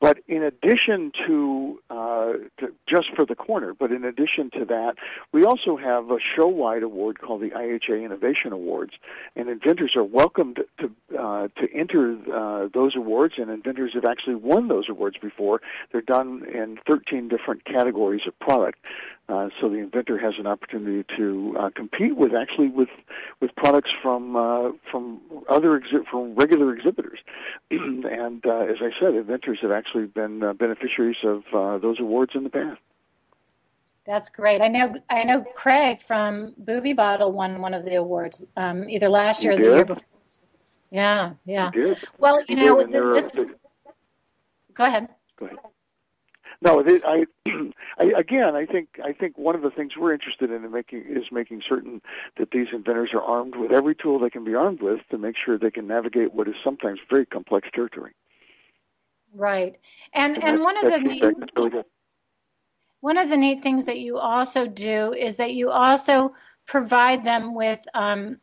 But 0.00 0.18
in 0.28 0.42
addition 0.42 1.12
to, 1.26 1.80
uh, 1.88 2.32
to, 2.58 2.74
just 2.86 3.06
for 3.14 3.24
the 3.24 3.34
corner, 3.34 3.72
but 3.72 3.90
in 3.90 4.04
addition 4.04 4.50
to 4.58 4.64
that, 4.66 4.96
we 5.32 5.44
also 5.44 5.76
have 5.76 6.10
a 6.10 6.18
show-wide 6.36 6.82
award 6.82 7.20
called 7.20 7.40
the 7.40 7.50
IHA 7.50 8.04
Innovation 8.04 8.52
Awards, 8.52 8.92
and 9.36 9.48
inventors 9.48 9.92
are 9.96 10.04
welcomed 10.04 10.60
to 10.80 10.90
uh, 11.18 11.48
to 11.56 11.72
enter 11.72 12.18
uh, 12.34 12.68
those 12.74 12.96
awards. 12.96 13.34
And 13.38 13.48
inventors 13.48 13.92
have 13.94 14.04
actually 14.04 14.34
won 14.34 14.68
those 14.68 14.88
awards 14.88 15.16
before. 15.22 15.60
They're 15.92 16.00
done 16.00 16.44
in 16.52 16.78
13 16.86 17.28
different 17.28 17.64
categories 17.64 18.22
of 18.26 18.38
product. 18.40 18.80
Uh, 19.26 19.48
so 19.58 19.70
the 19.70 19.76
inventor 19.76 20.18
has 20.18 20.34
an 20.38 20.46
opportunity 20.46 21.02
to 21.16 21.56
uh, 21.58 21.70
compete 21.74 22.14
with 22.14 22.34
actually 22.34 22.68
with 22.68 22.90
with 23.40 23.54
products 23.56 23.90
from 24.02 24.36
uh, 24.36 24.70
from 24.90 25.18
other 25.48 25.80
exhi- 25.80 26.06
from 26.10 26.34
regular 26.34 26.74
exhibitors, 26.76 27.18
and 27.70 28.44
uh, 28.44 28.58
as 28.58 28.76
I 28.82 28.90
said, 29.00 29.14
inventors 29.14 29.58
have 29.62 29.70
actually 29.70 30.06
been 30.06 30.42
uh, 30.42 30.52
beneficiaries 30.52 31.24
of 31.24 31.42
uh, 31.54 31.78
those 31.78 31.98
awards 32.00 32.32
in 32.34 32.44
the 32.44 32.50
past. 32.50 32.80
That's 34.06 34.28
great. 34.28 34.60
I 34.60 34.68
know. 34.68 34.94
I 35.08 35.24
know 35.24 35.42
Craig 35.54 36.02
from 36.02 36.52
Booby 36.58 36.92
Bottle 36.92 37.32
won 37.32 37.62
one 37.62 37.72
of 37.72 37.86
the 37.86 37.94
awards, 37.94 38.42
um, 38.58 38.90
either 38.90 39.08
last 39.08 39.42
year 39.42 39.54
or 39.54 39.56
the 39.56 39.62
year 39.62 39.84
before. 39.86 40.04
Yeah, 40.90 41.32
yeah. 41.46 41.70
Well, 42.18 42.44
you 42.46 42.56
know, 42.56 42.86
this. 42.86 43.30
Go 44.74 44.84
ahead. 44.84 45.08
Go 45.38 45.46
ahead. 45.46 45.58
No, 46.64 46.82
I, 46.82 47.26
I 47.98 48.04
again, 48.16 48.56
I 48.56 48.64
think 48.64 48.88
I 49.04 49.12
think 49.12 49.36
one 49.36 49.54
of 49.54 49.60
the 49.60 49.70
things 49.70 49.92
we're 49.98 50.14
interested 50.14 50.50
in, 50.50 50.64
in 50.64 50.72
making 50.72 51.04
is 51.08 51.24
making 51.30 51.60
certain 51.68 52.00
that 52.38 52.50
these 52.52 52.68
inventors 52.72 53.10
are 53.12 53.22
armed 53.22 53.54
with 53.56 53.70
every 53.70 53.94
tool 53.94 54.18
they 54.18 54.30
can 54.30 54.44
be 54.44 54.54
armed 54.54 54.80
with 54.80 55.00
to 55.10 55.18
make 55.18 55.36
sure 55.36 55.58
they 55.58 55.70
can 55.70 55.86
navigate 55.86 56.32
what 56.32 56.48
is 56.48 56.54
sometimes 56.64 57.00
very 57.10 57.26
complex 57.26 57.68
territory. 57.74 58.12
Right, 59.34 59.76
and 60.14 60.36
and, 60.36 60.44
and 60.44 60.62
one 60.62 60.82
of 60.82 60.90
the 60.90 60.98
neat, 60.98 61.22
really 61.22 61.82
one 63.00 63.18
of 63.18 63.28
the 63.28 63.36
neat 63.36 63.62
things 63.62 63.84
that 63.84 63.98
you 63.98 64.16
also 64.16 64.66
do 64.66 65.12
is 65.12 65.36
that 65.36 65.52
you 65.52 65.70
also 65.70 66.34
provide 66.66 67.24
them 67.26 67.54
with. 67.54 67.80
Um, 67.92 68.38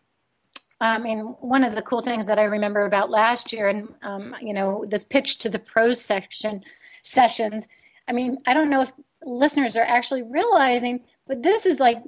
I 0.79 0.97
mean, 0.97 1.19
one 1.41 1.63
of 1.63 1.75
the 1.75 1.81
cool 1.83 2.01
things 2.01 2.25
that 2.25 2.39
I 2.39 2.43
remember 2.43 2.85
about 2.85 3.11
last 3.11 3.53
year, 3.53 3.69
and 3.69 3.87
um, 4.03 4.35
you 4.41 4.53
know, 4.53 4.85
this 4.87 5.03
pitch 5.03 5.39
to 5.39 5.49
the 5.49 5.59
pros 5.59 6.01
section 6.01 6.63
sessions 7.03 7.65
I 8.07 8.13
mean, 8.13 8.37
I 8.45 8.53
don't 8.53 8.69
know 8.69 8.81
if 8.81 8.91
listeners 9.23 9.77
are 9.77 9.83
actually 9.83 10.23
realizing, 10.23 11.01
but 11.27 11.43
this 11.43 11.65
is 11.65 11.79
like 11.79 12.01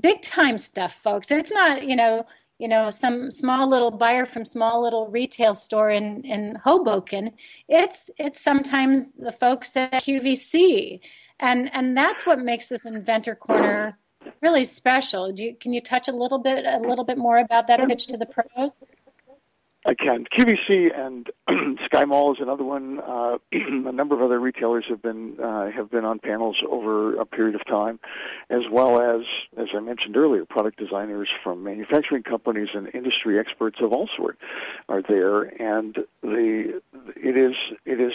big 0.00 0.22
time 0.22 0.58
stuff, 0.58 0.94
folks. 1.02 1.30
It's 1.30 1.52
not, 1.52 1.86
you 1.86 1.96
know, 1.96 2.26
you 2.58 2.68
know, 2.68 2.90
some 2.90 3.30
small 3.30 3.68
little 3.68 3.90
buyer 3.90 4.24
from 4.24 4.44
small 4.44 4.82
little 4.82 5.08
retail 5.08 5.54
store 5.54 5.90
in, 5.90 6.24
in 6.24 6.56
Hoboken. 6.56 7.32
It's 7.68 8.10
it's 8.18 8.40
sometimes 8.40 9.08
the 9.18 9.32
folks 9.32 9.76
at 9.76 9.92
QVC. 9.92 11.00
And 11.38 11.70
and 11.74 11.96
that's 11.96 12.24
what 12.24 12.38
makes 12.38 12.68
this 12.68 12.86
inventor 12.86 13.34
corner 13.34 13.98
really 14.40 14.64
special. 14.64 15.38
You, 15.38 15.54
can 15.60 15.72
you 15.72 15.80
touch 15.80 16.08
a 16.08 16.12
little 16.12 16.38
bit 16.38 16.64
a 16.64 16.78
little 16.78 17.04
bit 17.04 17.18
more 17.18 17.38
about 17.38 17.66
that 17.68 17.86
pitch 17.88 18.06
to 18.08 18.16
the 18.16 18.26
pros? 18.26 18.72
Can. 19.94 20.24
QVC 20.24 20.98
and 20.98 21.30
SkyMall 21.92 22.32
is 22.32 22.38
another 22.40 22.64
one. 22.64 22.98
Uh, 23.00 23.38
a 23.52 23.92
number 23.92 24.14
of 24.16 24.22
other 24.22 24.40
retailers 24.40 24.84
have 24.88 25.00
been 25.00 25.38
uh, 25.40 25.70
have 25.70 25.90
been 25.90 26.04
on 26.04 26.18
panels 26.18 26.56
over 26.68 27.16
a 27.20 27.24
period 27.24 27.54
of 27.54 27.64
time, 27.66 28.00
as 28.50 28.62
well 28.70 29.00
as, 29.00 29.22
as 29.56 29.68
I 29.76 29.80
mentioned 29.80 30.16
earlier, 30.16 30.44
product 30.44 30.78
designers 30.78 31.28
from 31.44 31.62
manufacturing 31.62 32.24
companies 32.24 32.68
and 32.74 32.92
industry 32.94 33.38
experts 33.38 33.78
of 33.80 33.92
all 33.92 34.08
sorts 34.16 34.40
are 34.88 35.02
there. 35.02 35.42
And 35.42 35.96
the 36.22 36.80
it 37.14 37.36
is 37.36 37.54
it 37.84 38.00
is 38.00 38.12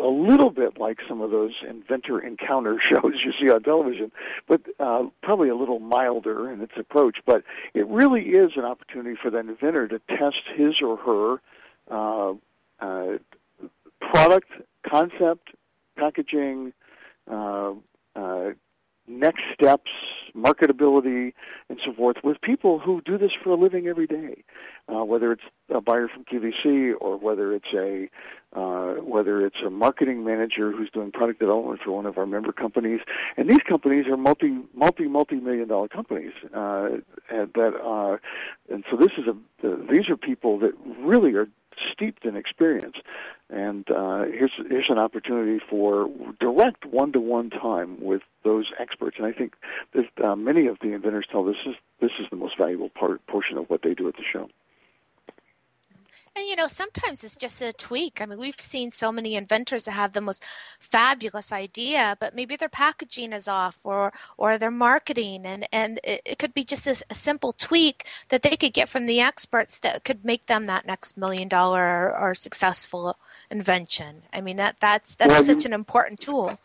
a 0.00 0.06
little 0.08 0.50
bit 0.50 0.78
like 0.78 0.98
some 1.08 1.20
of 1.20 1.30
those 1.30 1.52
inventor 1.68 2.20
encounter 2.20 2.78
shows 2.88 3.14
you 3.24 3.32
see 3.40 3.50
on 3.50 3.62
television, 3.62 4.10
but 4.48 4.62
uh, 4.80 5.04
probably 5.22 5.48
a 5.48 5.56
little 5.56 5.78
milder 5.78 6.50
in 6.50 6.60
its 6.60 6.72
approach. 6.76 7.18
But 7.24 7.44
it 7.74 7.86
really 7.86 8.22
is 8.22 8.52
an 8.56 8.64
opportunity 8.64 9.16
for 9.20 9.30
the 9.30 9.38
inventor 9.38 9.88
to 9.88 9.98
test 10.08 10.42
his 10.54 10.74
or 10.82 10.96
her 10.98 11.40
uh, 11.90 12.34
uh, 12.80 13.18
product, 14.00 14.48
concept, 14.88 15.50
packaging, 15.96 16.72
uh, 17.30 17.72
uh, 18.16 18.50
next 19.06 19.42
steps, 19.54 19.90
marketability, 20.34 21.32
and 21.68 21.80
so 21.84 21.92
forth 21.92 22.16
with 22.22 22.40
people 22.40 22.78
who 22.78 23.00
do 23.02 23.18
this 23.18 23.32
for 23.42 23.50
a 23.50 23.56
living 23.56 23.86
every 23.86 24.06
day, 24.06 24.44
uh, 24.88 25.04
whether 25.04 25.32
it's 25.32 25.42
a 25.70 25.80
buyer 25.80 26.08
from 26.08 26.24
QVC 26.24 26.94
or 27.00 27.16
whether 27.16 27.54
it's 27.54 27.72
a 27.74 28.08
uh, 28.54 28.96
whether 28.96 29.46
it's 29.46 29.56
a 29.64 29.70
marketing 29.70 30.24
manager 30.24 30.72
who's 30.72 30.90
doing 30.90 31.10
product 31.10 31.40
development 31.40 31.80
for 31.82 31.92
one 31.92 32.04
of 32.04 32.18
our 32.18 32.26
member 32.26 32.52
companies. 32.52 33.00
And 33.38 33.48
these 33.48 33.62
companies 33.66 34.06
are 34.06 34.16
multi 34.16 34.58
multi 34.74 35.08
multi 35.08 35.36
million 35.36 35.68
dollar 35.68 35.88
companies 35.88 36.32
uh, 36.54 36.88
and 37.30 37.52
that 37.54 37.74
uh, 37.82 38.18
and 38.72 38.84
so 38.90 38.96
this 38.96 39.12
is 39.16 39.24
a 39.26 39.86
these 39.90 40.08
are 40.10 40.16
people 40.16 40.58
that 40.58 40.72
really 40.98 41.34
are 41.34 41.48
steeped 41.92 42.24
in 42.24 42.36
experience. 42.36 42.96
And 43.50 43.88
uh, 43.90 44.24
here's 44.24 44.52
here's 44.68 44.88
an 44.88 44.98
opportunity 44.98 45.60
for 45.68 46.08
direct 46.40 46.86
one-to-one 46.86 47.50
time 47.50 48.00
with 48.00 48.22
those 48.44 48.70
experts. 48.78 49.16
And 49.18 49.26
I 49.26 49.32
think 49.32 49.54
that 49.94 50.24
uh, 50.24 50.36
many 50.36 50.66
of 50.66 50.78
the 50.80 50.92
inventors 50.92 51.26
tell 51.30 51.44
this 51.44 51.56
is 51.66 51.74
this 52.00 52.12
is 52.20 52.26
the 52.30 52.36
most 52.36 52.56
valuable 52.56 52.88
part 52.88 53.24
portion 53.26 53.58
of 53.58 53.68
what 53.68 53.82
they 53.82 53.94
do 53.94 54.08
at 54.08 54.16
the 54.16 54.24
show. 54.32 54.48
And 56.34 56.46
you 56.46 56.56
know, 56.56 56.66
sometimes 56.66 57.22
it's 57.24 57.36
just 57.36 57.60
a 57.60 57.74
tweak. 57.74 58.20
I 58.20 58.26
mean, 58.26 58.38
we've 58.38 58.60
seen 58.60 58.90
so 58.90 59.12
many 59.12 59.36
inventors 59.36 59.84
that 59.84 59.92
have 59.92 60.14
the 60.14 60.22
most 60.22 60.42
fabulous 60.78 61.52
idea, 61.52 62.16
but 62.20 62.34
maybe 62.34 62.56
their 62.56 62.70
packaging 62.70 63.34
is 63.34 63.48
off 63.48 63.78
or 63.84 64.14
or 64.38 64.56
their 64.56 64.70
marketing 64.70 65.44
and 65.44 65.68
and 65.72 66.00
it, 66.02 66.22
it 66.24 66.38
could 66.38 66.54
be 66.54 66.64
just 66.64 66.86
a, 66.86 67.04
a, 67.10 67.14
simple 67.14 67.52
tweak 67.52 68.06
that 68.30 68.42
they 68.42 68.56
could 68.56 68.72
get 68.72 68.88
from 68.88 69.04
the 69.06 69.20
experts 69.20 69.78
that 69.78 70.04
could 70.04 70.24
make 70.24 70.46
them 70.46 70.66
that 70.66 70.86
next 70.86 71.18
million 71.18 71.48
dollar 71.48 71.82
or, 71.82 72.18
or 72.18 72.34
successful 72.34 73.18
invention. 73.50 74.22
I 74.32 74.40
mean, 74.40 74.56
that 74.56 74.76
that's 74.80 75.14
that's 75.14 75.30
well, 75.30 75.44
such 75.44 75.66
an 75.66 75.74
important 75.74 76.20
tool. 76.20 76.58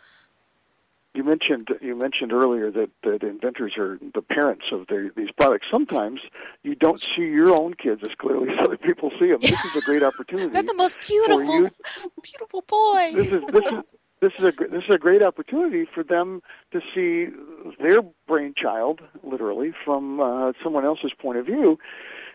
You 1.18 1.24
mentioned 1.24 1.70
you 1.82 1.96
mentioned 1.96 2.32
earlier 2.32 2.70
that, 2.70 2.92
that 3.02 3.24
inventors 3.24 3.74
are 3.76 3.98
the 4.14 4.22
parents 4.22 4.66
of 4.72 4.86
the, 4.86 5.10
these 5.18 5.32
products. 5.32 5.66
Sometimes 5.72 6.20
you 6.62 6.76
don't 6.76 7.00
see 7.00 7.24
your 7.24 7.50
own 7.50 7.74
kids 7.74 8.02
as 8.04 8.14
clearly 8.20 8.50
as 8.54 8.64
other 8.64 8.78
people 8.78 9.10
see 9.20 9.32
them. 9.32 9.40
This 9.42 9.66
is 9.66 9.76
a 9.78 9.82
great 9.82 10.04
opportunity. 10.04 10.50
They're 10.50 10.62
the 10.62 10.76
most 10.76 10.98
beautiful, 11.08 11.70
beautiful 12.22 12.62
boy. 12.68 13.14
This 13.16 13.34
is 13.34 13.44
this 13.52 13.66
is 13.66 13.80
this 14.22 14.32
is 14.38 14.48
a 14.48 14.68
this 14.70 14.84
is 14.88 14.94
a 14.94 15.00
great 15.00 15.24
opportunity 15.24 15.88
for 15.92 16.04
them 16.04 16.44
to 16.72 16.82
see 16.94 17.34
their 17.80 18.04
brainchild, 18.28 19.02
literally, 19.24 19.74
from 19.84 20.20
uh, 20.20 20.54
someone 20.64 20.86
else's 20.86 21.14
point 21.20 21.40
of 21.40 21.48
view, 21.48 21.80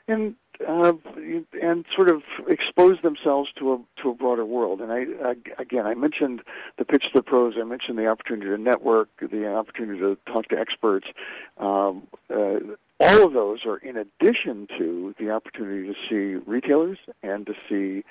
and 0.09 0.35
uh, 0.67 0.93
and 1.61 1.85
sort 1.95 2.11
of 2.11 2.23
expose 2.49 3.01
themselves 3.03 3.51
to 3.59 3.73
a 3.73 4.03
to 4.03 4.11
a 4.11 4.15
broader 4.15 4.45
world. 4.45 4.81
And 4.81 4.93
I, 4.93 5.05
I 5.25 5.35
again, 5.59 5.87
I 5.87 5.95
mentioned 5.95 6.43
the 6.79 6.85
pitch 6.85 7.05
to 7.13 7.19
the 7.19 7.23
pros. 7.23 7.55
I 7.61 7.65
mentioned 7.65 7.99
the 7.99 8.07
opportunity 8.07 8.49
to 8.51 8.59
network, 8.59 9.09
the 9.21 9.53
opportunity 9.55 10.01
to 10.01 10.17
talk 10.27 10.49
to 10.49 10.59
experts. 10.59 11.07
Um, 11.59 12.07
uh, 12.31 12.59
all 13.01 13.27
of 13.27 13.33
those 13.33 13.67
are 13.67 13.79
in 13.79 13.97
addition 13.97 14.69
to 14.79 15.15
the 15.19 15.31
opportunity 15.31 15.93
to 15.93 15.95
see 16.09 16.43
retailers 16.47 16.99
and 17.23 17.47
to 17.47 17.55
see 17.69 18.05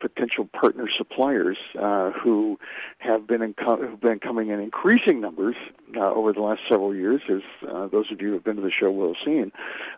potential 0.00 0.48
partner 0.58 0.88
suppliers 0.96 1.56
uh, 1.78 2.10
who 2.12 2.58
have 2.98 3.26
been 3.26 3.42
in 3.42 3.54
co- 3.54 3.76
who've 3.76 4.00
been 4.00 4.18
coming 4.18 4.48
in 4.48 4.60
increasing 4.60 5.20
numbers 5.20 5.56
uh, 5.96 6.12
over 6.12 6.32
the 6.32 6.40
last 6.40 6.60
several 6.68 6.94
years, 6.94 7.20
as 7.30 7.42
uh, 7.68 7.86
those 7.88 8.10
of 8.10 8.20
you 8.20 8.28
who 8.28 8.34
have 8.34 8.44
been 8.44 8.56
to 8.56 8.62
the 8.62 8.70
show 8.70 8.90
will 8.90 9.14
have 9.14 9.24
seen, 9.24 9.52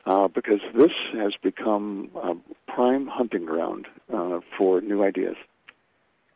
uh, 0.07 0.29
because 0.29 0.61
this 0.75 0.93
has 1.13 1.33
become 1.43 2.11
a 2.17 2.35
prime 2.71 3.07
hunting 3.07 3.45
ground 3.45 3.87
uh, 4.13 4.41
for 4.57 4.81
new 4.81 5.03
ideas. 5.03 5.37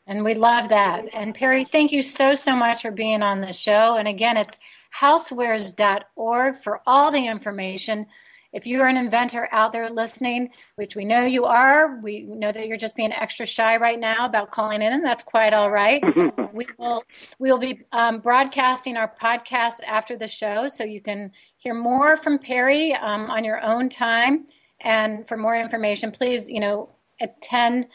And 0.06 0.22
we 0.22 0.34
love 0.34 0.68
that. 0.68 1.06
And 1.14 1.34
Perry, 1.34 1.64
thank 1.64 1.90
you 1.90 2.02
so 2.02 2.34
so 2.34 2.54
much 2.54 2.82
for 2.82 2.90
being 2.90 3.22
on 3.22 3.40
the 3.40 3.52
show. 3.52 3.96
And 3.96 4.06
again, 4.06 4.36
it's 4.36 4.58
housewares.org 5.00 6.56
for 6.62 6.80
all 6.86 7.10
the 7.10 7.26
information 7.26 8.06
if 8.54 8.66
you 8.66 8.80
are 8.80 8.86
an 8.86 8.96
inventor 8.96 9.48
out 9.50 9.72
there 9.72 9.90
listening, 9.90 10.48
which 10.76 10.94
we 10.94 11.04
know 11.04 11.24
you 11.24 11.44
are, 11.44 11.98
we 12.00 12.22
know 12.22 12.52
that 12.52 12.68
you're 12.68 12.76
just 12.76 12.94
being 12.94 13.12
extra 13.12 13.44
shy 13.44 13.76
right 13.76 13.98
now 13.98 14.24
about 14.24 14.52
calling 14.52 14.80
in, 14.80 14.92
and 14.92 15.04
that's 15.04 15.24
quite 15.24 15.52
all 15.52 15.72
right. 15.72 16.02
we 16.54 16.64
will 16.78 17.02
we 17.40 17.50
will 17.50 17.58
be 17.58 17.80
um, 17.90 18.20
broadcasting 18.20 18.96
our 18.96 19.12
podcast 19.20 19.82
after 19.84 20.16
the 20.16 20.28
show, 20.28 20.68
so 20.68 20.84
you 20.84 21.00
can 21.00 21.32
hear 21.56 21.74
more 21.74 22.16
from 22.16 22.38
Perry 22.38 22.94
um, 22.94 23.28
on 23.28 23.42
your 23.42 23.60
own 23.60 23.88
time. 23.88 24.46
And 24.80 25.26
for 25.26 25.36
more 25.36 25.56
information, 25.56 26.12
please, 26.12 26.48
you 26.48 26.60
know, 26.60 26.90
attend 27.20 27.88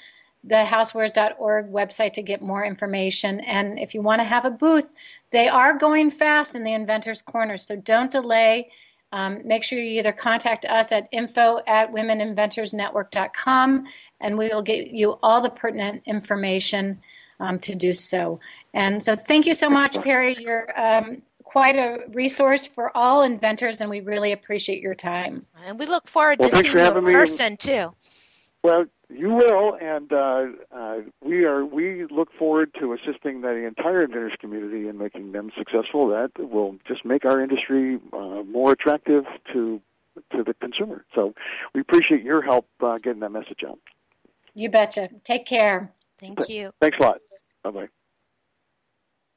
the 0.43 0.55
housewares.org 0.55 1.72
website 1.72 2.14
to 2.14 2.22
get 2.22 2.41
more 2.41 2.66
information. 2.66 3.39
And 3.41 3.80
if 3.80 3.93
you 3.93 4.01
want 4.01 4.20
to 4.20 4.26
have 4.26 4.45
a 4.45 4.49
booth, 4.49 4.89
they 5.32 5.47
are 5.47 5.78
going 5.78 6.12
fast 6.12 6.53
in 6.53 6.64
the 6.64 6.74
Inventors 6.74 7.22
Corner, 7.22 7.57
so 7.57 7.78
don't 7.78 8.12
delay 8.12 8.70
um, 9.12 9.41
make 9.45 9.64
sure 9.64 9.80
you 9.80 9.99
either 9.99 10.12
contact 10.12 10.66
us 10.66 10.91
at 10.91 11.10
info 11.12 11.62
at 11.68 11.91
womeninventorsnetwork.com 11.91 13.86
and 14.22 14.38
we 14.38 14.49
will 14.49 14.62
get 14.62 14.88
you 14.88 15.18
all 15.24 15.41
the 15.41 15.49
pertinent 15.49 16.03
information 16.05 16.99
um, 17.39 17.60
to 17.60 17.74
do 17.76 17.93
so. 17.93 18.39
And 18.74 19.03
so 19.03 19.16
thank 19.16 19.45
you 19.45 19.53
so 19.53 19.70
much, 19.70 19.99
Perry. 20.01 20.36
You're 20.39 20.80
um, 20.80 21.22
quite 21.43 21.76
a 21.76 22.03
resource 22.10 22.66
for 22.66 22.95
all 22.95 23.24
inventors, 23.24 23.82
and 23.82 23.89
we 23.89 24.01
really 24.01 24.32
appreciate 24.32 24.82
your 24.82 24.93
time. 24.93 25.45
And 25.66 25.80
we 25.80 25.88
look 25.88 26.07
forward 26.07 26.39
well, 26.39 26.49
to 26.49 26.57
seeing 26.57 26.74
you 26.74 26.97
in 26.97 27.03
person, 27.03 27.57
too. 27.57 27.93
Well, 28.64 28.86
you 29.10 29.30
will, 29.30 29.78
and 29.82 30.12
uh, 30.12 30.45
uh, 30.76 30.97
we 31.24 31.45
are. 31.45 31.66
We 31.66 32.05
look 32.12 32.30
forward 32.38 32.74
to 32.80 32.93
assisting 32.93 33.41
the 33.41 33.66
entire 33.66 34.03
inventors 34.03 34.34
community 34.39 34.88
in 34.88 34.97
making 34.97 35.32
them 35.32 35.49
successful. 35.57 36.10
That 36.10 36.32
will 36.38 36.76
just 36.88 37.05
make 37.05 37.26
our 37.26 37.41
industry 37.41 37.99
uh, 38.12 38.43
more 38.43 38.74
attractive 38.74 39.24
to 39.53 39.82
to 40.32 40.43
the 40.43 40.53
consumer. 40.53 41.05
So, 41.16 41.34
we 41.74 41.80
appreciate 41.80 42.22
your 42.22 42.41
help 42.41 42.68
uh, 42.82 42.97
getting 42.97 43.22
that 43.22 43.32
message 43.32 43.64
out. 43.66 43.80
You 44.53 44.70
betcha. 44.70 45.10
Take 45.24 45.45
care. 45.45 45.91
Thank 46.20 46.49
you. 46.49 46.72
Thanks 46.82 46.97
a 46.99 47.03
lot. 47.03 47.22
Bye 47.64 47.72
bye. 47.72 47.88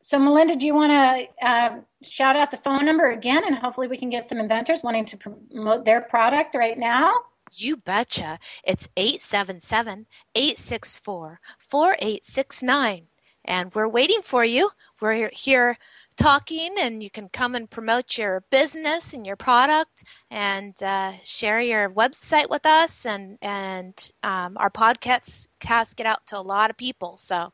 So, 0.01 0.19
Melinda, 0.19 0.57
do 0.57 0.67
you 0.67 0.75
want 0.75 0.91
to 0.91 1.47
uh, 1.47 1.77
shout 2.03 2.35
out 2.35 2.51
the 2.51 2.57
phone 2.57 2.85
number 2.85 3.11
again, 3.11 3.45
and 3.47 3.57
hopefully 3.57 3.87
we 3.87 3.97
can 3.97 4.11
get 4.11 4.29
some 4.29 4.39
inventors 4.39 4.83
wanting 4.83 5.05
to 5.07 5.17
promote 5.17 5.85
their 5.85 6.01
product 6.01 6.57
right 6.57 6.77
now? 6.77 7.13
You 7.55 7.77
betcha. 7.77 8.39
It's 8.65 8.89
877 8.97 10.07
864 10.35 11.41
4869. 11.59 13.07
And 13.45 13.75
we're 13.75 13.89
waiting 13.89 14.23
for 14.23 14.45
you. 14.45 14.71
We're 15.01 15.31
here 15.33 15.79
talking, 16.17 16.75
and 16.79 17.03
you 17.03 17.11
can 17.11 17.29
come 17.29 17.55
and 17.55 17.71
promote 17.71 18.17
your 18.19 18.45
business 18.51 19.13
and 19.13 19.27
your 19.27 19.37
product 19.37 20.05
and 20.31 20.81
uh, 20.83 21.13
share 21.25 21.61
your 21.61 21.91
website 21.91 22.49
with 22.51 22.65
us. 22.65 23.05
And, 23.05 23.39
and 23.43 24.11
um, 24.23 24.57
our 24.59 24.71
podcasts 24.71 25.49
cast 25.59 25.97
get 25.97 26.07
out 26.07 26.27
to 26.29 26.39
a 26.39 26.41
lot 26.41 26.71
of 26.71 26.77
people. 26.77 27.17
So 27.17 27.53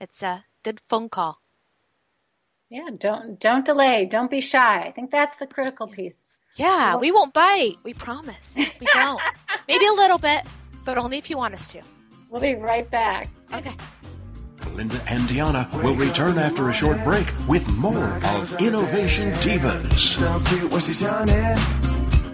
it's 0.00 0.22
a 0.22 0.44
good 0.62 0.80
phone 0.88 1.08
call. 1.08 1.40
Yeah, 2.68 2.88
don't 2.98 3.38
don't 3.38 3.64
delay. 3.64 4.06
Don't 4.06 4.30
be 4.30 4.40
shy. 4.40 4.82
I 4.82 4.90
think 4.90 5.10
that's 5.12 5.38
the 5.38 5.46
critical 5.46 5.86
piece. 5.86 6.24
Yeah, 6.56 6.96
we 6.96 7.12
won't 7.12 7.34
bite. 7.34 7.76
We 7.84 7.92
promise. 7.94 8.54
We 8.56 8.86
don't. 8.92 9.20
Maybe 9.68 9.86
a 9.86 9.92
little 9.92 10.18
bit, 10.18 10.42
but 10.84 10.98
only 10.98 11.18
if 11.18 11.30
you 11.30 11.36
want 11.36 11.54
us 11.54 11.68
to. 11.68 11.82
We'll 12.30 12.40
be 12.40 12.54
right 12.54 12.90
back. 12.90 13.28
Okay. 13.52 13.74
Linda 14.72 15.00
and 15.08 15.22
Deanna 15.24 15.72
will 15.82 15.94
return 15.94 16.38
after 16.38 16.68
a 16.68 16.72
short 16.72 17.02
break 17.04 17.26
with 17.48 17.70
more 17.76 18.08
of 18.24 18.60
Innovation 18.60 19.30
Divaz. 19.40 19.92
So 19.98 20.40
cute 20.46 20.70
when 20.72 20.80
she's 20.80 21.00
yawning. 21.00 21.36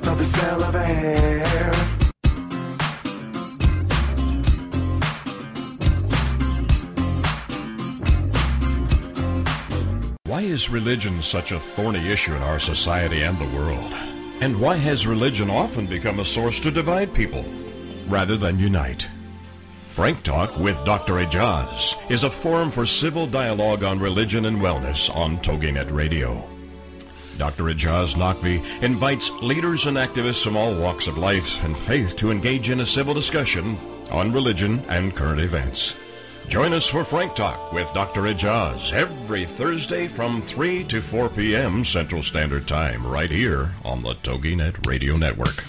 Love 0.02 0.18
the 0.18 0.24
smell 0.24 0.62
of 0.64 0.74
her 0.74 0.84
hair. 0.84 1.72
Why 10.24 10.40
is 10.42 10.70
religion 10.70 11.22
such 11.22 11.52
a 11.52 11.60
thorny 11.60 12.08
issue 12.10 12.34
in 12.34 12.42
our 12.42 12.58
society 12.58 13.22
and 13.22 13.36
the 13.38 13.56
world? 13.56 14.11
And 14.43 14.61
why 14.61 14.74
has 14.74 15.07
religion 15.07 15.49
often 15.49 15.86
become 15.86 16.18
a 16.18 16.24
source 16.24 16.59
to 16.61 16.72
divide 16.72 17.14
people 17.14 17.45
rather 18.09 18.36
than 18.36 18.59
unite? 18.59 19.07
Frank 19.90 20.24
Talk 20.24 20.59
with 20.59 20.84
Dr. 20.84 21.24
Ejaz 21.24 21.95
is 22.11 22.24
a 22.24 22.30
forum 22.30 22.72
for 22.72 22.84
civil 22.84 23.28
dialogue 23.28 23.84
on 23.84 24.01
religion 24.01 24.47
and 24.47 24.59
wellness 24.59 25.14
on 25.14 25.38
TogiNet 25.38 25.93
Radio. 25.93 26.43
Dr. 27.38 27.66
Ejaz 27.66 28.14
Naqvi 28.14 28.61
invites 28.82 29.30
leaders 29.43 29.86
and 29.86 29.97
activists 29.97 30.43
from 30.43 30.57
all 30.57 30.74
walks 30.74 31.07
of 31.07 31.18
life 31.18 31.62
and 31.62 31.76
faith 31.76 32.16
to 32.16 32.32
engage 32.32 32.68
in 32.68 32.80
a 32.80 32.86
civil 32.86 33.14
discussion 33.14 33.78
on 34.11 34.32
religion 34.32 34.82
and 34.88 35.14
current 35.14 35.40
events. 35.40 35.95
Join 36.49 36.74
us 36.74 36.86
for 36.86 37.03
Frank 37.03 37.34
Talk 37.34 37.72
with 37.72 37.93
Dr. 37.95 38.22
Ejaz 38.22 38.93
every 38.93 39.47
Thursday 39.47 40.07
from 40.07 40.43
3 40.43 40.84
to 40.84 41.01
4 41.01 41.30
p.m. 41.30 41.84
Central 41.84 42.22
Standard 42.22 42.68
Time, 42.68 43.07
right 43.07 43.30
here 43.30 43.70
on 43.84 44.03
the 44.03 44.14
TogiNet 44.16 44.86
Radio 44.86 45.14
Network. 45.14 45.64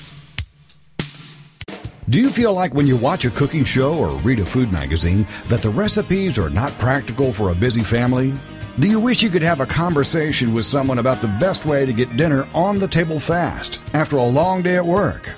Do 2.09 2.19
you 2.19 2.29
feel 2.29 2.53
like 2.53 2.73
when 2.73 2.85
you 2.85 2.97
watch 2.97 3.23
a 3.23 3.29
cooking 3.29 3.63
show 3.63 3.93
or 3.93 4.17
read 4.19 4.39
a 4.39 4.45
food 4.45 4.73
magazine 4.73 5.25
that 5.47 5.61
the 5.61 5.69
recipes 5.69 6.37
are 6.37 6.49
not 6.49 6.77
practical 6.77 7.31
for 7.31 7.49
a 7.49 7.55
busy 7.55 7.81
family? 7.81 8.33
Do 8.77 8.89
you 8.89 8.99
wish 8.99 9.23
you 9.23 9.29
could 9.29 9.41
have 9.41 9.61
a 9.61 9.65
conversation 9.65 10.53
with 10.53 10.65
someone 10.65 10.99
about 10.99 11.21
the 11.21 11.27
best 11.39 11.65
way 11.65 11.85
to 11.85 11.93
get 11.93 12.17
dinner 12.17 12.45
on 12.53 12.79
the 12.79 12.87
table 12.89 13.19
fast 13.19 13.79
after 13.93 14.17
a 14.17 14.25
long 14.25 14.63
day 14.63 14.75
at 14.75 14.85
work? 14.85 15.31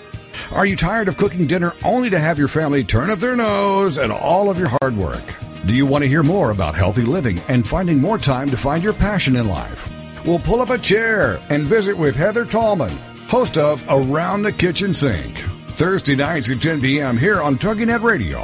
Are 0.51 0.65
you 0.65 0.75
tired 0.75 1.07
of 1.07 1.17
cooking 1.17 1.47
dinner 1.47 1.73
only 1.83 2.09
to 2.09 2.19
have 2.19 2.37
your 2.37 2.47
family 2.47 2.83
turn 2.83 3.09
up 3.09 3.19
their 3.19 3.35
nose 3.35 3.97
at 3.97 4.11
all 4.11 4.49
of 4.49 4.59
your 4.59 4.69
hard 4.79 4.95
work? 4.95 5.35
Do 5.65 5.75
you 5.75 5.85
want 5.85 6.03
to 6.03 6.07
hear 6.07 6.23
more 6.23 6.51
about 6.51 6.75
healthy 6.75 7.01
living 7.01 7.39
and 7.47 7.67
finding 7.67 7.99
more 7.99 8.19
time 8.19 8.49
to 8.49 8.57
find 8.57 8.83
your 8.83 8.93
passion 8.93 9.35
in 9.35 9.47
life? 9.47 9.89
Well, 10.23 10.39
pull 10.39 10.61
up 10.61 10.69
a 10.69 10.77
chair 10.77 11.41
and 11.49 11.65
visit 11.65 11.97
with 11.97 12.15
Heather 12.15 12.45
Tallman, 12.45 12.95
host 13.27 13.57
of 13.57 13.83
Around 13.89 14.43
the 14.43 14.51
Kitchen 14.51 14.93
Sink, 14.93 15.37
Thursday 15.69 16.15
nights 16.15 16.49
at 16.49 16.61
10 16.61 16.81
p.m. 16.81 17.17
here 17.17 17.41
on 17.41 17.57
TogiNet 17.57 18.03
Radio. 18.03 18.43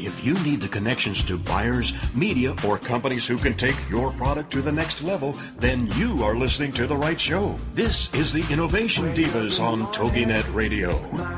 If 0.00 0.24
you 0.24 0.34
need 0.44 0.60
the 0.60 0.68
connections 0.68 1.24
to 1.24 1.36
buyers, 1.36 1.92
media, 2.14 2.54
or 2.66 2.78
companies 2.78 3.26
who 3.26 3.36
can 3.36 3.54
take 3.54 3.76
your 3.90 4.12
product 4.12 4.52
to 4.52 4.62
the 4.62 4.70
next 4.70 5.02
level, 5.02 5.32
then 5.58 5.86
you 5.92 6.22
are 6.22 6.36
listening 6.36 6.72
to 6.72 6.86
the 6.86 6.96
right 6.96 7.20
show. 7.20 7.56
This 7.74 8.14
is 8.14 8.32
the 8.32 8.46
Innovation 8.52 9.12
Divaz 9.14 9.60
on 9.60 9.80
TogiNet 9.92 10.54
Radio. 10.54 10.90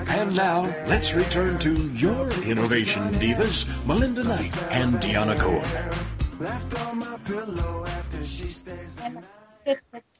And 0.08 0.36
now, 0.36 0.62
let's 0.86 1.14
return 1.14 1.58
to 1.60 1.72
your 1.94 2.30
Innovation 2.42 3.10
Divaz, 3.12 3.66
Melinda 3.86 4.24
Knight 4.24 4.62
and 4.70 4.94
Deanna 4.96 5.38
Cohen. 5.38 5.64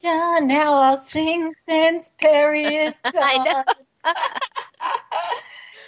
Now 0.03 0.75
I'll 0.75 0.97
sing 0.97 1.53
since 1.65 2.11
Perry 2.21 2.65
is 2.65 2.95
gone. 3.13 3.65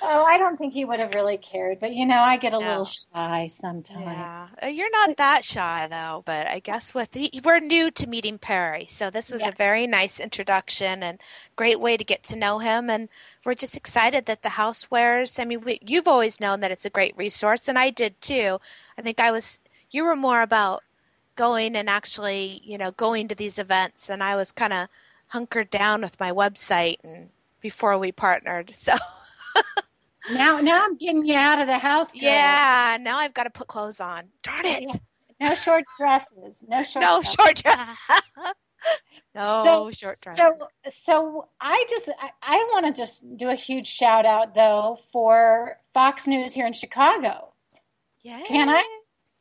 Oh, 0.04 0.24
I 0.24 0.36
don't 0.36 0.56
think 0.56 0.72
he 0.74 0.84
would 0.84 0.98
have 0.98 1.14
really 1.14 1.36
cared, 1.38 1.78
but 1.80 1.94
you 1.94 2.04
know, 2.06 2.18
I 2.20 2.36
get 2.36 2.52
a 2.52 2.58
No. 2.58 2.66
little 2.66 2.84
shy 2.84 3.46
sometimes. 3.48 4.04
Yeah, 4.04 4.48
Uh, 4.62 4.66
you're 4.66 4.90
not 4.90 5.16
that 5.16 5.44
shy 5.44 5.86
though. 5.88 6.22
But 6.26 6.48
I 6.48 6.58
guess 6.58 6.92
with 6.94 7.12
the, 7.12 7.30
we're 7.44 7.60
new 7.60 7.90
to 7.92 8.06
meeting 8.08 8.38
Perry, 8.38 8.86
so 8.88 9.10
this 9.10 9.30
was 9.30 9.42
Yeah. 9.42 9.50
a 9.50 9.52
very 9.52 9.86
nice 9.86 10.18
introduction 10.18 11.02
and 11.02 11.20
great 11.56 11.78
way 11.80 11.96
to 11.96 12.04
get 12.04 12.22
to 12.24 12.36
know 12.36 12.58
him. 12.58 12.90
And 12.90 13.08
we're 13.44 13.54
just 13.54 13.76
excited 13.76 14.26
that 14.26 14.42
the 14.42 14.50
housewares. 14.50 15.38
I 15.38 15.44
mean, 15.44 15.60
we, 15.60 15.78
you've 15.82 16.08
always 16.08 16.40
known 16.40 16.60
that 16.60 16.70
it's 16.72 16.84
a 16.84 16.90
great 16.90 17.16
resource, 17.16 17.68
and 17.68 17.78
I 17.78 17.90
did 17.90 18.20
too. 18.20 18.60
I 18.98 19.02
think 19.02 19.20
I 19.20 19.30
was. 19.30 19.60
You 19.90 20.04
were 20.04 20.16
more 20.16 20.42
about 20.42 20.82
going 21.36 21.76
and 21.76 21.88
actually, 21.88 22.60
you 22.64 22.78
know, 22.78 22.90
going 22.92 23.28
to 23.28 23.34
these 23.34 23.58
events, 23.58 24.08
and 24.10 24.22
I 24.22 24.36
was 24.36 24.52
kind 24.52 24.72
of 24.72 24.88
hunkered 25.28 25.70
down 25.70 26.02
with 26.02 26.18
my 26.20 26.30
website 26.32 26.96
and 27.04 27.30
before 27.60 27.96
we 27.98 28.10
partnered. 28.12 28.74
So 28.74 28.94
Now, 30.30 30.60
now 30.60 30.84
I'm 30.84 30.96
getting 30.96 31.24
you 31.26 31.34
out 31.34 31.60
of 31.60 31.66
the 31.66 31.78
house. 31.78 32.12
girl. 32.12 32.22
yeah, 32.22 32.96
now 33.00 33.18
I've 33.18 33.34
got 33.34 33.44
to 33.44 33.50
put 33.50 33.66
clothes 33.68 34.00
on. 34.00 34.24
Darn 34.42 34.64
it. 34.66 34.82
Yeah. 35.40 35.48
No 35.48 35.54
short 35.56 35.84
dresses. 35.98 36.58
No 36.68 36.84
short. 36.84 37.02
no 37.02 37.20
dresses. 37.22 37.34
short 37.34 37.62
no 39.34 39.64
So- 39.64 39.90
short 39.90 40.20
dress 40.20 40.36
So, 40.36 40.58
so 40.92 41.48
I 41.60 41.84
just 41.88 42.08
I, 42.20 42.30
I 42.42 42.56
want 42.72 42.86
to 42.86 42.92
just 42.92 43.36
do 43.36 43.48
a 43.48 43.54
huge 43.54 43.86
shout 43.88 44.26
out 44.26 44.54
though 44.54 44.98
for 45.12 45.78
Fox 45.94 46.26
News 46.26 46.52
here 46.52 46.66
in 46.66 46.72
Chicago. 46.72 47.52
yeah 48.22 48.42
Can 48.46 48.68
I? 48.68 48.82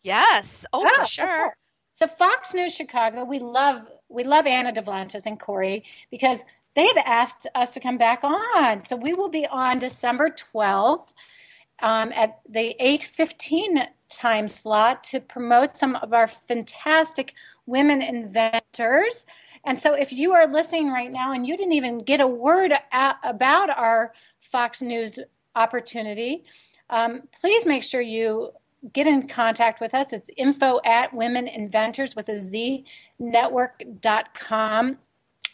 yes 0.01 0.65
oh, 0.73 0.83
Oh, 0.85 0.99
for 1.01 1.05
sure 1.05 1.25
course. 1.27 1.55
So 1.93 2.07
Fox 2.07 2.53
News 2.55 2.73
Chicago, 2.73 3.23
we 3.23 3.37
love 3.39 3.83
we 4.09 4.23
love 4.23 4.47
Anna 4.47 4.71
Davlantes 4.73 5.25
and 5.27 5.39
Corey 5.39 5.83
because 6.09 6.41
they've 6.75 6.97
asked 7.05 7.47
us 7.55 7.73
to 7.73 7.79
come 7.79 7.97
back 7.97 8.23
on. 8.23 8.85
So 8.85 8.95
we 8.95 9.13
will 9.13 9.29
be 9.29 9.45
on 9.47 9.79
December 9.79 10.29
twelfth 10.29 11.11
um, 11.81 12.11
at 12.13 12.39
the 12.49 12.75
eight 12.79 13.03
fifteen 13.03 13.87
time 14.09 14.47
slot 14.47 15.03
to 15.05 15.19
promote 15.19 15.77
some 15.77 15.95
of 15.97 16.13
our 16.13 16.27
fantastic 16.27 17.33
women 17.65 18.01
inventors. 18.01 19.25
And 19.65 19.79
so 19.79 19.93
if 19.93 20.11
you 20.11 20.33
are 20.33 20.51
listening 20.51 20.89
right 20.89 21.11
now 21.11 21.33
and 21.33 21.45
you 21.45 21.55
didn't 21.55 21.73
even 21.73 21.99
get 21.99 22.19
a 22.19 22.27
word 22.27 22.73
about 22.91 23.69
our 23.69 24.13
Fox 24.51 24.81
News 24.81 25.19
opportunity, 25.55 26.43
um, 26.89 27.23
please 27.39 27.65
make 27.65 27.83
sure 27.83 28.01
you 28.01 28.51
get 28.93 29.05
in 29.05 29.27
contact 29.27 29.79
with 29.79 29.93
us. 29.93 30.11
It's 30.11 30.29
info 30.37 30.79
at 30.83 31.13
women 31.13 31.47
inventors 31.47 32.15
with 32.15 32.27
a 32.29 32.41
Z 32.41 32.85
network.com. 33.19 34.97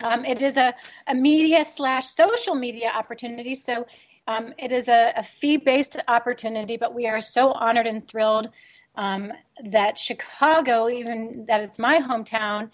Um, 0.04 0.26
it 0.26 0.42
is 0.42 0.58
a, 0.58 0.74
a 1.08 1.16
media 1.16 1.66
slash 1.66 2.08
social 2.08 2.56
media 2.56 2.92
opportunity. 2.94 3.56
So 3.56 3.86
um, 4.28 4.54
it 4.58 4.72
is 4.72 4.88
a, 4.88 5.14
a 5.16 5.24
fee 5.24 5.58
based 5.58 5.98
opportunity, 6.08 6.78
but 6.78 6.94
we 6.94 7.08
are 7.08 7.22
so 7.22 7.52
honored 7.54 7.88
and 7.88 8.08
thrilled 8.08 8.50
um, 8.96 9.32
that 9.64 9.98
Chicago, 9.98 10.90
even 10.90 11.46
that 11.48 11.62
it's 11.62 11.80
my 11.80 12.00
hometown, 12.00 12.70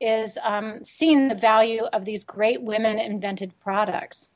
is 0.00 0.36
um, 0.42 0.80
seeing 0.84 1.28
the 1.28 1.34
value 1.34 1.84
of 1.92 2.04
these 2.04 2.24
great 2.24 2.60
women 2.62 2.98
invented 2.98 3.52
products. 3.60 4.30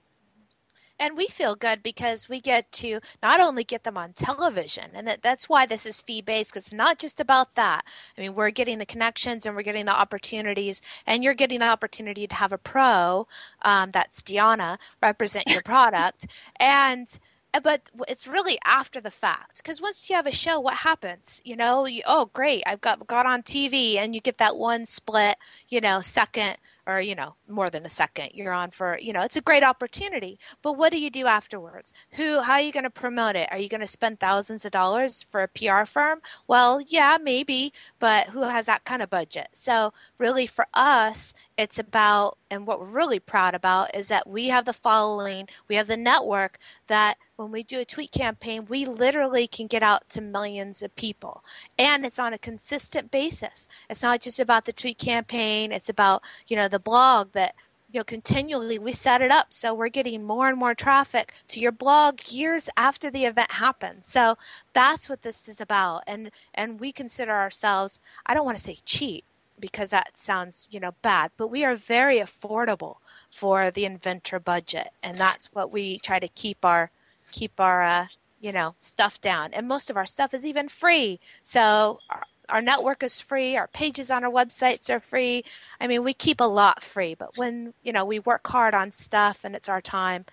And 1.01 1.17
we 1.17 1.29
feel 1.29 1.57
good 1.57 1.83
because 1.83 2.29
we 2.29 2.41
get 2.41 2.71
to 2.73 3.01
not 3.23 3.41
only 3.41 3.65
get 3.65 3.85
them 3.85 3.97
on 3.97 4.13
television 4.13 4.91
and 4.95 5.09
that, 5.09 5.23
that's 5.23 5.49
why 5.49 5.65
this 5.65 5.87
is 5.87 6.03
fee 6.03 6.21
based 6.21 6.53
because 6.53 6.67
it's 6.67 6.75
not 6.75 6.99
just 6.99 7.19
about 7.21 7.55
that. 7.55 7.85
I 8.17 8.21
mean 8.21 8.35
we're 8.35 8.51
getting 8.51 8.79
the 8.79 8.87
connections 8.87 9.47
and 9.47 9.57
we're 9.57 9.63
getting 9.63 9.87
the 9.87 9.99
opportunities 9.99 10.83
and 11.07 11.25
you're 11.25 11.35
getting 11.35 11.61
the 11.61 11.67
opportunity 11.67 12.27
to 12.27 12.35
have 12.35 12.53
a 12.53 12.59
pro 12.59 13.27
um, 13.63 13.91
that's 13.93 14.21
Deanna 14.23 14.77
represent 15.03 15.49
your 15.49 15.63
product. 15.63 16.27
And 16.61 17.09
uh, 17.55 17.61
but 17.61 17.83
it's 18.07 18.27
really 18.27 18.59
after 18.65 19.01
the 19.01 19.11
fact 19.11 19.57
because 19.57 19.81
once 19.81 20.09
you 20.09 20.17
have 20.17 20.27
a 20.27 20.33
show 20.33 20.61
what 20.61 20.75
happens? 20.75 21.41
You 21.45 21.57
know 21.57 21.87
you, 21.87 22.03
oh 22.07 22.31
great 22.33 22.63
i've 22.67 22.81
got 22.81 23.07
got 23.07 23.27
on 23.27 23.43
tv 23.43 23.97
and 23.97 24.15
you 24.15 24.21
get 24.21 24.39
that 24.39 24.57
one 24.57 24.87
split 24.87 25.37
you 25.69 25.81
know 25.81 26.01
second 26.01 26.57
or 26.91 27.01
you 27.01 27.15
know 27.15 27.35
more 27.49 27.71
than 27.71 27.87
a 27.87 27.91
second 27.91 28.31
you're 28.35 28.53
on 28.53 28.71
for 28.71 28.99
you 29.01 29.13
know 29.13 29.23
it's 29.23 29.37
a 29.37 29.41
great 29.41 29.63
opportunity. 29.63 30.39
But 30.63 30.75
what 30.75 30.93
do 30.93 30.99
you 30.99 31.11
do 31.11 31.27
afterwards? 31.27 31.93
Who 32.13 32.41
how 32.41 32.55
are 32.55 32.61
you 32.61 32.73
going 32.73 32.85
to 32.85 32.91
promote 32.91 33.37
it? 33.37 33.49
Are 33.51 33.59
you 33.59 33.69
going 33.69 33.81
to 33.81 33.87
spend 33.87 34.21
thousands 34.21 34.65
of 34.65 34.73
dollars 34.73 35.25
for 35.31 35.43
a 35.43 35.49
pr 35.49 35.85
firm? 35.87 36.21
Well 36.47 36.81
yeah 36.81 37.19
maybe 37.23 37.73
but 37.99 38.29
who 38.31 38.43
has 38.43 38.67
that 38.67 38.85
kind 38.85 39.03
of 39.03 39.11
budget? 39.11 39.49
So 39.53 39.93
really 40.19 40.47
for 40.47 40.67
us 40.75 41.33
it's 41.61 41.79
about 41.79 42.39
and 42.51 42.67
what 42.67 42.81
we're 42.81 42.87
really 42.87 43.21
proud 43.21 43.55
about 43.55 43.95
is 43.95 44.09
that 44.09 44.27
we 44.27 44.49
have 44.49 44.65
the 44.65 44.73
following 44.73 45.47
we 45.69 45.77
have 45.77 45.89
the 45.89 45.97
network 45.97 46.59
that 46.87 47.19
when 47.37 47.53
we 47.53 47.63
do 47.63 47.79
a 47.79 47.85
tweet 47.85 48.11
campaign 48.11 48.65
we 48.67 48.87
literally 48.87 49.47
can 49.47 49.67
get 49.67 49.83
out 49.83 50.09
to 50.09 50.23
millions 50.23 50.81
of 50.81 50.97
people. 50.97 51.45
And 51.79 52.07
it's 52.07 52.19
on 52.19 52.33
a 52.33 52.39
consistent 52.39 53.11
basis. 53.11 53.69
It's 53.91 54.03
not 54.03 54.23
just 54.23 54.41
about 54.41 54.65
the 54.65 54.73
tweet 54.73 54.97
campaign 54.97 55.71
it's 55.71 55.91
about 55.91 56.23
you 56.49 56.57
know 56.57 56.67
the 56.67 56.79
blog 56.79 57.33
that 57.33 57.55
you 57.93 58.01
know 58.01 58.05
continually 58.05 58.79
we 58.79 58.95
set 58.95 59.21
it 59.21 59.31
up. 59.31 59.53
So 59.53 59.75
we're 59.75 59.91
getting 59.91 60.25
more 60.25 60.49
and 60.49 60.59
more 60.59 60.75
traffic 60.75 61.35
to 61.49 61.61
your 61.61 61.73
blog 61.73 62.21
years 62.29 62.71
after 62.75 63.11
the 63.11 63.27
event 63.27 63.51
happens 63.51 64.09
so 64.09 64.39
that's 64.73 65.11
what 65.11 65.21
this 65.21 65.47
is 65.47 65.61
about. 65.61 66.05
And 66.07 66.31
and 66.55 66.81
we 66.81 66.91
consider 66.91 67.33
ourselves 67.33 68.01
i 68.25 68.33
don't 68.33 68.47
want 68.47 68.57
to 68.57 68.65
say 68.65 68.79
cheap 68.87 69.25
because 69.61 69.91
that 69.91 70.13
sounds 70.17 70.69
you 70.73 70.81
know 70.81 70.93
bad 71.03 71.31
but 71.37 71.49
we 71.49 71.65
are 71.65 71.77
very 71.77 72.19
affordable 72.19 72.97
for 73.31 73.71
the 73.71 73.85
inventor 73.85 74.41
budget 74.41 74.89
and 75.03 75.19
that's 75.19 75.47
what 75.53 75.73
we 75.73 75.99
try 76.01 76.19
to 76.19 76.29
keep 76.29 76.65
our 76.65 76.91
keep 77.33 77.61
our 77.61 77.83
uh, 77.83 78.07
you 78.41 78.53
know 78.53 78.75
stuff 78.81 79.21
down. 79.21 79.53
And 79.55 79.69
most 79.69 79.91
of 79.91 79.97
our 79.97 80.07
stuff 80.07 80.35
is 80.35 80.47
even 80.47 80.69
free. 80.69 81.21
So 81.43 82.01
our, 82.11 82.25
our 82.49 82.63
network 82.63 83.03
is 83.03 83.21
free 83.21 83.57
our 83.57 83.69
pages 83.69 84.11
on 84.11 84.25
our 84.25 84.31
websites 84.31 84.91
are 84.91 85.01
free. 85.01 85.45
I 85.81 85.87
mean 85.87 86.05
we 86.05 86.15
keep 86.15 86.41
a 86.41 86.45
lot 86.45 86.83
free 86.83 87.15
but 87.15 87.37
when 87.37 87.75
you 87.85 87.93
know 87.93 88.05
we 88.05 88.19
work 88.21 88.47
hard 88.49 88.75
on 88.75 88.93
stuff 88.93 89.41
and 89.45 89.55
it's 89.55 89.69
our 89.69 89.81
time 89.81 90.27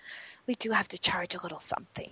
we 0.48 0.56
do 0.56 0.72
have 0.72 0.88
to 0.90 0.98
charge 1.00 1.36
a 1.36 1.42
little 1.44 1.60
something 1.60 2.12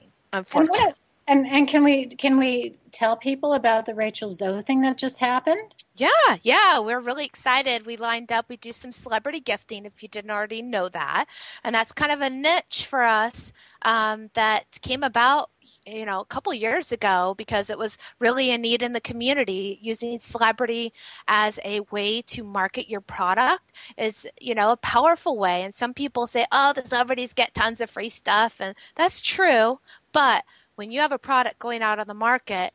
And, 0.55 0.69
unfortunately 0.69 0.69
what, 0.69 0.97
and 1.27 1.47
and 1.47 1.67
can 1.67 1.83
we 1.83 2.07
can 2.17 2.37
we 2.39 2.77
tell 2.91 3.17
people 3.17 3.53
about 3.53 3.85
the 3.85 3.95
Rachel 3.95 4.29
Zoe 4.31 4.63
thing 4.63 4.81
that 4.81 4.97
just 4.97 5.17
happened? 5.19 5.73
Yeah, 5.97 6.09
yeah, 6.43 6.79
we're 6.79 6.99
really 6.99 7.23
excited. 7.25 7.85
We 7.85 7.95
lined 7.95 8.29
up. 8.31 8.47
We 8.49 8.57
do 8.57 8.73
some 8.73 8.91
celebrity 8.91 9.39
gifting, 9.39 9.85
if 9.85 10.03
you 10.03 10.09
didn't 10.09 10.31
already 10.31 10.61
know 10.61 10.89
that, 10.89 11.25
and 11.63 11.73
that's 11.73 11.93
kind 11.93 12.11
of 12.11 12.19
a 12.19 12.29
niche 12.29 12.85
for 12.89 13.01
us 13.03 13.53
um, 13.83 14.29
that 14.33 14.77
came 14.81 15.03
about, 15.03 15.51
you 15.85 16.05
know, 16.05 16.19
a 16.19 16.25
couple 16.25 16.53
years 16.53 16.91
ago 16.91 17.33
because 17.37 17.69
it 17.69 17.77
was 17.77 17.97
really 18.19 18.51
a 18.51 18.57
need 18.57 18.81
in 18.81 18.91
the 18.91 18.99
community. 18.99 19.79
Using 19.81 20.19
celebrity 20.19 20.91
as 21.29 21.59
a 21.63 21.79
way 21.91 22.21
to 22.23 22.43
market 22.43 22.89
your 22.89 23.01
product 23.01 23.71
is, 23.97 24.27
you 24.41 24.53
know, 24.53 24.71
a 24.71 24.77
powerful 24.77 25.37
way. 25.37 25.63
And 25.63 25.73
some 25.73 25.93
people 25.93 26.27
say, 26.27 26.45
"Oh, 26.51 26.73
the 26.73 26.85
celebrities 26.85 27.31
get 27.33 27.53
tons 27.53 27.79
of 27.79 27.89
free 27.89 28.09
stuff," 28.09 28.59
and 28.59 28.75
that's 28.95 29.21
true, 29.21 29.79
but 30.11 30.43
when 30.75 30.91
you 30.91 30.99
have 30.99 31.13
a 31.13 31.17
product 31.17 31.57
going 31.59 31.81
out 31.81 31.99
on 31.99 32.07
the 32.07 32.13
market 32.13 32.73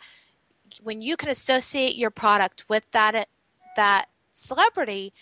when 0.82 1.02
you 1.02 1.16
can 1.16 1.28
associate 1.28 1.96
your 1.96 2.10
product 2.10 2.64
with 2.68 2.84
that 2.92 3.28
that 3.76 4.08
celebrity 4.32 5.12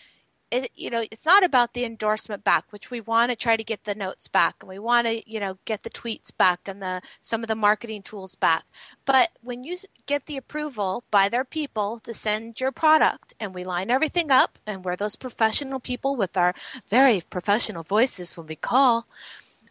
it, 0.50 0.70
you 0.74 0.90
know, 0.90 1.04
it's 1.10 1.26
not 1.26 1.44
about 1.44 1.74
the 1.74 1.84
endorsement 1.84 2.44
back, 2.44 2.64
which 2.70 2.90
we 2.90 3.00
want 3.00 3.30
to 3.30 3.36
try 3.36 3.56
to 3.56 3.64
get 3.64 3.84
the 3.84 3.94
notes 3.94 4.28
back 4.28 4.56
and 4.60 4.68
we 4.68 4.78
want 4.78 5.06
to, 5.06 5.30
you 5.30 5.40
know, 5.40 5.58
get 5.64 5.82
the 5.82 5.90
tweets 5.90 6.34
back 6.36 6.60
and 6.66 6.80
the 6.80 7.02
some 7.20 7.42
of 7.42 7.48
the 7.48 7.54
marketing 7.54 8.02
tools 8.02 8.34
back. 8.34 8.64
But 9.04 9.30
when 9.42 9.64
you 9.64 9.76
get 10.06 10.26
the 10.26 10.36
approval 10.36 11.04
by 11.10 11.28
their 11.28 11.44
people 11.44 12.00
to 12.00 12.14
send 12.14 12.60
your 12.60 12.72
product 12.72 13.34
and 13.38 13.54
we 13.54 13.64
line 13.64 13.90
everything 13.90 14.30
up 14.30 14.58
and 14.66 14.84
we're 14.84 14.96
those 14.96 15.16
professional 15.16 15.80
people 15.80 16.16
with 16.16 16.36
our 16.36 16.54
very 16.88 17.22
professional 17.28 17.82
voices 17.82 18.36
when 18.36 18.46
we 18.46 18.56
call 18.56 19.06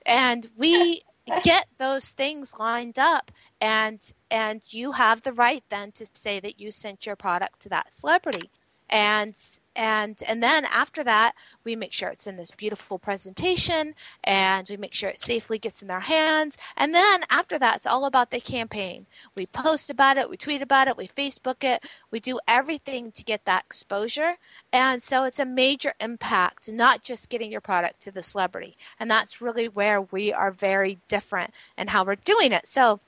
and 0.06 0.50
we 0.56 1.02
get 1.44 1.68
those 1.78 2.10
things 2.10 2.54
lined 2.60 3.00
up 3.00 3.32
and 3.62 4.14
and 4.32 4.62
you 4.70 4.94
have 4.94 5.24
the 5.24 5.34
right 5.34 5.64
then 5.70 5.92
to 5.94 6.08
say 6.14 6.40
that 6.40 6.60
you 6.60 6.72
sent 6.72 7.06
your 7.06 7.16
product 7.16 7.62
to 7.62 7.70
that 7.70 7.94
celebrity. 7.94 8.50
And 8.90 9.36
and 9.78 10.22
and 10.28 10.42
then 10.44 10.66
after 10.66 11.04
that 11.04 11.36
we 11.64 11.76
make 11.76 11.94
sure 11.94 12.10
it's 12.10 12.28
in 12.28 12.36
this 12.36 12.52
beautiful 12.52 12.98
presentation 12.98 13.94
and 14.24 14.68
we 14.70 14.76
make 14.76 14.94
sure 14.94 15.10
it 15.10 15.20
safely 15.20 15.60
gets 15.60 15.82
in 15.82 15.88
their 15.88 16.02
hands. 16.02 16.58
And 16.76 16.94
then 16.94 17.24
after 17.30 17.60
that 17.60 17.78
it's 17.78 17.86
all 17.86 18.06
about 18.06 18.32
the 18.32 18.42
campaign. 18.42 19.06
We 19.36 19.46
post 19.46 19.90
about 19.90 20.18
it 20.18 20.30
we 20.30 20.38
tweet 20.38 20.62
about 20.62 20.88
it 20.88 20.98
we 20.98 21.08
facebook 21.08 21.64
it. 21.64 21.86
We 22.12 22.20
do 22.20 22.40
everything 22.48 23.12
to 23.14 23.24
get 23.24 23.46
that 23.46 23.66
exposure. 23.66 24.36
And 24.74 25.02
so 25.02 25.24
it's 25.24 25.40
a 25.40 25.46
major 25.46 25.94
impact 26.00 26.70
not 26.70 27.04
just 27.04 27.30
getting 27.30 27.52
your 27.52 27.62
product 27.62 28.02
to 28.02 28.12
the 28.12 28.24
celebrity. 28.24 28.76
And 29.00 29.10
that's 29.10 29.42
really 29.42 29.68
where 29.68 30.02
we 30.02 30.34
are 30.34 30.52
very 30.52 31.00
different 31.08 31.54
in 31.78 31.88
how 31.90 32.04
we're 32.04 32.16
doing 32.16 32.52
it. 32.52 32.68
So 32.68 33.00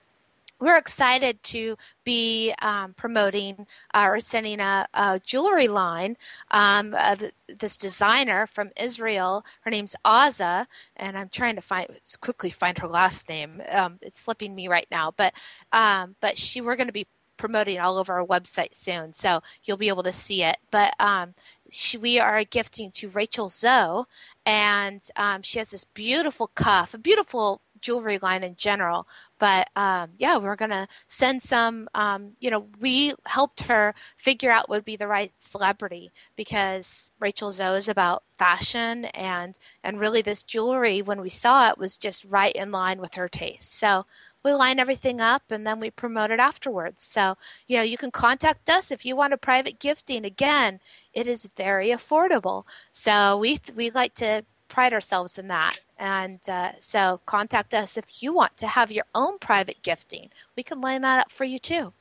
we're 0.60 0.78
excited 0.78 1.42
to 1.44 1.78
be 2.04 2.54
um, 2.62 2.94
promoting 2.94 3.66
uh, 3.94 4.08
or 4.10 4.20
sending 4.20 4.60
a, 4.60 4.88
a 4.94 5.20
jewelry 5.26 5.68
line. 5.68 6.18
Um, 6.52 6.96
uh, 6.98 7.16
th- 7.16 7.34
this 7.48 7.78
designer 7.78 8.48
from 8.48 8.72
Israel, 8.80 9.46
her 9.62 9.72
name's 9.72 9.96
Aza, 10.06 10.68
and 10.96 11.18
I'm 11.18 11.30
trying 11.30 11.56
to 11.56 11.62
find 11.62 11.88
quickly 12.22 12.50
find 12.50 12.78
her 12.80 12.88
last 12.88 13.30
name. 13.30 13.62
Um, 13.72 14.00
it's 14.02 14.20
slipping 14.20 14.56
me 14.56 14.68
right 14.68 14.88
now, 14.92 15.14
but 15.16 15.34
um, 15.72 16.16
but 16.22 16.38
she 16.38 16.62
we're 16.62 16.76
going 16.76 16.88
to 16.88 16.94
be 16.94 17.08
promoting 17.38 17.80
all 17.80 17.98
over 17.98 18.14
our 18.20 18.26
website 18.26 18.76
soon, 18.76 19.14
so 19.14 19.42
you'll 19.64 19.78
be 19.78 19.88
able 19.88 20.04
to 20.04 20.12
see 20.12 20.44
it. 20.44 20.58
But 20.72 20.94
um, 21.00 21.34
she, 21.72 21.98
we 21.98 22.20
are 22.20 22.44
gifting 22.44 22.92
to 22.92 23.10
Rachel 23.10 23.50
Zoe, 23.50 24.06
and 24.46 25.02
um, 25.16 25.42
she 25.42 25.60
has 25.60 25.72
this 25.72 25.86
beautiful 25.86 26.48
cuff, 26.48 26.94
a 26.94 26.98
beautiful 26.98 27.62
jewelry 27.82 28.20
line 28.22 28.44
in 28.44 28.56
general. 28.56 29.08
But 29.40 29.70
um, 29.76 30.12
yeah, 30.18 30.38
we're 30.38 30.56
gonna 30.56 30.88
send 31.08 31.42
some. 31.42 31.90
Um, 31.96 32.34
you 32.40 32.52
know, 32.52 32.68
we 32.80 33.14
helped 33.26 33.62
her 33.62 33.96
figure 34.18 34.52
out 34.52 34.70
would 34.70 34.86
be 34.86 34.98
the 34.98 35.08
right 35.08 35.32
celebrity 35.38 36.12
because 36.36 37.12
Rachel 37.20 37.52
Zoe 37.52 37.78
is 37.78 37.88
about 37.88 38.24
fashion 38.38 39.06
and 39.06 39.58
and 39.84 40.00
really 40.00 40.22
this 40.22 40.44
jewelry 40.44 41.02
when 41.02 41.22
we 41.22 41.30
saw 41.30 41.70
it 41.70 41.78
was 41.78 41.98
just 41.98 42.26
right 42.26 42.54
in 42.54 42.72
line 42.72 43.00
with 43.02 43.16
her 43.16 43.30
taste. 43.30 43.74
So 43.74 44.06
we 44.44 44.54
line 44.54 44.80
everything 44.80 45.20
up 45.20 45.44
and 45.50 45.66
then 45.68 45.80
we 45.80 45.92
promote 45.92 46.32
it 46.32 46.40
afterwards. 46.40 47.04
So, 47.04 47.38
you 47.68 47.78
know, 47.78 47.84
you 47.84 47.98
can 47.98 48.12
contact 48.12 48.70
us 48.70 48.92
if 48.92 49.06
you 49.06 49.16
want 49.16 49.34
a 49.34 49.38
private 49.38 49.80
gifting. 49.80 50.26
Again, 50.26 50.80
it 51.14 51.28
is 51.28 51.50
very 51.58 51.90
affordable. 51.90 52.64
So 52.92 53.38
we 53.38 53.60
we 53.76 53.90
like 53.92 54.14
to 54.16 54.44
pride 54.70 54.94
ourselves 54.94 55.38
in 55.38 55.48
that. 55.50 55.82
And 55.98 56.40
uh, 56.48 56.74
so 56.80 57.20
contact 57.26 57.74
us 57.74 57.98
if 57.98 58.22
you 58.22 58.34
want 58.34 58.56
to 58.58 58.68
have 58.68 58.92
your 58.92 59.06
own 59.14 59.40
private 59.40 59.82
gifting. 59.82 60.30
We 60.56 60.64
can 60.64 60.80
line 60.80 61.02
that 61.02 61.20
up 61.20 61.32
for 61.32 61.44
you 61.44 61.60
too. 61.60 61.94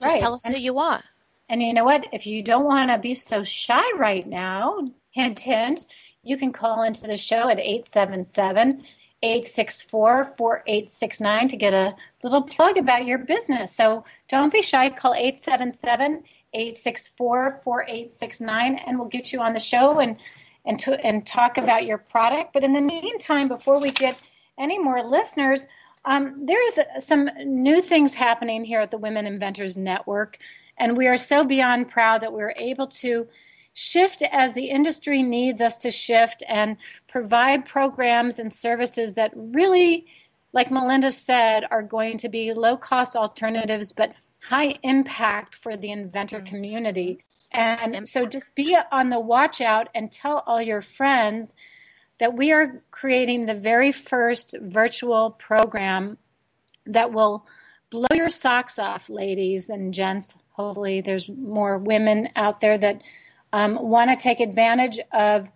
Just 0.00 0.12
right. 0.12 0.20
tell 0.20 0.34
us 0.34 0.44
and, 0.44 0.54
who 0.54 0.60
you 0.60 0.74
want. 0.74 1.04
And 1.48 1.62
you 1.62 1.72
know 1.72 1.84
what? 1.84 2.06
If 2.12 2.26
you 2.26 2.42
don't 2.42 2.64
want 2.64 2.90
to 2.90 2.98
be 2.98 3.14
so 3.14 3.44
shy 3.44 3.84
right 3.96 4.26
now, 4.26 4.84
hint, 5.10 5.40
hint, 5.40 5.86
you 6.22 6.36
can 6.36 6.52
call 6.52 6.82
into 6.82 7.06
the 7.06 7.16
show 7.16 7.48
at 7.48 7.58
877 7.58 8.84
864 9.22 10.24
4869 10.36 11.48
to 11.48 11.56
get 11.56 11.72
a 11.72 11.94
little 12.22 12.42
plug 12.42 12.76
about 12.76 13.06
your 13.06 13.18
business. 13.18 13.74
So 13.74 14.04
don't 14.28 14.52
be 14.52 14.60
shy. 14.60 14.90
Call 14.90 15.14
877 15.14 16.24
864 16.52 17.60
4869 17.64 18.76
and 18.86 18.98
we'll 18.98 19.08
get 19.08 19.32
you 19.32 19.40
on 19.40 19.52
the 19.52 19.60
show 19.60 20.00
and 20.00 20.16
and 20.66 20.78
to 20.80 21.04
and 21.04 21.26
talk 21.26 21.56
about 21.58 21.86
your 21.86 21.98
product. 21.98 22.52
But 22.52 22.64
in 22.64 22.72
the 22.72 22.80
meantime, 22.80 23.48
before 23.48 23.80
we 23.80 23.90
get 23.90 24.20
any 24.58 24.78
more 24.78 25.04
listeners, 25.04 25.66
um, 26.04 26.46
there's 26.46 27.04
some 27.04 27.28
new 27.44 27.80
things 27.80 28.14
happening 28.14 28.64
here 28.64 28.80
at 28.80 28.90
the 28.90 28.98
Women 28.98 29.26
Inventors 29.26 29.76
Network, 29.76 30.38
and 30.78 30.96
we 30.96 31.06
are 31.06 31.16
so 31.16 31.44
beyond 31.44 31.88
proud 31.88 32.22
that 32.22 32.32
we're 32.32 32.54
able 32.56 32.86
to 32.88 33.26
shift 33.74 34.22
as 34.32 34.54
the 34.54 34.70
industry 34.70 35.22
needs 35.22 35.60
us 35.60 35.76
to 35.76 35.90
shift 35.90 36.42
and 36.48 36.78
provide 37.08 37.66
programs 37.66 38.38
and 38.38 38.50
services 38.50 39.12
that 39.14 39.30
really, 39.34 40.06
like 40.52 40.70
Melinda 40.70 41.12
said, 41.12 41.64
are 41.70 41.82
going 41.82 42.16
to 42.16 42.28
be 42.30 42.54
low 42.54 42.76
cost 42.76 43.16
alternatives 43.16 43.92
but 43.92 44.14
high 44.40 44.78
impact 44.82 45.56
for 45.56 45.76
the 45.76 45.90
inventor 45.90 46.38
mm-hmm. 46.38 46.46
community. 46.46 47.24
And 47.56 48.06
so 48.06 48.26
just 48.26 48.54
be 48.54 48.76
on 48.92 49.08
the 49.08 49.18
watch 49.18 49.62
out 49.62 49.88
and 49.94 50.12
tell 50.12 50.44
all 50.46 50.60
your 50.60 50.82
friends 50.82 51.54
that 52.20 52.36
we 52.36 52.52
are 52.52 52.82
creating 52.90 53.46
the 53.46 53.54
very 53.54 53.92
first 53.92 54.54
virtual 54.60 55.30
program 55.30 56.18
that 56.84 57.12
will 57.12 57.46
blow 57.90 58.06
your 58.14 58.28
socks 58.28 58.78
off, 58.78 59.08
ladies 59.08 59.70
and 59.70 59.94
gents. 59.94 60.34
Hopefully, 60.52 61.00
there's 61.00 61.28
more 61.30 61.78
women 61.78 62.28
out 62.36 62.60
there 62.60 62.76
that 62.76 63.00
um, 63.54 63.78
want 63.80 64.10
to 64.10 64.22
take 64.22 64.40
advantage 64.40 64.98
of 65.12 65.48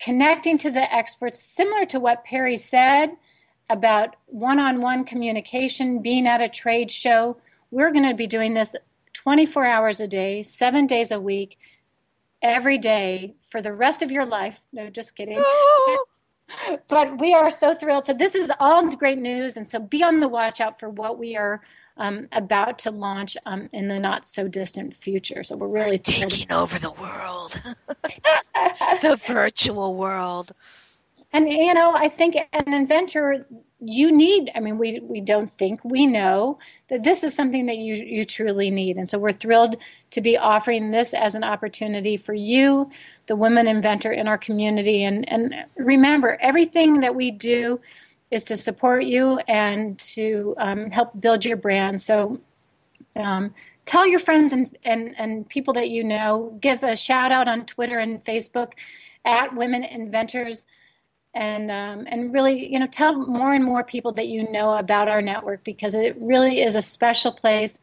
connecting 0.00 0.58
to 0.58 0.70
the 0.72 0.92
experts, 0.92 1.42
similar 1.42 1.86
to 1.86 2.00
what 2.00 2.24
Perry 2.24 2.56
said 2.56 3.10
about 3.70 4.16
one 4.26 4.58
on 4.58 4.80
one 4.80 5.04
communication, 5.04 6.02
being 6.02 6.26
at 6.26 6.40
a 6.40 6.48
trade 6.48 6.90
show. 6.90 7.36
We're 7.70 7.92
going 7.92 8.08
to 8.08 8.14
be 8.14 8.26
doing 8.26 8.54
this 8.54 8.74
24 9.26 9.66
hours 9.66 9.98
a 9.98 10.06
day, 10.06 10.44
seven 10.44 10.86
days 10.86 11.10
a 11.10 11.18
week, 11.18 11.58
every 12.42 12.78
day 12.78 13.34
for 13.50 13.60
the 13.60 13.72
rest 13.72 14.00
of 14.00 14.12
your 14.12 14.24
life. 14.24 14.56
No, 14.72 14.88
just 14.88 15.16
kidding. 15.16 15.42
but 16.88 17.18
we 17.18 17.34
are 17.34 17.50
so 17.50 17.74
thrilled. 17.74 18.06
So, 18.06 18.14
this 18.14 18.36
is 18.36 18.52
all 18.60 18.88
great 18.94 19.18
news. 19.18 19.56
And 19.56 19.66
so, 19.66 19.80
be 19.80 20.04
on 20.04 20.20
the 20.20 20.28
watch 20.28 20.60
out 20.60 20.78
for 20.78 20.90
what 20.90 21.18
we 21.18 21.36
are 21.36 21.60
um, 21.96 22.28
about 22.30 22.78
to 22.80 22.92
launch 22.92 23.36
um, 23.46 23.68
in 23.72 23.88
the 23.88 23.98
not 23.98 24.28
so 24.28 24.46
distant 24.46 24.94
future. 24.94 25.42
So, 25.42 25.56
we're 25.56 25.66
really 25.66 25.96
we're 25.96 26.28
taking 26.28 26.52
over 26.52 26.78
the 26.78 26.92
world, 26.92 27.60
the 29.02 29.20
virtual 29.26 29.96
world. 29.96 30.52
And, 31.32 31.50
you 31.50 31.74
know, 31.74 31.92
I 31.92 32.10
think 32.10 32.36
an 32.52 32.72
inventor 32.72 33.44
you 33.78 34.10
need 34.10 34.50
i 34.54 34.60
mean 34.60 34.78
we 34.78 35.00
we 35.00 35.20
don't 35.20 35.52
think 35.54 35.84
we 35.84 36.06
know 36.06 36.58
that 36.88 37.02
this 37.02 37.24
is 37.24 37.34
something 37.34 37.66
that 37.66 37.78
you 37.78 37.94
you 37.96 38.24
truly 38.24 38.70
need. 38.70 38.96
And 38.96 39.08
so 39.08 39.18
we're 39.18 39.32
thrilled 39.32 39.76
to 40.12 40.20
be 40.20 40.36
offering 40.36 40.90
this 40.90 41.12
as 41.12 41.34
an 41.34 41.44
opportunity 41.44 42.16
for 42.16 42.34
you 42.34 42.90
the 43.26 43.36
women 43.36 43.66
inventor 43.66 44.12
in 44.12 44.28
our 44.28 44.38
community. 44.38 45.04
And 45.04 45.28
and 45.28 45.54
remember 45.76 46.38
everything 46.40 47.00
that 47.00 47.14
we 47.14 47.30
do 47.30 47.80
is 48.30 48.44
to 48.44 48.56
support 48.56 49.04
you 49.04 49.38
and 49.48 49.98
to 49.98 50.54
um, 50.58 50.90
help 50.90 51.20
build 51.20 51.44
your 51.44 51.56
brand. 51.56 52.00
So 52.00 52.40
um, 53.14 53.54
tell 53.84 54.06
your 54.06 54.20
friends 54.20 54.52
and, 54.52 54.76
and 54.84 55.14
and 55.18 55.48
people 55.48 55.74
that 55.74 55.90
you 55.90 56.04
know. 56.04 56.56
Give 56.60 56.82
a 56.82 56.96
shout 56.96 57.32
out 57.32 57.48
on 57.48 57.66
twitter 57.66 57.98
and 57.98 58.24
facebook 58.24 58.72
at 59.24 59.54
women 59.56 59.82
inventors 59.82 60.66
and 61.36 61.70
um, 61.70 62.06
and 62.08 62.32
really 62.32 62.72
you 62.72 62.78
know 62.78 62.86
tell 62.86 63.14
more 63.14 63.52
and 63.54 63.64
more 63.64 63.84
people 63.84 64.10
that 64.12 64.28
you 64.28 64.50
know 64.50 64.76
about 64.76 65.06
our 65.06 65.22
network 65.22 65.62
because 65.62 65.94
it 65.94 66.16
really 66.18 66.62
is 66.62 66.74
a 66.74 66.82
special 66.82 67.30
place 67.30 67.78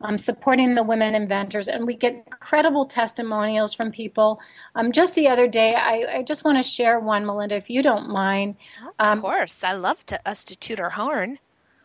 um, 0.00 0.18
supporting 0.18 0.74
the 0.74 0.82
women 0.82 1.14
inventors. 1.14 1.66
And 1.68 1.86
we 1.86 1.94
get 1.94 2.14
incredible 2.14 2.86
testimonials 2.86 3.74
from 3.74 3.90
people. 3.90 4.38
Um, 4.74 4.92
just 4.92 5.14
the 5.14 5.26
other 5.26 5.48
day 5.48 5.74
I, 5.74 6.18
I 6.18 6.22
just 6.22 6.44
want 6.44 6.58
to 6.58 6.62
share 6.62 7.00
one 7.00 7.26
melinda 7.26 7.56
if 7.56 7.68
you 7.68 7.82
don't 7.82 8.08
mind. 8.08 8.56
Of 8.80 8.92
um, 8.98 9.20
course. 9.20 9.64
I 9.64 9.72
love 9.72 10.06
to, 10.06 10.20
us 10.28 10.44
to 10.44 10.56
toot 10.56 10.80
our 10.80 10.90
horn. 10.90 11.38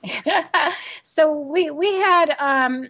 So 1.03 1.32
we 1.32 1.69
we 1.69 1.93
had 1.93 2.36
um, 2.39 2.89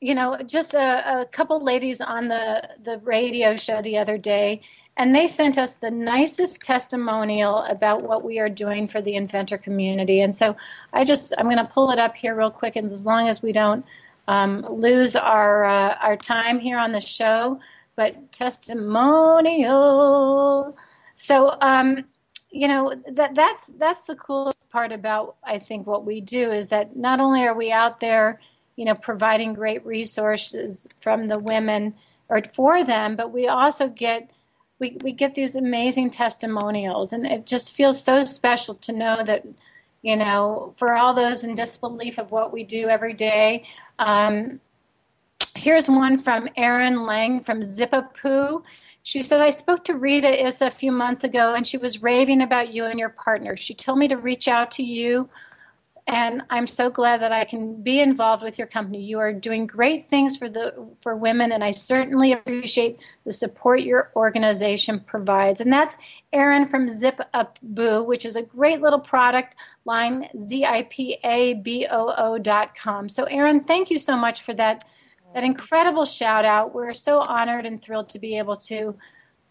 you 0.00 0.14
know 0.14 0.38
just 0.46 0.74
a, 0.74 1.20
a 1.20 1.26
couple 1.26 1.62
ladies 1.62 2.00
on 2.00 2.28
the 2.28 2.68
the 2.82 2.98
radio 2.98 3.56
show 3.56 3.80
the 3.82 3.98
other 3.98 4.18
day 4.18 4.62
and 4.96 5.14
they 5.14 5.26
sent 5.26 5.58
us 5.58 5.74
the 5.74 5.90
nicest 5.90 6.62
testimonial 6.62 7.64
about 7.70 8.02
what 8.02 8.24
we 8.24 8.38
are 8.38 8.48
doing 8.48 8.88
for 8.88 9.00
the 9.00 9.16
inventor 9.16 9.58
community. 9.58 10.20
And 10.20 10.34
so 10.34 10.56
I 10.92 11.04
just, 11.04 11.32
I'm 11.38 11.46
going 11.46 11.56
to 11.56 11.64
pull 11.64 11.90
it 11.90 11.98
up 11.98 12.14
here 12.14 12.34
real 12.34 12.50
quick. 12.50 12.76
And 12.76 12.92
as 12.92 13.04
long 13.04 13.28
as 13.28 13.42
we 13.42 13.52
don't 13.52 13.84
um, 14.28 14.66
lose 14.68 15.16
our, 15.16 15.64
uh, 15.64 15.94
our 15.96 16.16
time 16.16 16.58
here 16.58 16.78
on 16.78 16.92
the 16.92 17.00
show, 17.00 17.60
but 17.96 18.32
testimonial. 18.32 20.76
So, 21.16 21.56
um, 21.60 22.04
you 22.50 22.66
know 22.66 22.92
that 23.12 23.34
that's 23.34 23.66
that's 23.78 24.06
the 24.06 24.16
coolest 24.16 24.58
part 24.70 24.92
about 24.92 25.36
I 25.44 25.58
think 25.58 25.86
what 25.86 26.04
we 26.04 26.20
do 26.20 26.50
is 26.50 26.68
that 26.68 26.96
not 26.96 27.20
only 27.20 27.46
are 27.46 27.54
we 27.54 27.70
out 27.70 28.00
there, 28.00 28.40
you 28.76 28.84
know, 28.84 28.94
providing 28.94 29.54
great 29.54 29.84
resources 29.86 30.86
from 31.00 31.28
the 31.28 31.38
women 31.38 31.94
or 32.28 32.42
for 32.54 32.84
them, 32.84 33.16
but 33.16 33.32
we 33.32 33.48
also 33.48 33.88
get 33.88 34.30
we, 34.80 34.96
we 35.02 35.12
get 35.12 35.34
these 35.34 35.54
amazing 35.54 36.10
testimonials, 36.10 37.12
and 37.12 37.26
it 37.26 37.46
just 37.46 37.70
feels 37.70 38.02
so 38.02 38.22
special 38.22 38.74
to 38.76 38.92
know 38.92 39.22
that, 39.24 39.46
you 40.02 40.16
know, 40.16 40.74
for 40.78 40.94
all 40.94 41.14
those 41.14 41.44
in 41.44 41.54
disbelief 41.54 42.18
of 42.18 42.30
what 42.30 42.52
we 42.52 42.64
do 42.64 42.88
every 42.88 43.12
day. 43.12 43.64
Um, 43.98 44.60
here's 45.54 45.88
one 45.88 46.16
from 46.16 46.48
Erin 46.56 47.04
Lang 47.04 47.40
from 47.40 47.60
Zipaboo. 47.60 48.62
She 49.02 49.22
said, 49.22 49.40
I 49.40 49.50
spoke 49.50 49.84
to 49.84 49.94
Rita 49.94 50.46
Issa 50.46 50.66
a 50.66 50.70
few 50.70 50.92
months 50.92 51.24
ago 51.24 51.54
and 51.54 51.66
she 51.66 51.78
was 51.78 52.02
raving 52.02 52.42
about 52.42 52.72
you 52.72 52.84
and 52.84 52.98
your 52.98 53.08
partner. 53.10 53.56
She 53.56 53.74
told 53.74 53.98
me 53.98 54.08
to 54.08 54.16
reach 54.16 54.46
out 54.46 54.70
to 54.72 54.82
you 54.82 55.28
and 56.06 56.42
I'm 56.50 56.66
so 56.66 56.90
glad 56.90 57.22
that 57.22 57.32
I 57.32 57.44
can 57.44 57.82
be 57.82 58.00
involved 58.00 58.42
with 58.42 58.58
your 58.58 58.66
company. 58.66 59.02
You 59.02 59.18
are 59.18 59.32
doing 59.32 59.66
great 59.66 60.10
things 60.10 60.36
for 60.36 60.48
the 60.48 60.74
for 61.00 61.16
women, 61.16 61.52
and 61.52 61.62
I 61.62 61.70
certainly 61.70 62.32
appreciate 62.32 62.98
the 63.24 63.32
support 63.32 63.82
your 63.82 64.10
organization 64.16 65.00
provides. 65.00 65.60
And 65.60 65.72
that's 65.72 65.96
Erin 66.32 66.66
from 66.66 66.88
Zip 66.88 67.20
Up 67.34 67.58
Boo, 67.62 68.02
which 68.02 68.24
is 68.24 68.36
a 68.36 68.42
great 68.42 68.80
little 68.80 69.00
product 69.00 69.56
line, 69.84 70.28
Z-I-P-A-B-O-O 70.38 72.38
dot 72.38 72.74
com. 72.74 73.08
So, 73.08 73.24
Erin, 73.24 73.64
thank 73.64 73.90
you 73.90 73.98
so 73.98 74.16
much 74.16 74.42
for 74.42 74.54
that 74.54 74.84
that 75.34 75.44
incredible 75.44 76.04
shout 76.04 76.44
out. 76.44 76.74
We're 76.74 76.94
so 76.94 77.20
honored 77.20 77.66
and 77.66 77.80
thrilled 77.80 78.10
to 78.10 78.18
be 78.18 78.38
able 78.38 78.56
to, 78.56 78.96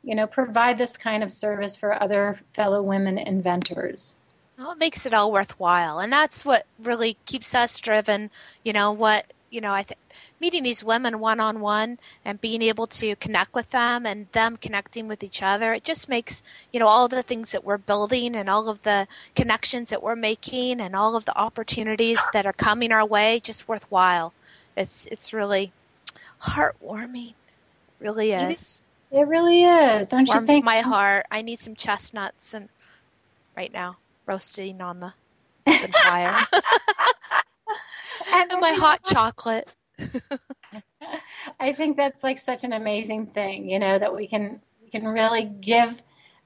you 0.03 0.15
know, 0.15 0.27
provide 0.27 0.77
this 0.77 0.97
kind 0.97 1.23
of 1.23 1.31
service 1.31 1.75
for 1.75 2.01
other 2.01 2.39
fellow 2.53 2.81
women 2.81 3.17
inventors. 3.17 4.15
Well, 4.59 4.71
it 4.71 4.77
makes 4.77 5.05
it 5.05 5.13
all 5.13 5.31
worthwhile, 5.31 5.99
and 5.99 6.11
that's 6.11 6.43
what 6.43 6.65
really 6.77 7.15
keeps 7.25 7.55
us 7.55 7.79
driven. 7.79 8.29
You 8.61 8.73
know 8.73 8.91
what? 8.91 9.31
You 9.49 9.61
know, 9.61 9.71
I 9.71 9.83
think 9.83 9.99
meeting 10.41 10.63
these 10.63 10.83
women 10.83 11.19
one 11.19 11.39
on 11.39 11.61
one 11.61 11.97
and 12.25 12.41
being 12.41 12.61
able 12.61 12.85
to 12.87 13.15
connect 13.15 13.53
with 13.53 13.69
them 13.69 14.05
and 14.05 14.27
them 14.33 14.57
connecting 14.57 15.07
with 15.07 15.23
each 15.23 15.41
other, 15.41 15.71
it 15.71 15.85
just 15.85 16.09
makes 16.09 16.43
you 16.73 16.79
know 16.81 16.89
all 16.89 17.07
the 17.07 17.23
things 17.23 17.53
that 17.53 17.63
we're 17.63 17.77
building 17.77 18.35
and 18.35 18.49
all 18.49 18.67
of 18.67 18.81
the 18.83 19.07
connections 19.33 19.89
that 19.91 20.03
we're 20.03 20.17
making 20.17 20.81
and 20.81 20.93
all 20.93 21.15
of 21.15 21.23
the 21.23 21.37
opportunities 21.37 22.19
that 22.33 22.45
are 22.45 22.51
coming 22.51 22.91
our 22.91 23.05
way 23.05 23.39
just 23.39 23.65
worthwhile. 23.65 24.33
It's 24.75 25.05
it's 25.05 25.31
really 25.31 25.71
heartwarming, 26.43 27.33
really 27.97 28.33
is. 28.33 28.81
It 29.09 29.25
really 29.25 29.63
is. 29.63 30.09
Don't 30.09 30.27
Warms 30.27 30.41
you 30.41 30.47
think? 30.47 30.65
my 30.65 30.81
heart. 30.81 31.27
I 31.31 31.41
need 31.41 31.61
some 31.61 31.75
chestnuts 31.75 32.53
and 32.53 32.67
right 33.55 33.71
now 33.71 33.95
roasting 34.29 34.79
on 34.79 34.99
the 34.99 35.11
open 35.67 35.91
fire. 35.91 36.45
and 38.31 38.51
and 38.51 38.61
my 38.61 38.73
hot 38.73 39.03
chocolate. 39.03 39.67
I 41.59 41.73
think 41.73 41.97
that's 41.97 42.23
like 42.23 42.39
such 42.39 42.63
an 42.63 42.73
amazing 42.73 43.27
thing, 43.27 43.67
you 43.69 43.79
know, 43.79 43.97
that 43.97 44.15
we 44.15 44.27
can 44.27 44.61
we 44.81 44.89
can 44.89 45.07
really 45.07 45.45
give 45.45 46.01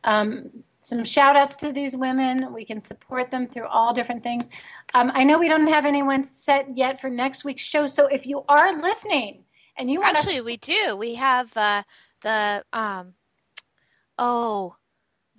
um, 0.05 0.49
some 0.81 1.03
shout 1.03 1.35
outs 1.35 1.57
to 1.57 1.73
these 1.73 1.95
women. 1.95 2.53
We 2.53 2.63
can 2.63 2.79
support 2.79 3.29
them 3.29 3.47
through 3.47 3.67
all 3.67 3.93
different 3.93 4.23
things. 4.23 4.49
Um, 4.93 5.11
I 5.13 5.25
know 5.25 5.37
we 5.37 5.49
don't 5.49 5.67
have 5.67 5.85
anyone 5.85 6.23
set 6.23 6.75
yet 6.75 7.01
for 7.01 7.09
next 7.09 7.43
week's 7.43 7.63
show, 7.63 7.85
so 7.85 8.07
if 8.07 8.25
you 8.25 8.45
are 8.47 8.81
listening 8.81 9.43
and 9.77 9.91
you 9.91 9.99
want 9.99 10.17
Actually, 10.17 10.41
we 10.41 10.57
do. 10.57 10.95
We 10.95 11.15
have 11.15 11.55
uh, 11.57 11.83
the 12.21 12.63
um, 12.71 13.13
oh, 14.17 14.75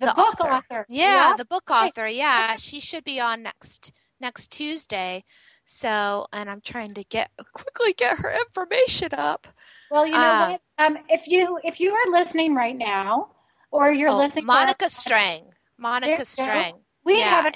the, 0.05 0.13
book 0.15 0.41
author, 0.41 0.85
Yeah, 0.89 1.33
the 1.37 1.45
book 1.45 1.69
author. 1.69 2.07
Yeah, 2.07 2.55
she 2.55 2.79
should 2.79 3.03
be 3.03 3.19
on 3.19 3.43
next 3.43 3.91
next 4.19 4.51
Tuesday. 4.51 5.23
So, 5.65 6.27
and 6.31 6.49
I'm 6.49 6.61
trying 6.61 6.93
to 6.93 7.03
get 7.03 7.31
quickly 7.53 7.93
get 7.93 8.19
her 8.19 8.31
information 8.33 9.09
up. 9.13 9.47
Well, 9.91 10.05
you 10.05 10.13
know 10.13 10.19
Uh, 10.19 10.49
what? 10.77 10.85
Um, 10.85 10.97
if 11.09 11.27
you 11.27 11.59
if 11.63 11.79
you 11.79 11.93
are 11.93 12.11
listening 12.11 12.53
right 12.55 12.77
now, 12.77 13.31
or 13.71 13.91
you're 13.91 14.09
Oh, 14.09 14.17
listening, 14.17 14.43
to 14.43 14.47
Monica 14.47 14.89
Strang. 14.89 15.45
Monica. 15.77 16.23
Strang. 16.25 16.75
we 17.03 17.19
yeah. 17.19 17.29
have 17.41 17.45
a, 17.47 17.51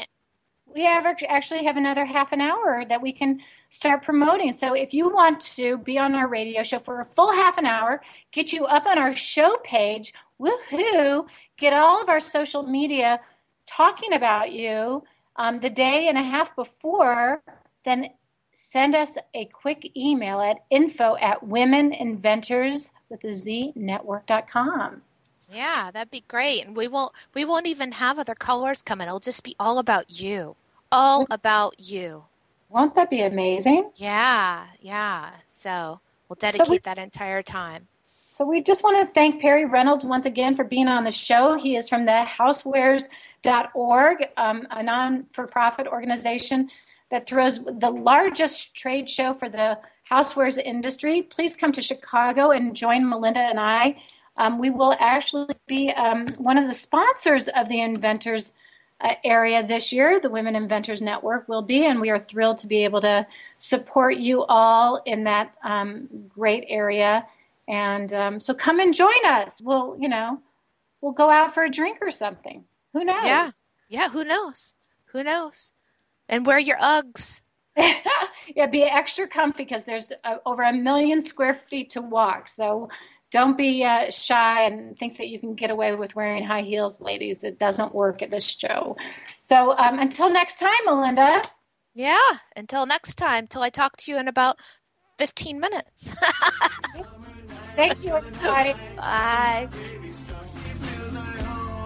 we 0.74 0.84
have 0.84 1.06
actually 1.28 1.64
have 1.66 1.78
another 1.78 2.06
half 2.06 2.32
an 2.32 2.41
hour 2.41 2.84
that 2.88 3.02
we 3.02 3.12
can 3.12 3.39
start 3.70 4.04
promoting. 4.04 4.54
So 4.54 4.74
if 4.74 4.93
you 4.93 5.10
want 5.10 5.41
to 5.56 5.78
be 5.78 5.97
on 5.97 6.16
our 6.16 6.28
radio 6.28 6.64
show 6.64 6.80
for 6.80 7.00
a 7.00 7.06
full 7.06 7.32
half 7.34 7.58
an 7.58 7.66
hour, 7.66 8.02
get 8.32 8.52
you 8.54 8.66
up 8.66 8.86
on 8.86 8.97
our 8.97 9.16
show 9.16 9.58
page, 9.64 10.14
woohoo! 10.40 11.28
Get 11.58 11.74
all 11.74 12.02
of 12.02 12.10
our 12.10 12.20
social 12.20 12.64
media 12.64 13.20
talking 13.68 14.14
about 14.14 14.52
you 14.52 15.04
um, 15.36 15.60
the 15.60 15.70
day 15.70 16.08
and 16.08 16.18
a 16.18 16.24
half 16.24 16.56
before, 16.56 17.42
then 17.86 18.10
send 18.54 18.94
us 18.96 19.18
a 19.34 19.46
quick 19.46 19.92
email 19.96 20.42
at 20.42 20.58
info 20.70 21.16
at 21.18 21.40
womeninventors 21.46 22.90
with 23.10 23.24
a 23.24 23.34
Z 23.34 23.74
network.com. 23.76 25.02
Yeah, 25.52 25.90
that'd 25.92 26.12
be 26.12 26.24
great. 26.28 26.66
And 26.66 26.76
we 26.76 26.88
won't 26.88 27.12
we 27.34 27.44
won't 27.46 27.66
even 27.68 27.92
have 27.94 28.20
other 28.20 28.36
callers 28.36 28.82
coming. 28.82 29.08
It'll 29.08 29.20
just 29.20 29.44
be 29.44 29.56
all 29.60 29.80
about 29.80 30.10
you. 30.22 30.56
All 30.92 31.26
about 31.32 31.80
you. 31.80 32.24
Won't 32.70 32.94
that 32.96 33.10
be 33.10 33.22
amazing? 33.22 33.92
Yeah, 33.96 34.66
yeah. 34.80 35.32
So 35.48 36.00
we'll 36.28 36.36
So 36.38 36.42
dedicate 36.42 36.70
we- 36.70 36.78
that 36.80 36.98
entire 37.00 37.42
time. 37.42 37.88
So 38.40 38.46
we 38.46 38.64
just 38.64 38.84
want 38.84 39.06
to 39.06 39.14
thank 39.14 39.42
Perry 39.42 39.66
Reynolds 39.66 40.06
once 40.06 40.26
again 40.26 40.56
for 40.56 40.64
being 40.64 40.88
on 40.88 41.04
the 41.04 41.12
show. 41.12 41.58
He 41.58 41.76
is 41.76 41.90
from 41.90 42.06
the 42.06 42.26
housewares.org, 42.40 44.28
um, 44.38 44.66
a 44.72 44.82
non-for-profit 44.82 45.88
organization 45.88 46.70
that 47.12 47.28
throws 47.28 47.60
the 47.66 47.90
largest 47.90 48.74
trade 48.74 49.10
show 49.10 49.34
for 49.34 49.50
the 49.50 49.78
housewares 50.10 50.58
industry. 50.58 51.24
Please 51.24 51.58
come 51.58 51.74
to 51.74 51.82
Chicago 51.82 52.52
and 52.52 52.74
join 52.74 53.10
Melinda 53.10 53.42
and 53.42 53.60
I. 53.60 54.02
Um, 54.38 54.58
we 54.58 54.70
will 54.70 54.96
actually 55.02 55.54
be 55.68 55.90
um, 55.90 56.26
one 56.38 56.58
of 56.58 56.66
the 56.66 56.74
sponsors 56.74 57.50
of 57.50 57.68
the 57.68 57.82
Inventors 57.82 58.54
uh, 59.02 59.16
area 59.26 59.68
this 59.68 59.92
year. 59.92 60.22
The 60.22 60.30
Women 60.30 60.56
Inventors 60.56 61.02
Network 61.02 61.50
will 61.50 61.62
be, 61.62 61.88
and 61.88 62.00
we 62.00 62.10
are 62.10 62.20
thrilled 62.20 62.60
to 62.60 62.68
be 62.68 62.86
able 62.86 63.02
to 63.02 63.28
support 63.58 64.16
you 64.16 64.46
all 64.46 65.02
in 65.06 65.26
that 65.26 65.56
um, 65.62 66.08
great 66.34 66.64
area. 66.70 67.26
And 67.70 68.11
um, 68.13 68.39
so 68.39 68.53
come 68.53 68.80
and 68.80 68.93
join 68.93 69.26
us. 69.26 69.61
We'll, 69.61 69.95
you 69.99 70.09
know, 70.09 70.41
we'll 71.01 71.13
go 71.13 71.30
out 71.30 71.53
for 71.53 71.63
a 71.63 71.70
drink 71.70 71.99
or 72.01 72.09
something. 72.09 72.65
Who 72.93 73.05
knows? 73.05 73.24
Yeah. 73.24 73.51
Yeah, 73.88 74.09
who 74.09 74.24
knows? 74.24 74.74
Who 75.11 75.24
knows? 75.24 75.74
And 76.28 76.45
wear 76.45 76.59
your 76.59 76.78
Uggs. 76.78 77.41
yeah, 77.78 78.65
be 78.70 78.84
extra 78.84 79.28
comfy 79.28 79.63
because 79.63 79.84
there's 79.84 80.11
uh, 80.24 80.38
over 80.45 80.63
a 80.63 80.74
million 80.74 81.22
square 81.22 81.53
feet 81.53 81.91
to 81.91 82.01
walk. 82.01 82.49
So 82.49 82.89
don't 83.32 83.55
be 83.55 83.84
uh, 83.84 84.09
shy 84.09 84.63
and 84.65 84.97
think 84.97 85.17
that 85.17 85.28
you 85.28 85.39
can 85.39 85.53
get 85.53 85.70
away 85.70 85.93
with 85.93 86.15
wearing 86.15 86.43
high 86.43 86.63
heels, 86.63 86.99
ladies. 86.99 87.43
It 87.43 87.59
doesn't 87.59 87.93
work 87.93 88.24
at 88.24 88.32
this 88.32 88.43
show. 88.43 88.97
So 89.38 89.78
um, 89.78 89.99
until 89.99 90.30
next 90.32 90.57
time, 90.57 90.72
Melinda. 90.86 91.43
Yeah. 91.93 92.38
Until 92.55 92.88
next 92.88 93.15
time, 93.15 93.45
till 93.45 93.61
I 93.61 93.70
talk 93.70 93.97
to 93.97 94.11
you 94.11 94.17
in 94.17 94.28
about 94.28 94.57
15 95.20 95.59
minutes. 95.59 96.13
Thank 97.76 98.03
you, 98.03 98.15
everybody. 98.15 98.74
Bye. 98.95 99.70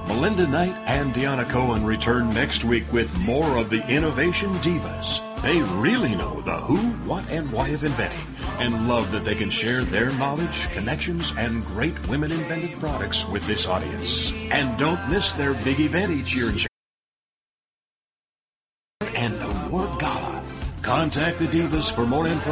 Melinda 0.07 0.45
Knight 0.47 0.75
and 0.86 1.13
Deanna 1.13 1.47
Cohen 1.49 1.86
return 1.86 2.34
next 2.34 2.63
week 2.63 2.91
with 2.91 3.17
more 3.19 3.57
of 3.57 3.69
the 3.69 3.88
Innovation 3.88 4.51
Divaz. 4.55 5.21
They 5.41 5.61
really 5.79 6.15
know 6.15 6.41
the 6.41 6.57
who, 6.57 6.77
what, 7.07 7.27
and 7.29 7.51
why 7.51 7.69
of 7.69 7.84
inventing 7.84 8.34
and 8.59 8.88
love 8.88 9.11
that 9.11 9.25
they 9.25 9.36
can 9.36 9.49
share 9.49 9.84
their 9.84 10.11
knowledge, 10.13 10.69
connections, 10.71 11.34
and 11.38 11.65
great 11.65 12.07
women 12.07 12.31
invented 12.31 12.79
products 12.79 13.27
with 13.27 13.45
this 13.47 13.67
audience. 13.67 14.31
And 14.51 14.77
don't 14.77 15.09
miss 15.09 15.34
their 15.34 15.53
big 15.53 15.79
event 15.79 16.11
each 16.11 16.36
year 16.36 16.49
in 16.49 16.57
Chicago. 16.57 16.69
And 19.15 19.41
Award 19.41 19.99
Gala. 19.99 20.43
Contact 20.81 21.39
the 21.39 21.45
Divas 21.45 21.91
for 21.91 22.05
more 22.05 22.27
info. 22.27 22.41